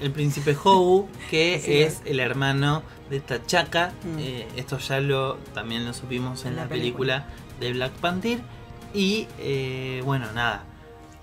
el 0.00 0.12
príncipe 0.12 0.56
Hobu, 0.62 1.08
que 1.30 1.54
es 1.84 2.02
el 2.04 2.20
hermano 2.20 2.82
de 3.10 3.20
T'Chaka. 3.20 3.92
Mm. 4.04 4.18
Eh, 4.18 4.48
esto 4.56 4.78
ya 4.78 5.00
lo 5.00 5.36
también 5.54 5.84
lo 5.84 5.92
supimos 5.94 6.42
en 6.42 6.48
En 6.50 6.56
la, 6.56 6.62
la 6.64 6.68
película. 6.68 7.26
de 7.60 7.72
Black 7.72 7.92
Panther. 7.94 8.40
Y 8.94 9.26
eh, 9.38 10.02
bueno, 10.04 10.30
nada. 10.32 10.64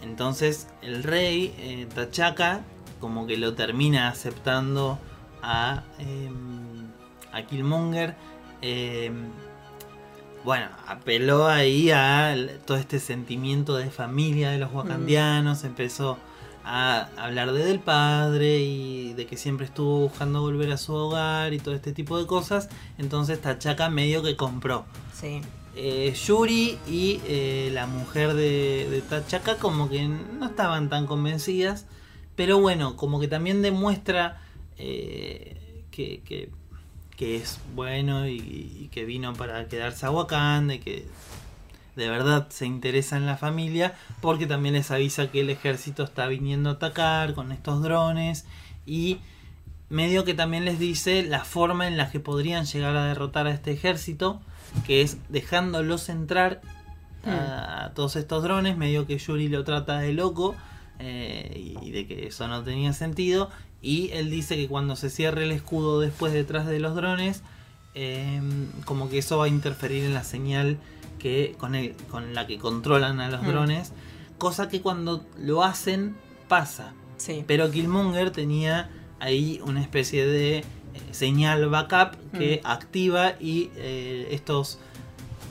Entonces 0.02 0.68
el 0.82 1.04
rey 1.04 1.88
T'Chaka 1.96 2.62
como 3.00 3.26
que 3.28 3.38
lo 3.38 3.54
termina 3.56 4.08
aceptando 4.10 5.00
a, 5.42 5.84
em, 6.00 6.88
a 7.32 7.42
Killmonger. 7.44 8.16
Bueno, 10.46 10.68
apeló 10.88 11.48
ahí 11.48 11.90
a 11.92 12.36
todo 12.66 12.78
este 12.78 13.00
sentimiento 13.00 13.76
de 13.76 13.90
familia 13.90 14.52
de 14.52 14.60
los 14.60 14.72
wakandianos, 14.72 15.64
empezó 15.64 16.18
a 16.64 17.10
hablar 17.18 17.52
de 17.52 17.64
del 17.66 17.80
padre 17.80 18.60
y 18.60 19.14
de 19.14 19.26
que 19.26 19.38
siempre 19.38 19.66
estuvo 19.66 20.00
buscando 20.02 20.42
volver 20.42 20.72
a 20.72 20.78
su 20.78 20.94
hogar 20.94 21.54
y 21.54 21.60
todo 21.60 21.74
este 21.76 21.92
tipo 21.94 22.18
de 22.20 22.28
cosas. 22.28 22.70
Entonces 23.00 23.42
T'Chaka 23.42 23.90
medio 23.90 24.22
que 24.24 24.36
compró. 24.36 24.86
Sí, 25.14 25.42
Eh, 25.76 26.14
Yuri 26.26 26.78
y 26.88 27.20
eh, 27.28 27.70
la 27.74 27.86
mujer 27.88 28.34
de, 28.36 28.88
de 28.90 29.02
T'Chaka 29.02 29.58
como 29.58 29.90
que 29.90 30.08
no 30.08 30.46
estaban 30.46 30.90
tan 30.90 31.06
convencidas, 31.08 31.86
pero 32.36 32.60
bueno, 32.60 32.96
como 32.96 33.20
que 33.20 33.28
también 33.28 33.62
demuestra 33.64 34.42
eh, 34.78 35.84
que, 35.92 36.22
que- 36.24 36.50
que 37.18 37.38
es 37.38 37.60
bueno 37.76 38.28
y, 38.28 38.36
y 38.38 38.90
que 38.92 39.06
vino 39.06 39.34
para 39.34 39.68
quedarse 39.68 40.06
a 40.06 40.12
Wakanda 40.12 40.76
y 40.76 40.80
que 40.80 41.08
de 41.96 42.10
verdad 42.10 42.48
se 42.50 42.66
interesa 42.66 43.18
en 43.18 43.26
la 43.26 43.38
familia, 43.38 43.94
porque 44.22 44.48
también 44.48 44.76
les 44.76 44.92
avisa 44.92 45.32
que 45.32 45.42
el 45.42 45.50
ejército 45.50 46.04
está 46.04 46.28
viniendo 46.28 46.70
a 46.70 46.74
atacar 46.74 47.34
con 47.34 47.52
estos 47.52 47.82
drones 47.82 48.46
y 48.86 49.20
medio 49.90 50.26
que 50.26 50.34
también 50.34 50.66
les 50.66 50.78
dice 50.78 51.24
la 51.24 51.46
forma 51.46 51.88
en 51.88 51.96
la 51.98 52.12
que 52.12 52.20
podrían 52.20 52.66
llegar 52.66 52.96
a 52.98 53.06
derrotar 53.06 53.48
a 53.48 53.52
este 53.52 53.72
ejército, 53.72 54.42
que 54.86 55.02
es 55.02 55.18
dejándolos 55.30 56.10
entrar 56.10 56.62
a, 57.26 57.86
a 57.86 57.94
todos 57.94 58.18
estos 58.18 58.44
drones, 58.44 58.78
medio 58.78 59.08
que 59.08 59.18
Yuri 59.18 59.48
lo 59.48 59.64
trata 59.64 60.00
de 60.00 60.12
loco 60.14 60.56
eh, 61.00 61.76
y 61.82 61.92
de 61.92 62.08
que 62.08 62.28
eso 62.28 62.48
no 62.48 62.64
tenía 62.64 62.94
sentido, 62.94 63.50
y 63.82 64.10
él 64.14 64.30
dice 64.30 64.56
que 64.56 64.68
cuando 64.68 64.96
se 64.96 65.10
cierre 65.10 65.44
el 65.46 65.52
escudo 65.52 66.00
después 66.00 66.34
detrás 66.34 66.66
de 66.68 66.80
los 66.80 66.96
drones, 66.96 67.44
eh, 67.94 68.42
como 68.86 69.10
que 69.10 69.18
eso 69.20 69.38
va 69.38 69.46
a 69.46 69.48
interferir 69.48 70.04
en 70.04 70.14
la 70.14 70.24
señal 70.24 70.78
que 71.20 71.56
con, 71.58 71.76
el- 71.76 71.94
con 72.10 72.34
la 72.34 72.46
que 72.48 72.58
controlan 72.58 73.20
a 73.20 73.30
los 73.30 73.42
Mm. 73.44 73.48
drones, 73.48 73.94
cosa 74.38 74.68
que 74.70 74.82
cuando 74.82 75.26
lo 75.38 75.64
hacen 75.64 76.16
pasa. 76.48 76.94
sí. 77.18 77.44
Pero 77.48 77.72
Killmonger 77.72 78.32
tenía 78.32 78.90
ahí 79.20 79.62
una 79.66 79.82
especie 79.82 80.26
de 80.28 80.58
eh, 80.58 80.64
señal 81.12 81.68
backup 81.70 82.16
que 82.38 82.62
Mm. 82.64 82.68
activa 82.68 83.34
y 83.40 83.70
eh, 83.78 84.28
estos, 84.32 84.80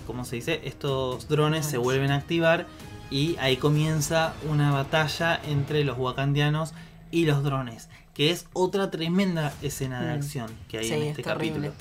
¿cómo 0.07 0.25
se 0.25 0.37
dice? 0.37 0.61
Estos 0.65 1.29
drones 1.29 1.65
se 1.67 1.79
vuelven 1.79 2.11
a 2.11 2.17
activar 2.17 2.67
y 3.11 3.37
ahí 3.39 3.57
comienza 3.57 4.35
una 4.49 4.71
batalla 4.73 5.41
entre 5.45 5.85
los 5.85 5.99
wakandianos 5.99 6.73
y 7.11 7.27
los 7.27 7.43
drones, 7.45 7.89
que 8.15 8.31
es 8.31 8.47
otra 8.53 8.91
tremenda 8.91 9.53
escena 9.63 10.01
de 10.03 10.13
Mm. 10.15 10.17
acción 10.19 10.51
que 10.69 10.79
hay 10.79 10.85
Sí, 10.89 10.93
en 10.95 11.03
es 11.03 11.09
este 11.11 11.23
terrible. 11.23 11.69
capítulo. 11.69 11.73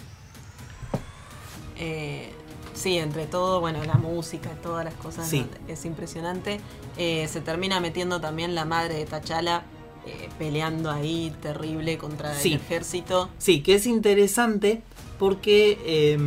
Eh, 1.77 2.31
sí, 2.73 2.97
entre 2.97 3.25
todo, 3.25 3.59
bueno, 3.59 3.83
la 3.83 3.95
música, 3.95 4.49
todas 4.61 4.85
las 4.85 4.93
cosas, 4.95 5.27
Sí. 5.27 5.41
¿no? 5.67 5.73
es 5.73 5.85
impresionante. 5.85 6.59
Eh, 6.97 7.27
se 7.31 7.41
termina 7.41 7.79
metiendo 7.79 8.21
también 8.21 8.55
la 8.55 8.65
madre 8.65 8.95
de 8.95 9.05
T'Challa 9.05 9.63
eh, 10.05 10.27
peleando 10.37 10.91
ahí 10.91 11.33
terrible 11.41 11.97
contra 11.97 12.35
Sí. 12.35 12.49
el 12.53 12.59
ejército. 12.59 13.29
Sí, 13.37 13.61
que 13.61 13.75
es 13.75 13.85
interesante 13.87 14.81
porque 15.17 15.79
eh, 15.85 16.17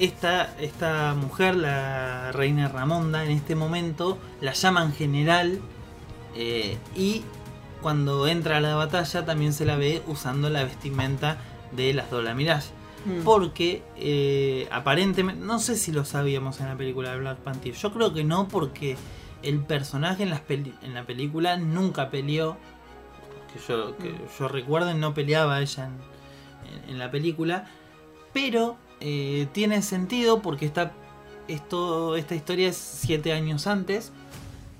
esta, 0.00 0.54
esta 0.58 1.14
mujer, 1.14 1.54
la 1.56 2.32
reina 2.32 2.68
Ramonda, 2.68 3.24
en 3.24 3.30
este 3.30 3.54
momento 3.54 4.18
la 4.40 4.52
llaman 4.52 4.92
general 4.92 5.60
eh, 6.34 6.78
y 6.96 7.22
cuando 7.82 8.26
entra 8.26 8.58
a 8.58 8.60
la 8.60 8.74
batalla 8.74 9.24
también 9.24 9.52
se 9.52 9.64
la 9.64 9.76
ve 9.76 10.02
usando 10.06 10.50
la 10.50 10.64
vestimenta 10.64 11.38
de 11.72 11.94
las 11.94 12.10
Dola 12.10 12.34
Mirage. 12.34 12.68
Mm. 13.06 13.22
Porque 13.24 13.82
eh, 13.96 14.68
aparentemente, 14.70 15.40
no 15.42 15.58
sé 15.58 15.76
si 15.76 15.90
lo 15.92 16.04
sabíamos 16.04 16.60
en 16.60 16.66
la 16.66 16.76
película 16.76 17.12
de 17.12 17.18
Black 17.20 17.38
Panther, 17.38 17.72
yo 17.72 17.92
creo 17.92 18.12
que 18.12 18.24
no 18.24 18.48
porque 18.48 18.96
el 19.42 19.60
personaje 19.60 20.22
en, 20.24 20.30
las 20.30 20.40
peli- 20.40 20.74
en 20.82 20.92
la 20.92 21.04
película 21.04 21.56
nunca 21.56 22.10
peleó, 22.10 22.58
que 23.52 23.58
yo, 23.72 23.96
que 23.96 24.10
Mm. 24.10 24.18
yo 24.38 24.48
recuerde 24.48 24.94
no 24.94 25.14
peleaba 25.14 25.60
ella 25.62 25.86
en, 25.86 25.94
en- 26.84 26.90
en 26.90 26.98
la 26.98 27.10
película, 27.10 27.64
pero 28.34 28.76
eh, 29.00 29.48
tiene 29.52 29.82
sentido 29.82 30.42
porque 30.42 30.66
esta, 30.66 30.92
esto, 31.48 32.16
esta 32.16 32.34
historia 32.34 32.68
es 32.68 32.76
siete 32.76 33.32
años 33.32 33.66
antes, 33.66 34.12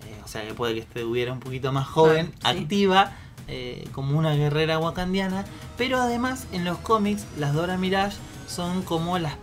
eh, 0.06 0.20
o 0.24 0.28
sea 0.28 0.46
que 0.46 0.54
puede 0.54 0.74
que 0.74 0.80
estuviera 0.80 1.32
un 1.32 1.40
poquito 1.40 1.72
más 1.72 1.86
joven, 1.88 2.32
Ah, 2.42 2.52
sí. 2.52 2.58
activa, 2.58 3.12
eh, 3.48 3.88
como 3.92 4.18
una 4.18 4.34
guerrera 4.34 4.78
wakandiana, 4.78 5.44
pero 5.76 5.98
además 5.98 6.46
en 6.52 6.64
los 6.64 6.78
cómics 6.78 7.24
las 7.38 7.54
Dora 7.54 7.76
Mirage 7.76 8.16
son 8.46 8.82
como 8.82 9.18
las 9.18 9.34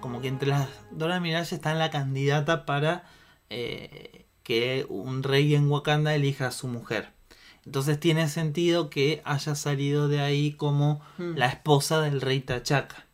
como 0.00 0.20
que 0.20 0.28
entre 0.28 0.48
las 0.48 0.68
Dora 0.90 1.20
Mirage 1.20 1.54
está 1.54 1.74
la 1.74 1.90
candidata 1.90 2.64
para 2.66 3.04
que 4.42 4.86
un 4.88 5.22
rey 5.22 5.54
en 5.54 5.70
Wakanda 5.70 6.14
elija 6.14 6.48
a 6.48 6.50
su 6.52 6.68
mujer. 6.68 7.08
Entonces 7.66 8.00
tiene 8.00 8.28
sentido 8.28 8.88
que 8.90 9.20
haya 9.24 9.54
salido 9.54 10.08
de 10.08 10.20
ahí 10.20 10.52
como 10.52 11.00
Mm. 11.18 11.36
la 11.36 11.46
esposa 11.46 12.00
del 12.00 12.20
rey 12.20 12.40
T'Chaka. 12.40 13.04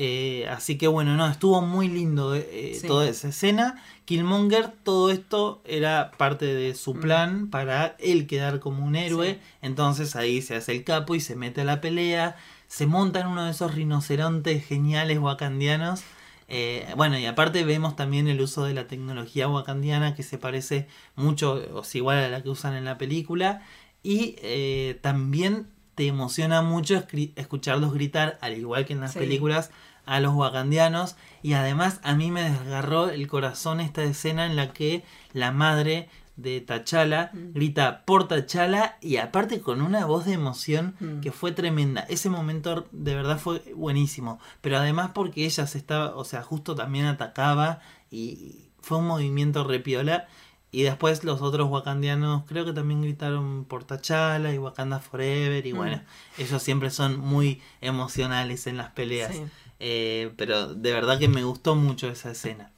Eh, 0.00 0.46
así 0.48 0.78
que 0.78 0.86
bueno, 0.86 1.16
no, 1.16 1.26
estuvo 1.28 1.60
muy 1.60 1.88
lindo 1.88 2.36
eh, 2.36 2.76
Sí. 2.80 2.86
toda 2.86 3.08
esa 3.08 3.28
escena. 3.28 3.82
Killmonger, 4.04 4.70
todo 4.84 5.10
esto 5.10 5.60
era 5.64 6.12
parte 6.16 6.46
de 6.46 6.74
su 6.76 6.94
Mm. 6.94 7.00
plan 7.00 7.50
para 7.50 7.96
él 7.98 8.26
quedar 8.28 8.60
como 8.60 8.84
un 8.84 8.94
héroe. 8.94 9.34
Sí. 9.34 9.40
Entonces 9.62 10.14
ahí 10.14 10.40
se 10.40 10.54
hace 10.54 10.72
el 10.72 10.84
capo 10.84 11.14
y 11.16 11.20
se 11.20 11.34
mete 11.34 11.62
a 11.62 11.64
la 11.64 11.80
pelea. 11.80 12.36
Se 12.68 12.86
monta 12.86 13.20
en 13.20 13.26
uno 13.26 13.44
de 13.44 13.50
esos 13.50 13.74
rinocerontes 13.74 14.64
geniales 14.64 15.18
wakandianos. 15.18 16.02
Eh, 16.46 16.86
bueno, 16.96 17.18
y 17.18 17.26
aparte 17.26 17.64
vemos 17.64 17.96
también 17.96 18.28
el 18.28 18.40
uso 18.40 18.64
de 18.64 18.74
la 18.74 18.86
tecnología 18.86 19.48
wakandiana 19.48 20.14
que 20.14 20.22
se 20.22 20.38
parece 20.38 20.86
mucho, 21.16 21.54
o 21.74 21.82
es 21.82 21.94
igual 21.96 22.18
a 22.18 22.28
la 22.28 22.42
que 22.42 22.50
usan 22.50 22.74
en 22.74 22.84
la 22.84 22.98
película. 22.98 23.62
Y 24.02 24.36
eh, 24.42 24.98
también 25.02 25.66
te 25.96 26.06
emociona 26.06 26.62
mucho 26.62 27.02
escucharlos 27.34 27.92
gritar, 27.92 28.38
al 28.40 28.56
igual 28.56 28.86
que 28.86 28.92
en 28.92 29.00
las 29.00 29.14
Sí. 29.14 29.18
películas, 29.18 29.70
a 30.08 30.20
los 30.20 30.34
wakandianos. 30.34 31.16
Y 31.42 31.52
además 31.52 32.00
a 32.02 32.14
mí 32.14 32.30
me 32.30 32.42
desgarró 32.50 33.10
el 33.10 33.26
corazón 33.28 33.80
esta 33.80 34.02
escena 34.04 34.46
en 34.46 34.56
la 34.56 34.72
que 34.72 35.04
la 35.32 35.52
madre 35.52 36.08
de 36.36 36.60
T'Challa 36.60 37.30
Mm. 37.32 37.52
grita 37.52 38.04
por 38.04 38.28
T'Challa 38.28 38.96
y 39.00 39.16
aparte 39.16 39.60
con 39.60 39.82
una 39.82 40.06
voz 40.06 40.24
de 40.24 40.34
emoción 40.34 40.94
Mm. 41.00 41.20
que 41.20 41.32
fue 41.32 41.50
tremenda. 41.52 42.02
Ese 42.08 42.30
momento 42.30 42.86
de 42.92 43.14
verdad 43.16 43.38
fue 43.38 43.60
buenísimo. 43.74 44.38
Pero 44.60 44.78
además 44.78 45.10
porque 45.14 45.44
ella 45.44 45.66
se 45.66 45.78
estaba, 45.78 46.14
o 46.16 46.24
sea, 46.24 46.42
justo 46.42 46.74
también 46.76 47.06
atacaba 47.06 47.80
y 48.10 48.70
fue 48.80 48.98
un 48.98 49.06
movimiento 49.08 49.64
repiola. 49.64 50.28
Y 50.70 50.82
después 50.82 51.24
los 51.24 51.40
otros 51.42 51.68
wakandianos 51.70 52.44
creo 52.46 52.64
que 52.66 52.72
también 52.74 53.00
gritaron 53.02 53.64
por 53.64 53.82
T'Challa 53.84 54.52
y 54.54 54.58
Wakanda 54.58 55.00
Forever. 55.00 55.66
Y 55.66 55.72
Mm. 55.72 55.76
bueno, 55.76 56.02
ellos 56.36 56.62
siempre 56.62 56.90
son 56.90 57.18
muy 57.18 57.60
emocionales 57.80 58.66
en 58.68 58.76
las 58.76 58.90
peleas. 58.90 59.34
Sí. 59.34 59.42
Eh, 59.80 60.32
pero 60.36 60.74
de 60.74 60.92
verdad 60.92 61.18
que 61.18 61.28
me 61.28 61.44
gustó 61.44 61.74
mucho 61.74 62.08
esa 62.08 62.30
escena. 62.32 62.72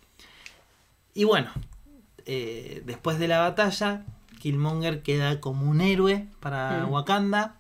Y 1.14 1.24
bueno, 1.24 1.51
eh, 2.26 2.82
después 2.84 3.18
de 3.18 3.28
la 3.28 3.38
batalla, 3.40 4.05
Killmonger 4.38 5.03
queda 5.03 5.40
como 5.40 5.68
un 5.68 5.80
héroe 5.80 6.26
para 6.40 6.86
Mm. 6.86 6.92
Wakanda 6.92 7.57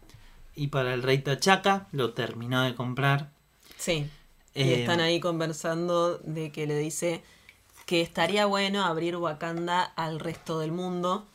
y 0.54 0.68
para 0.68 0.94
el 0.94 1.02
rey 1.02 1.18
T'Chaka. 1.18 1.86
Lo 1.92 2.12
terminó 2.12 2.62
de 2.62 2.74
comprar. 2.74 3.30
Sí. 3.76 4.08
Y 4.54 4.62
Eh, 4.62 4.80
están 4.80 5.00
ahí 5.00 5.20
conversando 5.20 6.18
de 6.18 6.52
que 6.52 6.66
le 6.66 6.76
dice 6.76 7.22
que 7.86 8.00
estaría 8.02 8.46
bueno 8.46 8.84
abrir 8.84 9.16
Wakanda 9.16 9.82
al 9.82 10.20
resto 10.20 10.58
del 10.58 10.72
mundo. 10.72 11.26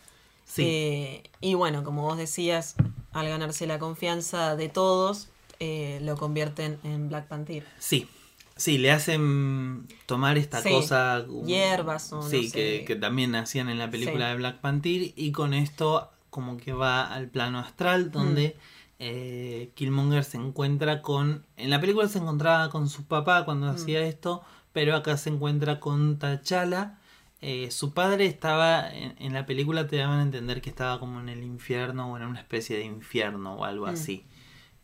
Sí. 0.45 0.63
Eh, 0.63 1.23
y 1.41 1.53
bueno, 1.55 1.83
como 1.83 2.03
vos 2.03 2.17
decías, 2.17 2.75
al 3.13 3.27
ganarse 3.27 3.65
la 3.67 3.79
confianza 3.79 4.55
de 4.55 4.69
todos, 4.69 5.29
eh, 5.59 5.99
lo 6.01 6.17
convierten 6.17 6.77
en 6.83 7.09
Black 7.09 7.27
Panther. 7.27 7.65
Sí, 7.79 8.07
sí, 8.55 8.77
le 8.77 8.91
hacen 8.91 9.87
tomar 10.05 10.37
esta 10.37 10.61
Sí, 10.61 10.69
cosa. 10.69 11.25
hierbas 11.45 12.11
o 12.13 12.17
no 12.17 12.29
Sí, 12.29 12.49
sé. 12.49 12.83
que, 12.85 12.95
también 12.95 13.35
hacían 13.35 13.69
en 13.69 13.77
la 13.77 13.89
película 13.89 14.25
Sí. 14.25 14.31
de 14.31 14.37
Black 14.37 14.59
Panther. 14.61 15.13
Y 15.15 15.31
con 15.31 15.53
esto, 15.53 16.09
como 16.29 16.57
que 16.57 16.73
va 16.73 17.03
al 17.13 17.27
plano 17.29 17.59
Mm. 17.59 17.63
astral, 17.63 18.11
donde 18.11 18.55
eh, 18.97 19.71
Killmonger 19.75 20.23
se 20.23 20.37
encuentra 20.37 21.01
con. 21.01 21.45
En 21.57 21.69
la 21.69 21.81
película 21.81 22.07
se 22.07 22.17
encontraba 22.19 22.69
con 22.69 22.87
su 22.87 23.03
papá 23.05 23.43
cuando 23.43 23.67
Mm. 23.67 23.75
hacía 23.75 24.01
esto, 24.05 24.41
pero 24.71 24.95
acá 24.95 25.17
se 25.17 25.29
encuentra 25.29 25.81
con 25.81 26.17
T'Challa. 26.17 26.97
Eh, 27.41 27.71
su 27.71 27.93
padre 27.93 28.25
estaba, 28.25 28.89
en, 28.89 29.13
en 29.19 29.33
la 29.33 29.45
película 29.45 29.85
te 29.87 29.97
daban 29.97 30.19
a 30.19 30.23
entender 30.23 30.61
que 30.61 30.69
estaba 30.69 30.97
como 30.99 31.19
en 31.19 31.27
el 31.27 31.43
infierno 31.43 32.09
o 32.11 32.17
en 32.17 32.23
una 32.23 32.39
especie 32.39 32.77
de 32.77 32.85
infierno 32.85 33.55
o 33.55 33.65
algo 33.65 33.85
Mm. 33.85 33.89
así. 33.89 34.25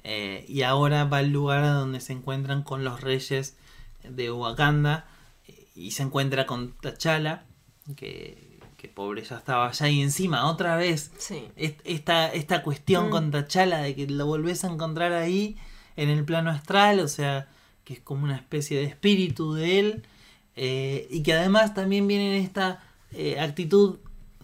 Eh, 0.04 0.46
y 0.48 0.64
ahora 0.64 1.06
va 1.06 1.18
al 1.18 1.30
lugar 1.32 1.64
a 1.64 1.72
donde 1.74 2.00
se 2.02 2.14
encuentran 2.14 2.64
con 2.64 2.84
los 2.84 3.02
reyes 3.02 3.56
de 4.04 4.32
Wakanda 4.32 5.06
y 5.76 5.92
se 5.92 6.04
encuentra 6.04 6.46
con 6.48 6.74
T'Challa, 6.82 7.44
que, 7.96 8.60
que 8.78 8.88
pobre 8.88 9.24
ya 9.24 9.38
estaba 9.38 9.68
allá 9.68 9.90
y 9.90 10.02
encima 10.02 10.50
otra 10.50 10.76
vez 10.76 11.12
Sí. 11.18 11.48
esta, 11.56 12.32
esta 12.34 12.64
cuestión 12.64 13.08
Mm. 13.08 13.10
con 13.12 13.32
T'Challa 13.32 13.78
de 13.80 13.96
que 13.96 14.08
lo 14.08 14.26
volvés 14.26 14.64
a 14.64 14.72
encontrar 14.72 15.14
ahí 15.14 15.56
en 15.98 16.10
el 16.10 16.26
plano 16.26 16.50
astral, 16.50 17.00
o 17.00 17.08
sea, 17.08 17.48
que 17.84 17.94
es 17.94 18.00
como 18.00 18.24
una 18.24 18.36
especie 18.36 18.78
de 18.78 18.86
espíritu 18.86 19.54
de 19.54 19.80
él 19.80 20.04
eh, 20.56 21.08
y 21.12 21.22
que 21.24 21.34
además 21.34 21.74
también 21.74 22.08
viene 22.08 22.36
en 22.38 22.44
esta 22.44 22.84
eh, 23.12 23.40
actitud 23.40 24.00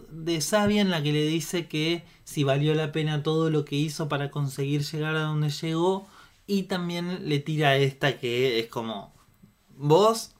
de 0.10 0.42
sabia 0.42 0.82
en 0.82 0.90
la 0.90 1.02
que 1.04 1.12
le 1.14 1.26
dice 1.28 1.68
que 1.68 2.04
si 2.24 2.44
valió 2.44 2.74
la 2.76 2.92
pena 2.92 3.24
todo 3.24 3.50
lo 3.50 3.66
que 3.66 3.76
hizo 3.76 4.08
para 4.10 4.32
conseguir 4.32 4.84
llegar 4.84 5.16
a 5.16 5.22
donde 5.22 5.50
llegó 5.50 6.08
y 6.46 6.64
también 6.64 7.28
le 7.30 7.40
tira 7.40 7.76
esta 7.78 8.18
que 8.18 8.60
es 8.60 8.68
como 8.68 9.14
vos 9.70 10.34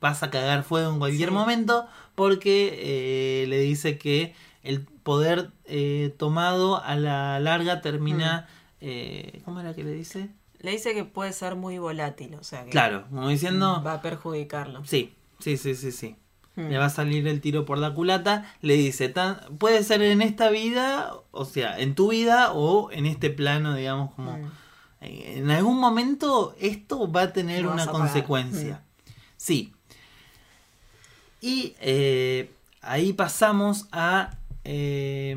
vas 0.00 0.22
a 0.22 0.30
cagar 0.30 0.62
fuego 0.64 0.92
en 0.92 0.98
cualquier 0.98 1.28
Sí. 1.30 1.34
momento 1.34 1.86
porque 2.14 3.42
eh, 3.42 3.46
le 3.48 3.58
dice 3.60 3.98
que 3.98 4.34
el 4.62 4.82
poder 4.84 5.50
eh, 5.64 6.14
tomado 6.18 6.82
a 6.82 6.94
la 6.96 7.40
larga 7.40 7.80
termina 7.80 8.48
eh, 8.80 9.40
¿cómo 9.44 9.60
era 9.60 9.74
que 9.74 9.84
le 9.84 9.92
dice? 9.92 10.28
Le 10.60 10.72
dice 10.72 10.92
que 10.94 11.04
puede 11.04 11.32
ser 11.32 11.54
muy 11.56 11.78
volátil, 11.78 12.34
o 12.34 12.44
sea 12.44 12.64
que 12.64 12.70
claro 12.70 13.06
como 13.08 13.28
diciendo 13.28 13.82
va 13.84 13.94
a 13.94 14.02
perjudicarlo. 14.02 14.84
sí 14.84 15.14
sí 15.38 15.56
sí 15.56 15.74
sí 15.74 15.90
sí 15.92 16.16
Mm. 16.66 16.68
le 16.70 16.78
va 16.78 16.86
a 16.86 16.90
salir 16.90 17.26
el 17.28 17.40
tiro 17.40 17.64
por 17.64 17.78
la 17.78 17.94
culata, 17.94 18.52
le 18.60 18.74
dice, 18.74 19.08
tan, 19.08 19.38
puede 19.58 19.82
ser 19.84 20.02
en 20.02 20.22
esta 20.22 20.50
vida, 20.50 21.12
o 21.30 21.44
sea, 21.44 21.78
en 21.78 21.94
tu 21.94 22.10
vida 22.10 22.52
o 22.52 22.90
en 22.92 23.06
este 23.06 23.30
plano, 23.30 23.74
digamos, 23.74 24.14
como 24.14 24.32
Mm. 24.38 24.50
eh, 25.02 25.32
en 25.38 25.50
algún 25.50 25.78
momento 25.78 26.54
esto 26.60 27.10
va 27.10 27.22
a 27.22 27.32
tener 27.32 27.66
una 27.66 27.84
a 27.84 27.86
consecuencia. 27.88 28.82
Mm. 28.82 29.10
Sí. 29.36 29.72
Y 31.40 31.74
eh, 31.80 32.50
ahí 32.82 33.12
pasamos 33.12 33.86
a... 33.92 34.36
eh, 34.64 35.36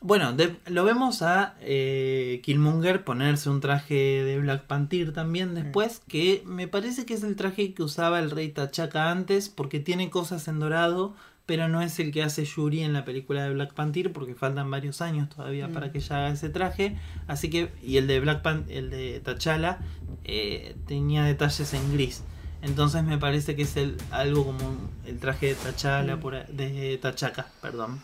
bueno, 0.00 0.32
de- 0.32 0.56
lo 0.66 0.84
vemos 0.84 1.22
a 1.22 1.54
eh, 1.60 2.40
Killmonger 2.42 3.04
ponerse 3.04 3.50
un 3.50 3.60
traje 3.60 3.94
de 3.94 4.38
Black 4.38 4.64
Panther 4.64 5.12
también 5.12 5.54
después, 5.54 6.00
que 6.08 6.42
me 6.46 6.68
parece 6.68 7.04
que 7.04 7.14
es 7.14 7.22
el 7.22 7.36
traje 7.36 7.74
que 7.74 7.82
usaba 7.82 8.18
el 8.18 8.30
rey 8.30 8.48
T'Chaka 8.50 9.10
antes, 9.10 9.48
porque 9.48 9.78
tiene 9.80 10.08
cosas 10.10 10.48
en 10.48 10.58
dorado, 10.58 11.14
pero 11.46 11.68
no 11.68 11.82
es 11.82 11.98
el 11.98 12.12
que 12.12 12.22
hace 12.22 12.44
Yuri 12.44 12.82
en 12.82 12.92
la 12.92 13.04
película 13.04 13.42
de 13.44 13.52
Black 13.52 13.74
Panther, 13.74 14.12
porque 14.12 14.34
faltan 14.34 14.70
varios 14.70 15.00
años 15.02 15.28
todavía 15.28 15.68
Mm. 15.68 15.72
para 15.72 15.90
que 15.92 15.98
ella 15.98 16.16
haga 16.16 16.30
ese 16.30 16.48
traje. 16.48 16.96
Así 17.26 17.50
que, 17.50 17.70
y 17.82 17.96
el 17.96 18.06
de 18.06 18.20
Black 18.20 18.40
Panther, 18.42 18.76
el 18.76 18.90
de 18.90 19.20
T'Challa, 19.20 19.78
eh, 20.24 20.76
tenía 20.86 21.24
detalles 21.24 21.74
en 21.74 21.92
gris. 21.92 22.22
Entonces 22.62 23.02
me 23.04 23.18
parece 23.18 23.56
que 23.56 23.62
es 23.62 23.76
el, 23.76 23.96
algo 24.10 24.44
como 24.46 24.60
el 25.06 25.18
traje 25.18 25.46
de 25.48 25.54
T'Challa, 25.56 26.16
Mm. 26.16 26.56
de 26.56 26.98
T'Chaka, 27.02 27.46
perdón. 27.60 28.00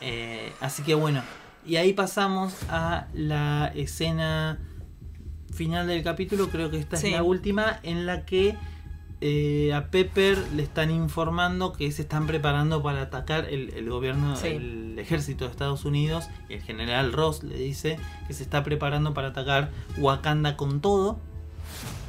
Eh, 0.00 0.52
así 0.60 0.82
que 0.82 0.94
bueno, 0.94 1.22
y 1.66 1.76
ahí 1.76 1.92
pasamos 1.92 2.54
a 2.68 3.06
la 3.12 3.70
escena 3.74 4.58
final 5.52 5.86
del 5.86 6.02
capítulo, 6.02 6.48
creo 6.48 6.70
que 6.70 6.78
esta 6.78 6.96
Sí. 6.96 7.08
es 7.08 7.12
la 7.14 7.22
última, 7.22 7.80
en 7.82 8.06
la 8.06 8.24
que 8.24 8.56
eh, 9.22 9.74
a 9.74 9.88
Pepper 9.90 10.38
le 10.54 10.62
están 10.62 10.90
informando 10.90 11.74
que 11.74 11.92
se 11.92 12.00
están 12.02 12.26
preparando 12.26 12.82
para 12.82 13.02
atacar 13.02 13.46
el, 13.50 13.68
el 13.74 13.90
gobierno, 13.90 14.34
Sí. 14.36 14.46
el 14.48 14.98
ejército 14.98 15.44
de 15.44 15.50
Estados 15.50 15.84
Unidos, 15.84 16.28
y 16.48 16.54
el 16.54 16.62
general 16.62 17.12
Ross 17.12 17.42
le 17.42 17.56
dice 17.58 17.98
que 18.26 18.32
se 18.32 18.42
está 18.42 18.64
preparando 18.64 19.12
para 19.12 19.28
atacar 19.28 19.70
Wakanda 19.98 20.56
con 20.56 20.80
todo. 20.80 21.18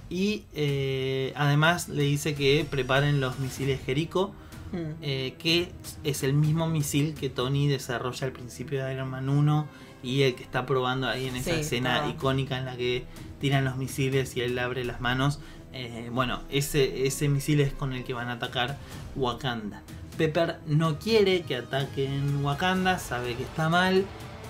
Y 0.09 0.43
eh, 0.53 1.33
además 1.35 1.89
le 1.89 2.03
dice 2.03 2.33
que 2.35 2.65
preparen 2.69 3.19
los 3.19 3.39
misiles 3.39 3.81
Jericho, 3.85 4.31
Mm. 4.71 4.77
eh, 5.01 5.35
que 5.37 5.71
es 6.03 6.23
el 6.23 6.33
mismo 6.33 6.67
misil 6.67 7.13
que 7.13 7.29
Tony 7.29 7.67
desarrolla 7.67 8.27
al 8.27 8.33
principio 8.33 8.85
de 8.85 8.93
Iron 8.93 9.09
Man 9.09 9.27
1 9.27 9.67
y 10.01 10.21
el 10.23 10.35
que 10.35 10.43
está 10.43 10.65
probando 10.65 11.07
ahí 11.07 11.27
en 11.27 11.35
esa 11.35 11.53
Sí, 11.53 11.59
escena 11.59 12.07
icónica 12.09 12.57
en 12.57 12.65
la 12.65 12.77
que 12.77 13.05
tiran 13.39 13.65
los 13.65 13.75
misiles 13.77 14.35
y 14.37 14.41
él 14.41 14.57
abre 14.57 14.85
las 14.85 15.01
manos. 15.01 15.39
Eh, 15.73 16.09
bueno, 16.11 16.41
ese, 16.49 17.05
ese 17.05 17.27
misil 17.27 17.59
es 17.59 17.73
con 17.73 17.93
el 17.93 18.03
que 18.03 18.13
van 18.13 18.29
a 18.29 18.33
atacar 18.33 18.77
Wakanda. 19.15 19.81
Pepper 20.17 20.59
no 20.67 20.99
quiere 20.99 21.41
que 21.43 21.55
ataquen 21.57 22.43
Wakanda, 22.43 22.99
sabe 22.99 23.35
que 23.35 23.43
está 23.43 23.69
mal 23.69 24.05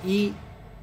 y... 0.05 0.33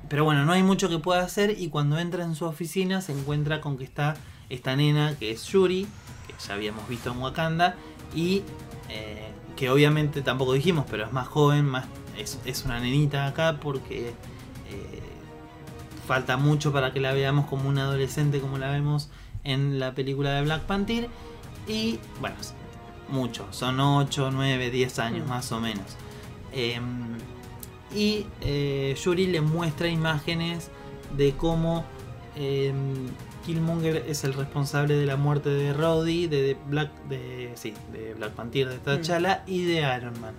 Pero 0.09 0.25
bueno, 0.25 0.47
no 0.47 0.53
hay 0.53 0.63
mucho 0.63 0.89
que 0.89 0.99
pueda 0.99 1.21
hacer 1.23 1.57
y 1.59 1.69
cuando 1.69 1.99
entra 1.99 2.25
en 2.25 2.35
su 2.35 2.47
oficina 2.47 3.03
se 3.03 3.13
encuentra 3.13 3.61
con 3.61 3.77
que 3.77 3.85
está 3.85 4.17
esta 4.49 4.75
nena 4.75 5.15
que 5.19 5.31
es 5.31 5.45
Yuri, 5.45 5.87
que 6.27 6.35
ya 6.47 6.55
habíamos 6.55 6.89
visto 6.89 7.13
en 7.13 7.19
Wakanda, 7.19 7.75
y 8.15 8.43
eh, 8.89 9.31
que 9.57 9.71
obviamente 9.71 10.23
tampoco 10.23 10.53
dijimos, 10.53 10.85
pero 10.91 11.05
es 11.05 11.13
más 11.13 11.29
joven, 11.29 11.65
más 11.67 11.87
es, 12.17 12.39
es 12.45 12.65
una 12.65 12.81
nenita 12.81 13.27
acá 13.27 13.59
porque 13.61 14.09
eh, 14.71 15.03
falta 16.07 16.37
mucho 16.37 16.73
para 16.73 16.93
que 16.93 17.01
la 17.01 17.13
veamos 17.13 17.47
como 17.47 17.69
una 17.69 17.83
adolescente 17.83 18.41
como 18.41 18.59
la 18.59 18.71
vemos 18.71 19.11
en 19.45 19.79
la 19.79 19.95
película 19.95 20.33
de 20.33 20.43
Black 20.43 20.63
Panther. 20.63 21.09
Y 21.67 21.99
bueno, 22.21 22.37
mucho, 23.11 23.47
son 23.51 23.79
8, 23.81 24.31
9, 24.33 24.71
10 24.71 24.99
años 24.99 25.27
Mm. 25.27 25.29
más 25.29 25.53
o 25.53 25.61
menos. 25.61 25.97
Em, 26.53 27.19
y 27.95 28.27
eh, 28.41 28.97
Yuri 29.03 29.27
le 29.27 29.41
muestra 29.41 29.89
imágenes 29.89 30.71
de 31.17 31.33
cómo 31.33 31.85
em, 32.37 33.09
Killmonger 33.53 34.05
es 34.07 34.25
el 34.25 34.35
responsable 34.35 34.95
de 34.95 35.07
la 35.07 35.17
muerte 35.17 35.49
de 35.49 35.73
Rhodey, 35.73 36.27
de, 36.27 36.43
de 36.43 36.57
Black, 36.69 36.91
de, 37.09 37.51
sí, 37.55 37.73
de 37.95 38.13
Black 38.13 38.33
Panther, 38.33 38.69
de 38.69 38.77
T'Challa 38.79 39.43
y 39.47 39.65
de 39.65 39.77
Iron 39.97 40.21
Man. 40.21 40.35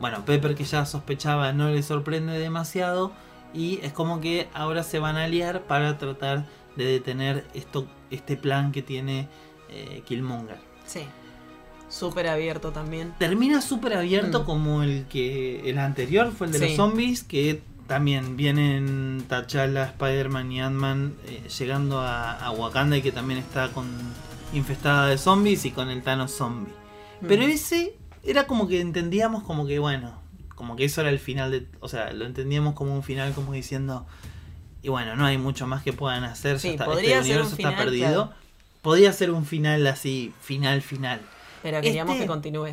Bueno, 0.00 0.22
Pepper 0.26 0.54
que 0.54 0.64
ya 0.64 0.84
sospechaba 0.84 1.54
no 1.54 1.70
le 1.70 1.82
sorprende 1.82 2.38
demasiado 2.38 3.12
y 3.54 3.78
es 3.82 3.94
como 3.94 4.20
que 4.20 4.48
ahora 4.52 4.82
se 4.82 4.98
van 4.98 5.16
a 5.16 5.24
aliar 5.24 5.62
para 5.62 5.96
tratar 5.96 6.44
de 6.76 6.84
detener 6.84 7.46
esto, 7.54 7.88
este 8.10 8.36
plan 8.36 8.70
que 8.70 8.82
tiene 8.82 9.28
eh, 9.70 10.02
Killmonger. 10.06 10.58
Sí. 10.84 11.00
Súper 11.88 12.28
abierto 12.28 12.70
también. 12.70 13.14
Termina 13.18 13.62
súper 13.62 13.94
abierto 13.94 14.42
Mm. 14.42 14.44
como 14.44 14.82
el 14.82 15.06
que 15.06 15.70
el 15.70 15.78
anterior 15.78 16.30
fue 16.32 16.48
el 16.48 16.52
de 16.52 16.58
Sí. 16.58 16.64
los 16.66 16.74
zombies, 16.76 17.22
que 17.22 17.62
también 17.92 18.38
vienen 18.38 19.24
T'Challa, 19.28 19.84
Spider-Man 19.84 20.50
y 20.50 20.60
Ant-Man 20.62 21.14
eh, 21.26 21.46
llegando 21.58 22.00
a, 22.00 22.32
a 22.32 22.50
Wakanda 22.52 22.96
y 22.96 23.02
que 23.02 23.12
también 23.12 23.38
está 23.38 23.68
con 23.68 23.86
infestada 24.54 25.08
de 25.08 25.18
zombies 25.18 25.66
y 25.66 25.72
con 25.72 25.90
el 25.90 26.02
Thanos 26.02 26.32
zombie. 26.32 26.72
Pero 27.28 27.42
Mm. 27.46 27.50
ese 27.50 27.94
era 28.24 28.46
como 28.46 28.66
que 28.66 28.80
entendíamos 28.80 29.42
como 29.42 29.66
que 29.66 29.78
bueno, 29.78 30.18
como 30.54 30.74
que 30.74 30.86
eso 30.86 31.02
era 31.02 31.10
el 31.10 31.18
final 31.18 31.50
de, 31.50 31.66
o 31.80 31.88
sea, 31.88 32.12
lo 32.14 32.24
entendíamos 32.24 32.72
como 32.74 32.94
un 32.94 33.02
final 33.02 33.34
como 33.34 33.52
diciendo 33.52 34.06
y 34.82 34.88
bueno, 34.88 35.14
no 35.14 35.26
hay 35.26 35.36
mucho 35.36 35.66
más 35.66 35.82
que 35.82 35.92
puedan 35.92 36.24
hacer, 36.24 36.54
ya 36.56 36.60
Sí, 36.60 36.68
está, 36.70 36.86
podría 36.86 37.18
este 37.18 37.28
ser 37.28 37.40
un 37.42 37.46
universo 37.46 37.56
final, 37.56 37.72
está 37.72 37.84
perdido. 37.84 38.06
claro. 38.08 38.32
Podría 38.80 39.12
ser 39.12 39.30
un 39.32 39.44
final 39.44 39.86
así, 39.86 40.32
final 40.40 40.80
final. 40.82 41.20
Pero 41.62 41.80
queríamos 41.80 42.14
este- 42.14 42.24
que 42.24 42.28
continúe. 42.28 42.68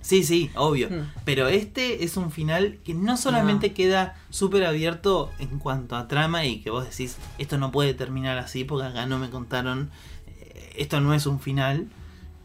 Sí, 0.00 0.22
sí, 0.22 0.50
obvio. 0.54 0.90
Mm. 0.90 1.10
Pero 1.24 1.48
este 1.48 2.04
es 2.04 2.16
un 2.16 2.30
final 2.30 2.78
que 2.84 2.94
no 2.94 3.16
solamente 3.16 3.68
No. 3.70 3.74
queda 3.74 4.16
súper 4.30 4.64
abierto 4.66 5.30
en 5.38 5.58
cuanto 5.58 5.96
a 5.96 6.08
trama 6.08 6.44
y 6.44 6.60
que 6.60 6.70
vos 6.70 6.84
decís, 6.88 7.16
esto 7.38 7.56
no 7.58 7.70
puede 7.72 7.94
terminar 7.94 8.36
así 8.38 8.64
porque 8.64 8.86
acá 8.88 9.06
no 9.06 9.18
me 9.18 9.30
contaron, 9.30 9.90
eh, 10.26 10.72
esto 10.76 11.00
no 11.00 11.14
es 11.14 11.26
un 11.26 11.40
final, 11.40 11.88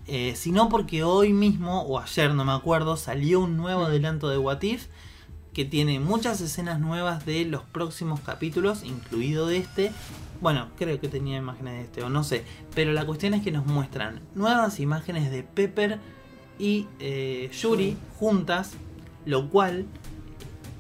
eh, 0.08 0.34
sino 0.36 0.70
porque 0.70 1.04
hoy 1.04 1.34
mismo, 1.34 1.82
o 1.84 2.00
ayer 2.00 2.34
no 2.34 2.46
me 2.46 2.54
acuerdo, 2.54 2.96
salió 2.98 3.42
un 3.42 3.58
nuevo 3.58 3.82
Mm. 3.82 3.86
adelanto 3.86 4.30
de 4.30 4.38
What 4.38 4.62
If 4.64 4.88
que 5.54 5.66
tiene 5.66 6.00
muchas 6.00 6.40
escenas 6.42 6.80
nuevas 6.80 7.26
de 7.26 7.44
los 7.44 7.64
próximos 7.64 8.20
capítulos, 8.22 8.84
incluido 8.84 9.48
de 9.48 9.58
este. 9.58 9.92
Bueno, 10.42 10.70
creo 10.78 11.00
que 11.00 11.08
tenía 11.08 11.38
imágenes 11.38 11.74
de 11.76 11.82
este, 11.84 12.04
o 12.04 12.10
no 12.10 12.24
sé. 12.24 12.44
Pero 12.74 12.94
la 12.94 13.06
cuestión 13.06 13.34
es 13.34 13.44
que 13.44 13.52
nos 13.52 13.66
muestran 13.66 14.22
nuevas 14.36 14.80
imágenes 14.80 15.30
de 15.32 15.44
Pepper 15.44 16.00
y 16.58 16.88
eh, 17.00 17.50
Yuri 17.62 17.98
juntas, 18.18 18.72
lo 19.26 19.50
cual 19.50 19.86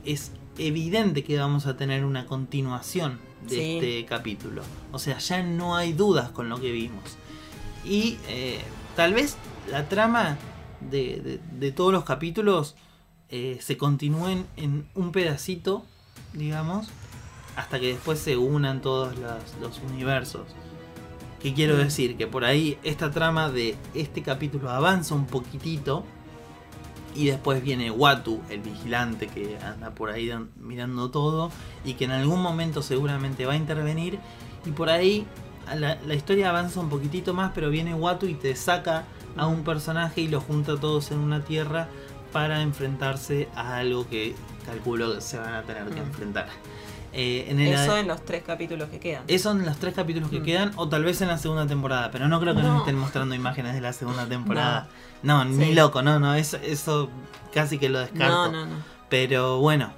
es 0.05 0.31
evidente 0.57 1.23
que 1.23 1.37
vamos 1.37 1.65
a 1.65 1.77
tener 1.77 2.05
una 2.05 2.25
continuación 2.25 3.19
de 3.43 3.49
Sí. 3.55 3.75
este 3.77 4.05
capítulo. 4.05 4.61
O 4.91 4.99
sea, 4.99 5.17
ya 5.19 5.43
no 5.43 5.75
hay 5.75 5.93
dudas 5.93 6.29
con 6.31 6.49
lo 6.49 6.59
que 6.59 6.71
vimos. 6.71 7.03
Y 7.85 8.17
eh, 8.27 8.59
tal 8.95 9.13
vez 9.13 9.37
la 9.71 9.87
trama 9.87 10.37
de, 10.89 11.19
de- 11.21 11.39
de 11.59 11.71
todos 11.71 11.91
los 11.93 12.03
capítulos 12.05 12.75
eh, 13.29 13.57
se 13.61 13.77
continúen 13.77 14.45
en 14.57 14.87
un 14.95 15.11
pedacito, 15.11 15.85
digamos, 16.33 16.87
hasta 17.59 17.79
que 17.79 17.87
después 17.87 18.19
se 18.19 18.37
unan 18.37 18.81
todos 18.81 19.17
los, 19.17 19.33
los 19.61 19.79
universos. 19.91 20.43
¿Qué 21.41 21.53
quiero 21.53 21.75
Mm. 21.75 21.79
decir? 21.79 22.17
Que 22.17 22.25
por 22.25 22.45
ahí 22.45 22.77
esta 22.83 23.11
trama 23.11 23.49
de 23.49 23.75
este 23.93 24.21
capítulo 24.23 24.69
avanza 24.69 25.13
un 25.15 25.25
poquitito. 25.25 26.03
Y 27.15 27.25
después 27.25 27.61
viene 27.63 27.91
Watu, 27.91 28.39
el 28.49 28.61
vigilante 28.61 29.27
que 29.27 29.57
anda 29.57 29.89
por 29.91 30.09
ahí 30.09 30.31
mirando 30.57 31.09
todo. 31.11 31.51
Y 31.83 31.93
que 31.95 32.05
en 32.05 32.11
algún 32.11 32.41
momento 32.41 32.81
seguramente 32.81 33.45
va 33.45 33.53
a 33.53 33.57
intervenir. 33.57 34.19
Y 34.65 34.71
por 34.71 34.89
ahí 34.89 35.25
a 35.67 35.75
la, 35.75 35.97
la 36.07 36.13
historia 36.13 36.49
avanza 36.49 36.79
un 36.79 36.89
poquitito 36.89 37.33
más. 37.33 37.51
Pero 37.53 37.69
viene 37.69 37.93
Watu 37.93 38.25
y 38.27 38.35
te 38.35 38.55
saca 38.55 39.03
a 39.35 39.47
un 39.47 39.63
personaje 39.63 40.21
y 40.21 40.27
los 40.29 40.43
junta 40.43 40.77
todos 40.79 41.11
en 41.11 41.19
una 41.19 41.43
tierra. 41.43 41.89
Para 42.31 42.61
enfrentarse 42.61 43.49
a 43.55 43.77
algo 43.77 44.07
que 44.07 44.35
calculo 44.65 45.15
que 45.15 45.21
se 45.21 45.39
van 45.39 45.55
a 45.55 45.63
tener 45.63 45.85
que 45.89 45.99
Mm. 46.01 46.05
enfrentar. 46.05 46.47
Eh, 47.13 47.47
en 47.49 47.59
el 47.59 47.73
Eso 47.73 47.97
en 47.97 48.07
los 48.07 48.23
tres 48.23 48.43
capítulos 48.43 48.89
que 48.89 48.99
quedan. 48.99 49.23
eso 49.27 49.51
en 49.51 49.65
los 49.65 49.77
tres 49.77 49.93
capítulos 49.95 50.29
que 50.29 50.39
Mm. 50.41 50.43
quedan, 50.43 50.71
o 50.75 50.87
tal 50.89 51.03
vez 51.03 51.21
en 51.21 51.27
la 51.29 51.37
segunda 51.37 51.65
temporada, 51.67 52.11
pero 52.11 52.27
no 52.27 52.39
creo 52.39 52.55
que 52.55 52.61
nos 52.61 52.71
No. 52.73 52.79
estén 52.79 52.97
mostrando 52.97 53.33
imágenes 53.35 53.73
de 53.73 53.81
la 53.81 53.93
segunda 53.93 54.27
temporada. 54.27 54.87
No, 55.23 55.43
ni 55.45 55.65
Sí. 55.65 55.73
loco, 55.73 56.01
no, 56.01 56.19
no, 56.19 56.35
eso, 56.35 56.57
eso 56.57 57.09
casi 57.53 57.77
que 57.79 57.89
lo 57.89 57.99
descarto. 57.99 58.51
no, 58.51 58.65
no, 58.65 58.65
no. 58.67 58.75
Pero 59.09 59.59
bueno, 59.59 59.91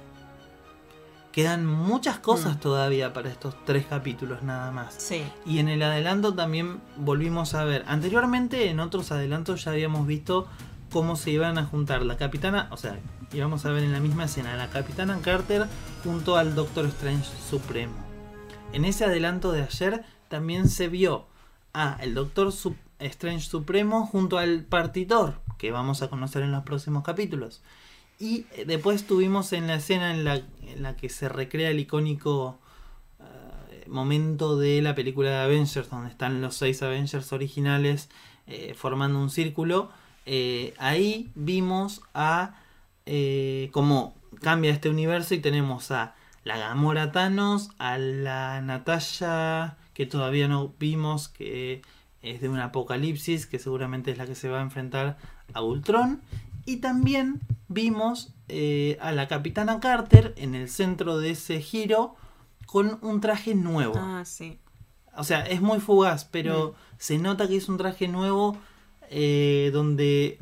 quedan 1.32 1.64
muchas 1.66 2.18
cosas 2.18 2.56
Mm. 2.56 2.60
todavía 2.60 3.12
para 3.12 3.28
estos 3.30 3.54
tres 3.64 3.86
capítulos 3.86 4.42
nada 4.42 4.70
más. 4.70 4.94
Sí. 4.98 5.22
Y 5.46 5.58
en 5.58 5.68
el 5.68 5.82
adelanto 5.82 6.34
también 6.34 6.80
volvimos 6.96 7.54
a 7.54 7.64
ver. 7.64 7.84
Anteriormente 7.86 8.68
en 8.68 8.80
otros 8.80 9.12
adelantos 9.12 9.64
ya 9.64 9.70
habíamos 9.72 10.06
visto 10.06 10.46
cómo 10.92 11.16
se 11.16 11.30
iban 11.30 11.58
a 11.58 11.64
juntar 11.64 12.04
la 12.04 12.16
capitana, 12.16 12.68
o 12.70 12.76
sea, 12.76 12.98
íbamos 13.32 13.64
a 13.64 13.70
ver 13.70 13.82
en 13.82 13.92
la 13.92 14.00
misma 14.00 14.24
escena 14.24 14.56
la 14.56 14.68
capitana 14.68 15.18
Carter 15.22 15.66
junto 16.04 16.36
al 16.36 16.54
Doctor 16.54 16.84
Strange 16.86 17.30
Supremo. 17.48 17.94
En 18.72 18.84
ese 18.84 19.04
adelanto 19.04 19.52
de 19.52 19.62
ayer 19.62 20.04
también 20.28 20.68
se 20.68 20.88
vio 20.88 21.26
a 21.72 21.96
el 22.00 22.14
Doctor 22.14 22.52
Strange 22.98 23.46
Supremo 23.46 24.06
junto 24.06 24.38
al 24.38 24.64
Partitor, 24.64 25.40
que 25.58 25.70
vamos 25.70 26.02
a 26.02 26.08
conocer 26.08 26.42
en 26.42 26.52
los 26.52 26.64
próximos 26.64 27.02
capítulos. 27.02 27.62
Y 28.18 28.46
eh, 28.52 28.64
después 28.66 29.06
tuvimos 29.06 29.52
en 29.52 29.66
la 29.66 29.76
escena 29.76 30.12
en 30.12 30.24
la, 30.24 30.36
en 30.36 30.82
la 30.82 30.96
que 30.96 31.08
se 31.08 31.28
recrea 31.28 31.70
el 31.70 31.80
icónico 31.80 32.58
eh, 33.18 33.84
momento 33.88 34.58
de 34.58 34.82
la 34.82 34.94
película 34.94 35.30
de 35.30 35.36
Avengers, 35.36 35.88
donde 35.88 36.10
están 36.10 36.42
los 36.42 36.54
seis 36.54 36.82
Avengers 36.82 37.32
originales 37.32 38.10
eh, 38.46 38.74
formando 38.76 39.18
un 39.18 39.30
círculo. 39.30 39.90
Eh, 40.26 40.74
ahí 40.78 41.30
vimos 41.34 42.02
a 42.14 42.56
eh, 43.06 43.70
cómo 43.72 44.14
cambia 44.40 44.70
este 44.70 44.88
universo 44.88 45.34
y 45.34 45.40
tenemos 45.40 45.90
a 45.90 46.14
la 46.44 46.58
Gamora 46.58 47.12
Thanos, 47.12 47.70
a 47.78 47.98
la 47.98 48.60
Natasha 48.60 49.76
que 49.94 50.06
todavía 50.06 50.48
no 50.48 50.72
vimos, 50.78 51.28
que 51.28 51.82
es 52.22 52.40
de 52.40 52.48
un 52.48 52.58
apocalipsis, 52.58 53.46
que 53.46 53.58
seguramente 53.58 54.10
es 54.10 54.18
la 54.18 54.26
que 54.26 54.34
se 54.34 54.48
va 54.48 54.58
a 54.58 54.62
enfrentar 54.62 55.18
a 55.52 55.62
Ultron. 55.62 56.22
Y 56.64 56.76
también 56.78 57.40
vimos 57.68 58.32
eh, 58.48 58.96
a 59.00 59.12
la 59.12 59.28
Capitana 59.28 59.80
Carter 59.80 60.32
en 60.36 60.54
el 60.54 60.68
centro 60.68 61.18
de 61.18 61.30
ese 61.30 61.60
giro 61.60 62.14
con 62.66 62.98
un 63.02 63.20
traje 63.20 63.54
nuevo. 63.54 63.94
Ah, 63.96 64.22
sí. 64.24 64.58
O 65.16 65.24
sea, 65.24 65.42
es 65.42 65.60
muy 65.60 65.80
fugaz, 65.80 66.24
pero 66.24 66.74
se 66.96 67.18
nota 67.18 67.48
que 67.48 67.56
es 67.56 67.68
un 67.68 67.76
traje 67.76 68.08
nuevo 68.08 68.56
eh, 69.14 69.70
donde 69.72 70.38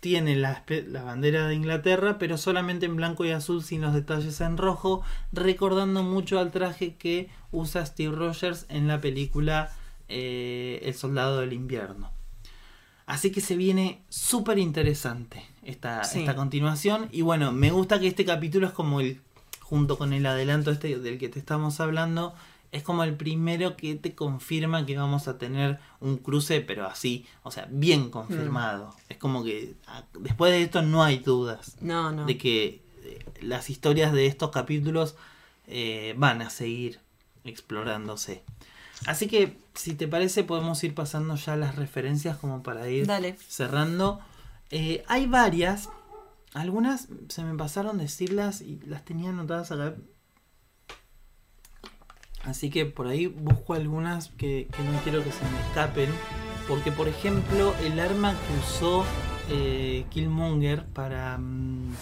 tiene 0.00 0.36
la, 0.36 0.62
la 0.86 1.02
bandera 1.02 1.48
de 1.48 1.54
Inglaterra, 1.54 2.18
pero 2.18 2.36
solamente 2.38 2.86
en 2.86 2.94
blanco 2.96 3.24
y 3.24 3.30
azul 3.30 3.64
sin 3.64 3.80
los 3.80 3.94
detalles 3.94 4.40
en 4.40 4.56
rojo, 4.56 5.02
recordando 5.32 6.02
mucho 6.04 6.38
al 6.38 6.52
traje 6.52 6.94
que 6.94 7.28
usa 7.50 7.84
Steve 7.84 8.14
Rogers 8.14 8.66
en 8.68 8.86
la 8.86 9.00
película 9.00 9.72
eh, 10.08 10.80
El 10.84 10.94
Soldado 10.94 11.40
del 11.40 11.52
Invierno. 11.52 12.10
Así 13.06 13.32
que 13.32 13.40
se 13.40 13.56
viene 13.56 14.02
súper 14.10 14.58
interesante 14.58 15.42
esta, 15.64 16.04
Sí. 16.04 16.20
esta 16.20 16.36
continuación. 16.36 17.08
Y 17.10 17.22
bueno, 17.22 17.52
me 17.52 17.70
gusta 17.70 17.98
que 17.98 18.06
este 18.06 18.24
capítulo 18.26 18.66
es 18.66 18.72
como 18.74 19.00
el, 19.00 19.20
junto 19.60 19.96
con 19.98 20.12
el 20.12 20.26
adelanto 20.26 20.70
este 20.70 20.98
del 20.98 21.18
que 21.18 21.28
te 21.30 21.38
estamos 21.38 21.80
hablando, 21.80 22.34
es 22.72 22.82
como 22.82 23.02
el 23.04 23.16
primero 23.16 23.76
que 23.76 23.94
te 23.94 24.14
confirma 24.14 24.84
que 24.84 24.96
vamos 24.96 25.26
a 25.28 25.38
tener 25.38 25.78
un 26.00 26.18
cruce, 26.18 26.60
pero 26.60 26.86
así, 26.86 27.26
o 27.42 27.50
sea, 27.50 27.66
bien 27.70 28.10
confirmado. 28.10 28.94
Es 29.08 29.16
como 29.16 29.42
que 29.44 29.74
ah, 29.86 30.04
después 30.20 30.52
de 30.52 30.62
esto 30.62 30.82
no 30.82 31.02
hay 31.02 31.18
dudas 31.18 31.76
No, 31.80 32.12
no. 32.12 32.26
de 32.26 32.36
que 32.36 32.82
eh, 33.04 33.24
las 33.40 33.70
historias 33.70 34.12
de 34.12 34.26
estos 34.26 34.50
capítulos 34.50 35.16
eh, 35.66 36.14
van 36.18 36.42
a 36.42 36.50
seguir 36.50 37.00
explorándose. 37.44 38.42
Así 39.06 39.28
que, 39.28 39.56
si 39.74 39.94
te 39.94 40.08
parece, 40.08 40.44
podemos 40.44 40.82
ir 40.84 40.94
pasando 40.94 41.36
ya 41.36 41.56
las 41.56 41.76
referencias 41.76 42.36
como 42.36 42.62
para 42.62 42.88
ir 42.90 43.06
Dale. 43.06 43.36
cerrando. 43.46 44.20
Eh, 44.70 45.04
hay 45.08 45.26
varias. 45.26 45.88
Algunas 46.52 47.08
se 47.28 47.44
me 47.44 47.56
pasaron 47.56 47.98
decirlas 47.98 48.60
y 48.60 48.80
las 48.86 49.04
tenía 49.04 49.30
anotadas 49.30 49.70
acá. 49.70 49.94
Así 52.44 52.70
que 52.70 52.86
por 52.86 53.08
ahí 53.08 53.26
busco 53.26 53.74
algunas 53.74 54.28
que, 54.30 54.68
no 54.78 55.00
quiero 55.02 55.22
que 55.24 55.32
se 55.32 55.44
me 55.44 55.60
escapen. 55.68 56.10
Porque, 56.66 56.92
por 56.92 57.08
ejemplo, 57.08 57.74
el 57.82 57.98
arma 57.98 58.32
que 58.32 58.58
usó 58.60 59.04
eh, 59.50 60.04
Killmonger 60.10 60.84
para, 60.84 61.38
mm, 61.38 61.94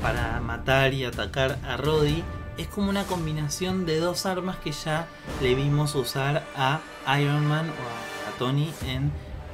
para 0.00 0.40
matar 0.40 0.94
y 0.94 1.04
atacar 1.04 1.58
a 1.66 1.76
Roddy 1.76 2.22
es 2.58 2.68
como 2.68 2.90
una 2.90 3.04
combinación 3.04 3.86
de 3.86 3.98
dos 3.98 4.26
armas 4.26 4.56
que 4.58 4.72
ya 4.72 5.08
le 5.40 5.54
vimos 5.54 5.94
usar 5.94 6.44
a 6.56 6.80
Iron 7.20 7.46
Man 7.46 7.68
o 7.68 8.28
a 8.28 8.38
Tony 8.38 8.72
en 8.86 9.10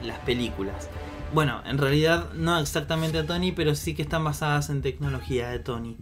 las 0.06 0.18
películas. 0.20 0.88
Bueno, 1.32 1.60
en 1.66 1.76
realidad 1.76 2.32
no 2.32 2.58
exactamente 2.58 3.18
a 3.18 3.26
Tony, 3.26 3.52
pero 3.52 3.74
sí 3.74 3.94
que 3.94 4.02
están 4.02 4.24
basadas 4.24 4.70
en 4.70 4.80
tecnología 4.80 5.50
de 5.50 5.58
Tony. 5.58 5.98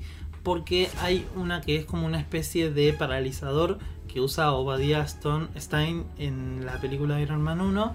Porque 0.47 0.89
hay 1.03 1.27
una 1.35 1.61
que 1.61 1.75
es 1.75 1.85
como 1.87 2.07
una 2.07 2.21
especie 2.21 2.71
de 2.71 2.93
paralizador 2.93 3.79
que 4.07 4.21
usa 4.21 4.53
Obadiah 4.53 5.03
Stone 5.03 5.49
Stein 5.59 6.05
en 6.19 6.65
la 6.65 6.81
película 6.81 7.21
Iron 7.21 7.43
Man 7.43 7.61
1 7.61 7.95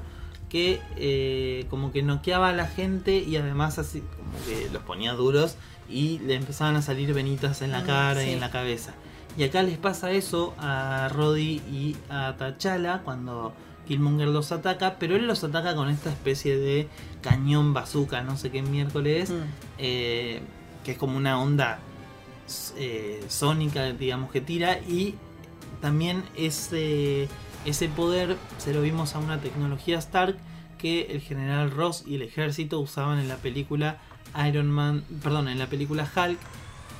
que 0.49 0.81
eh, 0.97 1.65
como 1.69 1.93
que 1.93 2.03
noqueaba 2.03 2.49
a 2.49 2.51
la 2.51 2.67
gente 2.67 3.19
y 3.19 3.37
además 3.37 3.79
así 3.79 4.01
como 4.01 4.33
que 4.45 4.69
los 4.69 4.83
ponía 4.83 5.13
duros 5.13 5.55
y 5.89 6.19
le 6.19 6.35
empezaban 6.35 6.75
a 6.75 6.81
salir 6.81 7.13
venitas 7.13 7.61
en 7.61 7.71
la 7.71 7.79
Ah, 7.79 7.83
cara 7.85 8.25
y 8.25 8.31
en 8.31 8.41
la 8.41 8.51
cabeza. 8.51 8.91
Y 9.37 9.43
acá 9.43 9.63
les 9.63 9.77
pasa 9.77 10.11
eso 10.11 10.53
a 10.57 11.07
Roddy 11.09 11.61
y 11.71 11.95
a 12.09 12.35
T'Challa 12.37 12.99
cuando 13.05 13.53
Killmonger 13.87 14.27
los 14.27 14.51
ataca, 14.51 14.97
pero 14.99 15.15
él 15.15 15.25
los 15.25 15.41
ataca 15.45 15.73
con 15.73 15.89
esta 15.89 16.09
especie 16.09 16.57
de 16.57 16.89
cañón 17.21 17.73
bazooka, 17.73 18.21
no 18.23 18.35
sé 18.37 18.51
qué 18.51 18.61
miércoles, 18.61 19.29
Mm. 19.29 19.35
eh, 19.77 20.41
que 20.83 20.91
es 20.91 20.97
como 20.97 21.15
una 21.15 21.41
onda 21.41 21.79
eh, 22.77 23.23
sónica, 23.27 23.91
digamos, 23.93 24.31
que 24.31 24.41
tira 24.41 24.79
y 24.79 25.15
también 25.81 26.23
ese, 26.35 27.27
ese 27.65 27.89
poder 27.89 28.37
se 28.57 28.73
lo 28.73 28.81
vimos 28.81 29.15
a 29.15 29.19
una 29.19 29.39
tecnología 29.39 29.97
Stark 29.97 30.37
que 30.77 31.07
el 31.11 31.21
general 31.21 31.71
Ross 31.71 32.03
y 32.07 32.15
el 32.15 32.23
ejército 32.23 32.79
usaban 32.79 33.19
en 33.19 33.27
la 33.27 33.37
película 33.37 33.99
Iron 34.47 34.69
Man, 34.69 35.03
perdón, 35.21 35.47
en 35.47 35.59
la 35.59 35.67
película 35.67 36.09
Hulk 36.15 36.39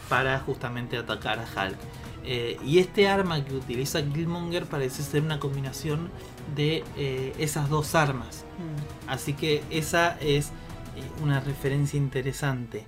para 0.10 0.40
justamente 0.40 0.98
atacar 0.98 1.40
a 1.40 1.44
Hulk. 1.44 1.78
Eh, 2.24 2.58
y 2.64 2.78
este 2.78 3.08
arma 3.08 3.44
que 3.44 3.56
utiliza 3.56 4.04
Killmonger 4.04 4.66
parece 4.66 5.02
ser 5.02 5.24
una 5.24 5.40
combinación 5.40 6.12
de 6.56 6.84
eh, 6.98 7.34
esas 7.40 7.70
dos 7.70 7.96
armas. 7.96 8.46
Mm. 8.60 9.10
Así 9.10 9.34
que 9.34 9.64
esa 9.70 10.18
es 10.20 10.48
eh, 10.48 10.52
una 11.24 11.40
referencia 11.40 11.98
interesante. 11.98 12.86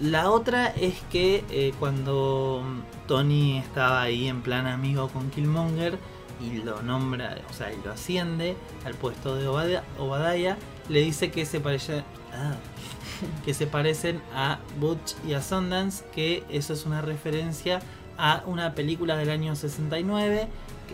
La 0.00 0.30
otra 0.30 0.68
es 0.68 0.94
que 1.10 1.44
eh, 1.50 1.74
cuando 1.80 2.62
Tony 3.08 3.58
estaba 3.58 4.02
ahí 4.02 4.28
en 4.28 4.42
plan 4.42 4.68
amigo 4.68 5.08
con 5.08 5.28
Killmonger 5.30 5.98
y 6.40 6.58
lo 6.58 6.82
nombra, 6.82 7.36
o 7.50 7.52
sea, 7.52 7.72
y 7.72 7.80
lo 7.84 7.90
asciende 7.90 8.56
al 8.84 8.94
puesto 8.94 9.34
de 9.34 9.48
Obadiah, 9.48 10.56
le 10.88 11.00
dice 11.00 11.32
que 11.32 11.44
se 11.44 11.58
parece 11.58 12.04
ah, 12.32 12.54
que 13.44 13.54
se 13.54 13.66
parecen 13.66 14.22
a 14.32 14.60
Butch 14.78 15.14
y 15.26 15.32
a 15.32 15.42
Sundance, 15.42 16.04
que 16.14 16.44
eso 16.48 16.74
es 16.74 16.86
una 16.86 17.02
referencia 17.02 17.80
a 18.16 18.44
una 18.46 18.74
película 18.74 19.16
del 19.16 19.30
año 19.30 19.56
69 19.56 20.46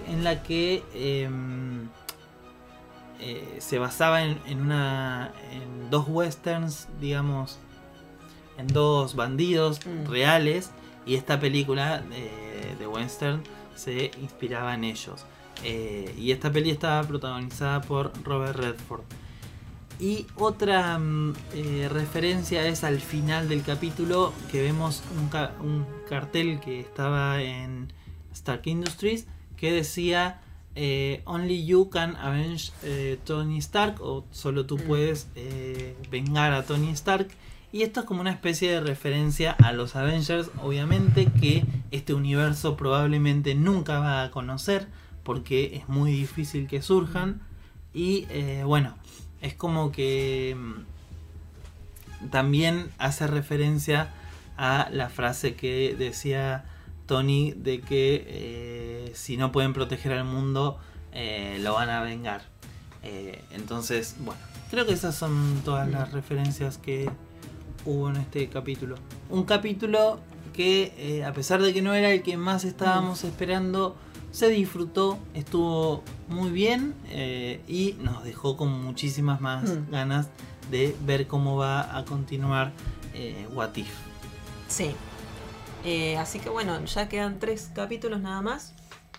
en 0.09 0.25
la 0.25 0.43
que 0.43 0.83
em, 0.95 1.89
eh, 3.21 3.59
se 3.61 3.79
basaba 3.79 4.23
en, 4.23 4.41
en 4.47 4.63
una 4.63 5.31
en 5.53 5.91
dos 5.91 6.07
westerns, 6.09 6.89
digamos, 7.01 7.59
en 8.59 8.67
dos 8.69 9.15
bandidos 9.17 9.81
Mm. 9.87 10.11
reales 10.11 10.71
y 11.07 11.15
esta 11.17 11.39
película 11.41 12.01
de, 12.01 12.75
de 12.79 12.87
western 12.87 13.43
se 13.75 14.11
inspiraba 14.21 14.75
en 14.75 14.85
ellos. 14.85 15.25
Eh, 15.65 16.15
y 16.19 16.33
esta 16.33 16.51
peli 16.51 16.71
estaba 16.71 17.07
protagonizada 17.07 17.81
por 17.83 18.13
Robert 18.25 18.57
Redford. 18.57 19.03
Y 20.01 20.27
otra 20.37 20.99
mm, 20.99 21.35
eh, 21.55 21.89
referencia 21.91 22.67
es 22.67 22.83
al 22.85 23.01
final 23.01 23.49
del 23.49 23.63
capítulo 23.63 24.33
que 24.51 24.63
vemos 24.63 25.03
un, 25.21 25.29
ca- 25.29 25.53
un 25.63 25.87
cartel 26.09 26.59
que 26.61 26.81
estaba 26.81 27.41
en 27.43 27.93
Stark 28.33 28.63
Industries 28.67 29.27
que 29.57 29.71
decía 29.73 30.41
eh, 30.75 31.23
Only 31.25 31.65
you 31.65 31.89
can 31.91 32.17
avenge 32.17 32.73
eh, 32.83 33.19
Tony 33.25 33.59
Stark 33.59 34.01
o 34.03 34.25
solo 34.33 34.67
tú 34.67 34.77
Mm. 34.79 34.83
puedes 34.83 35.29
eh, 35.37 35.97
vengar 36.11 36.53
a 36.53 36.65
Tony 36.65 36.91
Stark. 36.91 37.29
Y 37.75 37.83
esto 37.83 37.99
es 37.99 38.07
como 38.07 38.21
una 38.21 38.31
especie 38.31 38.71
de 38.71 38.81
referencia 38.81 39.51
a 39.51 39.73
los 39.73 39.97
Avengers, 39.97 40.49
obviamente 40.63 41.27
que 41.27 41.65
este 41.91 42.15
universo 42.15 42.77
probablemente 42.77 43.57
nunca 43.57 43.99
va 43.99 44.23
a 44.23 44.31
conocer 44.31 44.87
porque 45.25 45.75
es 45.75 45.89
muy 45.89 46.13
difícil 46.13 46.69
que 46.69 46.83
surjan. 46.83 47.41
Y 47.93 48.29
eh, 48.31 48.63
bueno, 48.65 48.95
es 49.41 49.55
como 49.55 49.91
que 49.91 50.57
mm, 50.57 52.29
también 52.31 52.93
hace 52.99 53.27
referencia 53.27 54.15
a 54.57 54.89
la 54.93 55.09
frase 55.09 55.57
que 55.57 55.97
decía 55.99 56.67
Tony 57.07 57.55
de 57.57 57.81
que 57.81 58.25
eh, 58.29 59.11
si 59.17 59.37
no 59.37 59.51
pueden 59.51 59.73
proteger 59.73 60.13
al 60.13 60.25
mundo 60.25 60.79
eh, 61.11 61.59
lo 61.61 61.75
van 61.75 61.91
a 61.91 62.03
vengar. 62.03 62.43
Entonces, 63.51 64.15
bueno, 64.21 64.41
creo 64.71 64.87
que 64.87 64.93
esas 64.93 65.17
son 65.17 65.61
todas 65.65 65.91
las 65.91 66.13
referencias 66.13 66.79
que 66.79 67.11
hubo 67.87 68.09
en 68.11 68.17
este 68.17 68.49
capítulo. 68.49 68.97
Un 69.31 69.45
capítulo 69.45 70.19
que 70.53 70.93
eh, 70.99 71.25
a 71.25 71.33
pesar 71.33 71.61
de 71.63 71.73
que 71.75 71.83
no 71.83 71.95
era 71.95 72.11
el 72.11 72.23
que 72.23 72.37
más 72.37 72.65
estábamos 72.65 73.25
esperando, 73.25 73.97
se 74.31 74.49
disfrutó, 74.49 75.19
estuvo 75.35 76.03
muy 76.29 76.51
bien 76.51 76.95
eh, 77.09 77.61
y 77.69 77.97
nos 78.01 78.25
dejó 78.25 78.57
con 78.57 78.69
muchísimas 78.83 79.41
más 79.41 79.65
Mm. 79.71 79.91
ganas 79.91 80.29
de 80.71 80.97
ver 81.05 81.27
cómo 81.27 81.57
va 81.57 81.97
a 81.97 82.05
continuar 82.05 82.73
eh, 83.15 83.47
What 83.55 83.77
If. 83.77 83.89
Sí. 84.69 84.91
Eh, 85.85 86.17
así 86.17 86.39
que 86.41 86.49
bueno, 86.49 86.83
ya 86.85 87.09
quedan 87.09 87.39
tres 87.39 87.71
capítulos 87.75 88.21
nada 88.21 88.41
más 88.43 88.73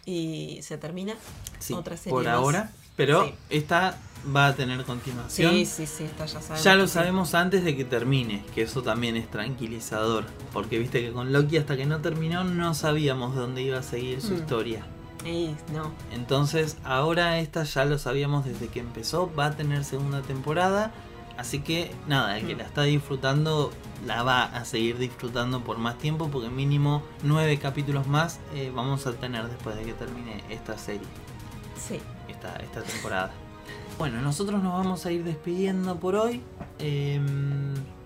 y 0.06 0.60
se 0.64 0.78
termina. 0.78 1.14
Sí, 1.60 1.74
Otra 1.74 1.96
serie 1.98 2.12
por 2.12 2.24
más. 2.26 2.34
ahora, 2.34 2.72
pero 2.96 3.26
Sí. 3.26 3.34
esta 3.52 3.98
va 4.36 4.48
a 4.48 4.56
tener 4.56 4.84
continuación. 4.86 5.52
Sí, 5.54 5.66
sí, 5.66 5.86
sí, 5.88 6.10
ya 6.18 6.28
sabemos. 6.28 6.64
Ya 6.64 6.76
lo 6.76 6.88
sí. 6.88 6.94
sabemos 6.94 7.34
antes 7.36 7.64
de 7.64 7.76
que 7.76 7.86
termine, 7.86 8.44
que 8.54 8.64
eso 8.64 8.82
también 8.82 9.16
es 9.18 9.30
tranquilizador, 9.30 10.26
porque 10.54 10.80
viste 10.80 11.02
que 11.02 11.12
con 11.12 11.34
Loki 11.34 11.58
hasta 11.58 11.76
que 11.78 11.86
no 11.86 12.00
terminó 12.02 12.44
no 12.44 12.74
sabíamos 12.74 13.36
dónde 13.36 13.62
iba 13.62 13.80
a 13.80 13.84
seguir 13.84 14.22
su 14.22 14.34
Mm. 14.34 14.38
historia. 14.38 14.86
Ey, 15.26 15.56
no. 15.74 15.92
Entonces 16.14 16.78
ahora 16.84 17.40
esta 17.40 17.64
ya 17.64 17.86
lo 17.86 17.98
sabíamos 17.98 18.46
desde 18.46 18.68
que 18.68 18.80
empezó, 18.80 19.32
va 19.34 19.48
a 19.48 19.52
tener 19.56 19.84
segunda 19.84 20.22
temporada, 20.22 20.92
así 21.38 21.62
que 21.62 21.92
nada, 22.08 22.38
el 22.38 22.46
que 22.46 22.56
Mm. 22.56 22.60
la 22.60 22.64
está 22.66 22.84
disfrutando 22.84 23.72
la 24.06 24.22
va 24.24 24.44
a 24.44 24.66
seguir 24.66 24.98
disfrutando 25.00 25.64
por 25.64 25.78
más 25.80 25.98
tiempo, 25.98 26.30
porque 26.30 26.50
mínimo 26.50 27.02
nueve 27.24 27.58
capítulos 27.58 28.06
más 28.08 28.40
eh, 28.54 28.72
vamos 28.76 29.08
a 29.08 29.14
tener 29.14 29.48
después 29.48 29.76
de 29.76 29.84
que 29.84 29.94
termine 29.94 30.44
esta 30.50 30.78
serie 30.78 31.08
Sí. 31.76 32.00
esta, 32.28 32.56
esta 32.58 32.82
temporada. 32.84 33.32
Bueno, 33.98 34.22
nosotros 34.22 34.62
nos 34.62 34.74
vamos 34.74 35.06
a 35.06 35.12
ir 35.14 35.24
despidiendo 35.24 35.98
por 35.98 36.16
hoy. 36.16 36.42
Eh, 36.80 37.22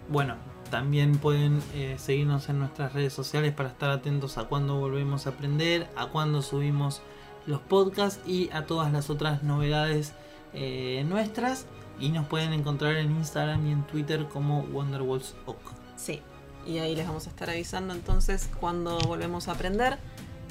bueno, 0.08 0.36
también 0.70 1.18
pueden 1.18 1.64
eh, 1.74 1.96
seguirnos 1.98 2.48
en 2.50 2.60
nuestras 2.60 2.94
redes 2.94 3.12
sociales 3.12 3.54
para 3.54 3.70
estar 3.70 3.90
atentos 3.90 4.38
a 4.38 4.44
cuando 4.44 4.78
volvemos 4.78 5.26
a 5.26 5.32
aprender, 5.32 5.90
a 5.96 6.06
cuando 6.08 6.44
subimos 6.44 7.02
los 7.48 7.60
podcasts 7.62 8.22
y 8.28 8.52
a 8.52 8.68
todas 8.68 8.94
las 8.94 9.10
otras 9.10 9.42
novedades 9.42 10.14
eh, 10.54 11.04
nuestras. 11.08 11.66
Y 12.00 12.10
nos 12.10 12.28
pueden 12.28 12.54
encontrar 12.54 12.96
en 12.98 13.10
Instagram 13.10 13.66
y 13.66 13.72
en 13.72 13.82
Twitter 13.88 14.28
como 14.28 14.62
Wonderwalls 14.66 15.36
Oak. 15.48 15.58
Sí. 15.98 16.22
Y 16.68 16.78
ahí 16.78 16.96
les 16.96 17.08
vamos 17.08 17.26
a 17.26 17.32
estar 17.32 17.50
avisando 17.50 17.96
entonces 17.96 18.48
cuando 18.60 19.00
volvemos 19.00 19.48
a 19.48 19.54
aprender 19.54 19.98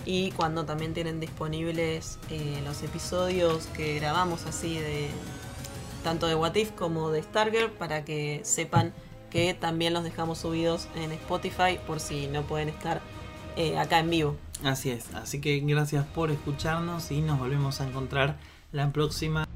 y 0.09 0.31
cuando 0.31 0.65
también 0.65 0.95
tienen 0.95 1.21
disponibles 1.21 2.19
eh, 2.31 2.63
los 2.65 2.83
episodios 2.83 3.67
que 3.77 3.97
grabamos 3.97 4.47
así 4.47 4.79
de 4.79 5.11
tanto 6.03 6.27
de 6.27 6.35
What 6.35 6.55
If 6.55 6.73
como 6.73 7.11
de 7.11 7.23
Stargirl 7.23 7.73
para 7.73 8.07
que 8.07 8.41
sepan 8.43 8.95
que 9.31 9.53
también 9.53 9.93
los 9.93 10.05
dejamos 10.05 10.39
subidos 10.39 10.89
en 10.97 11.13
Spotify 11.13 11.79
por 11.87 12.01
si 12.01 12.27
no 12.27 12.41
pueden 12.41 12.71
estar 12.71 13.03
eh, 13.57 13.77
acá 13.77 13.99
en 13.99 14.09
vivo. 14.09 14.37
Así 14.65 14.89
es, 14.89 15.15
así 15.15 15.43
que 15.43 15.61
gracias 15.61 16.07
por 16.07 16.31
escucharnos 16.31 17.11
y 17.11 17.21
nos 17.21 17.39
volvemos 17.39 17.83
a 17.83 17.87
encontrar 17.87 18.39
la 18.73 18.91
próxima 18.91 19.47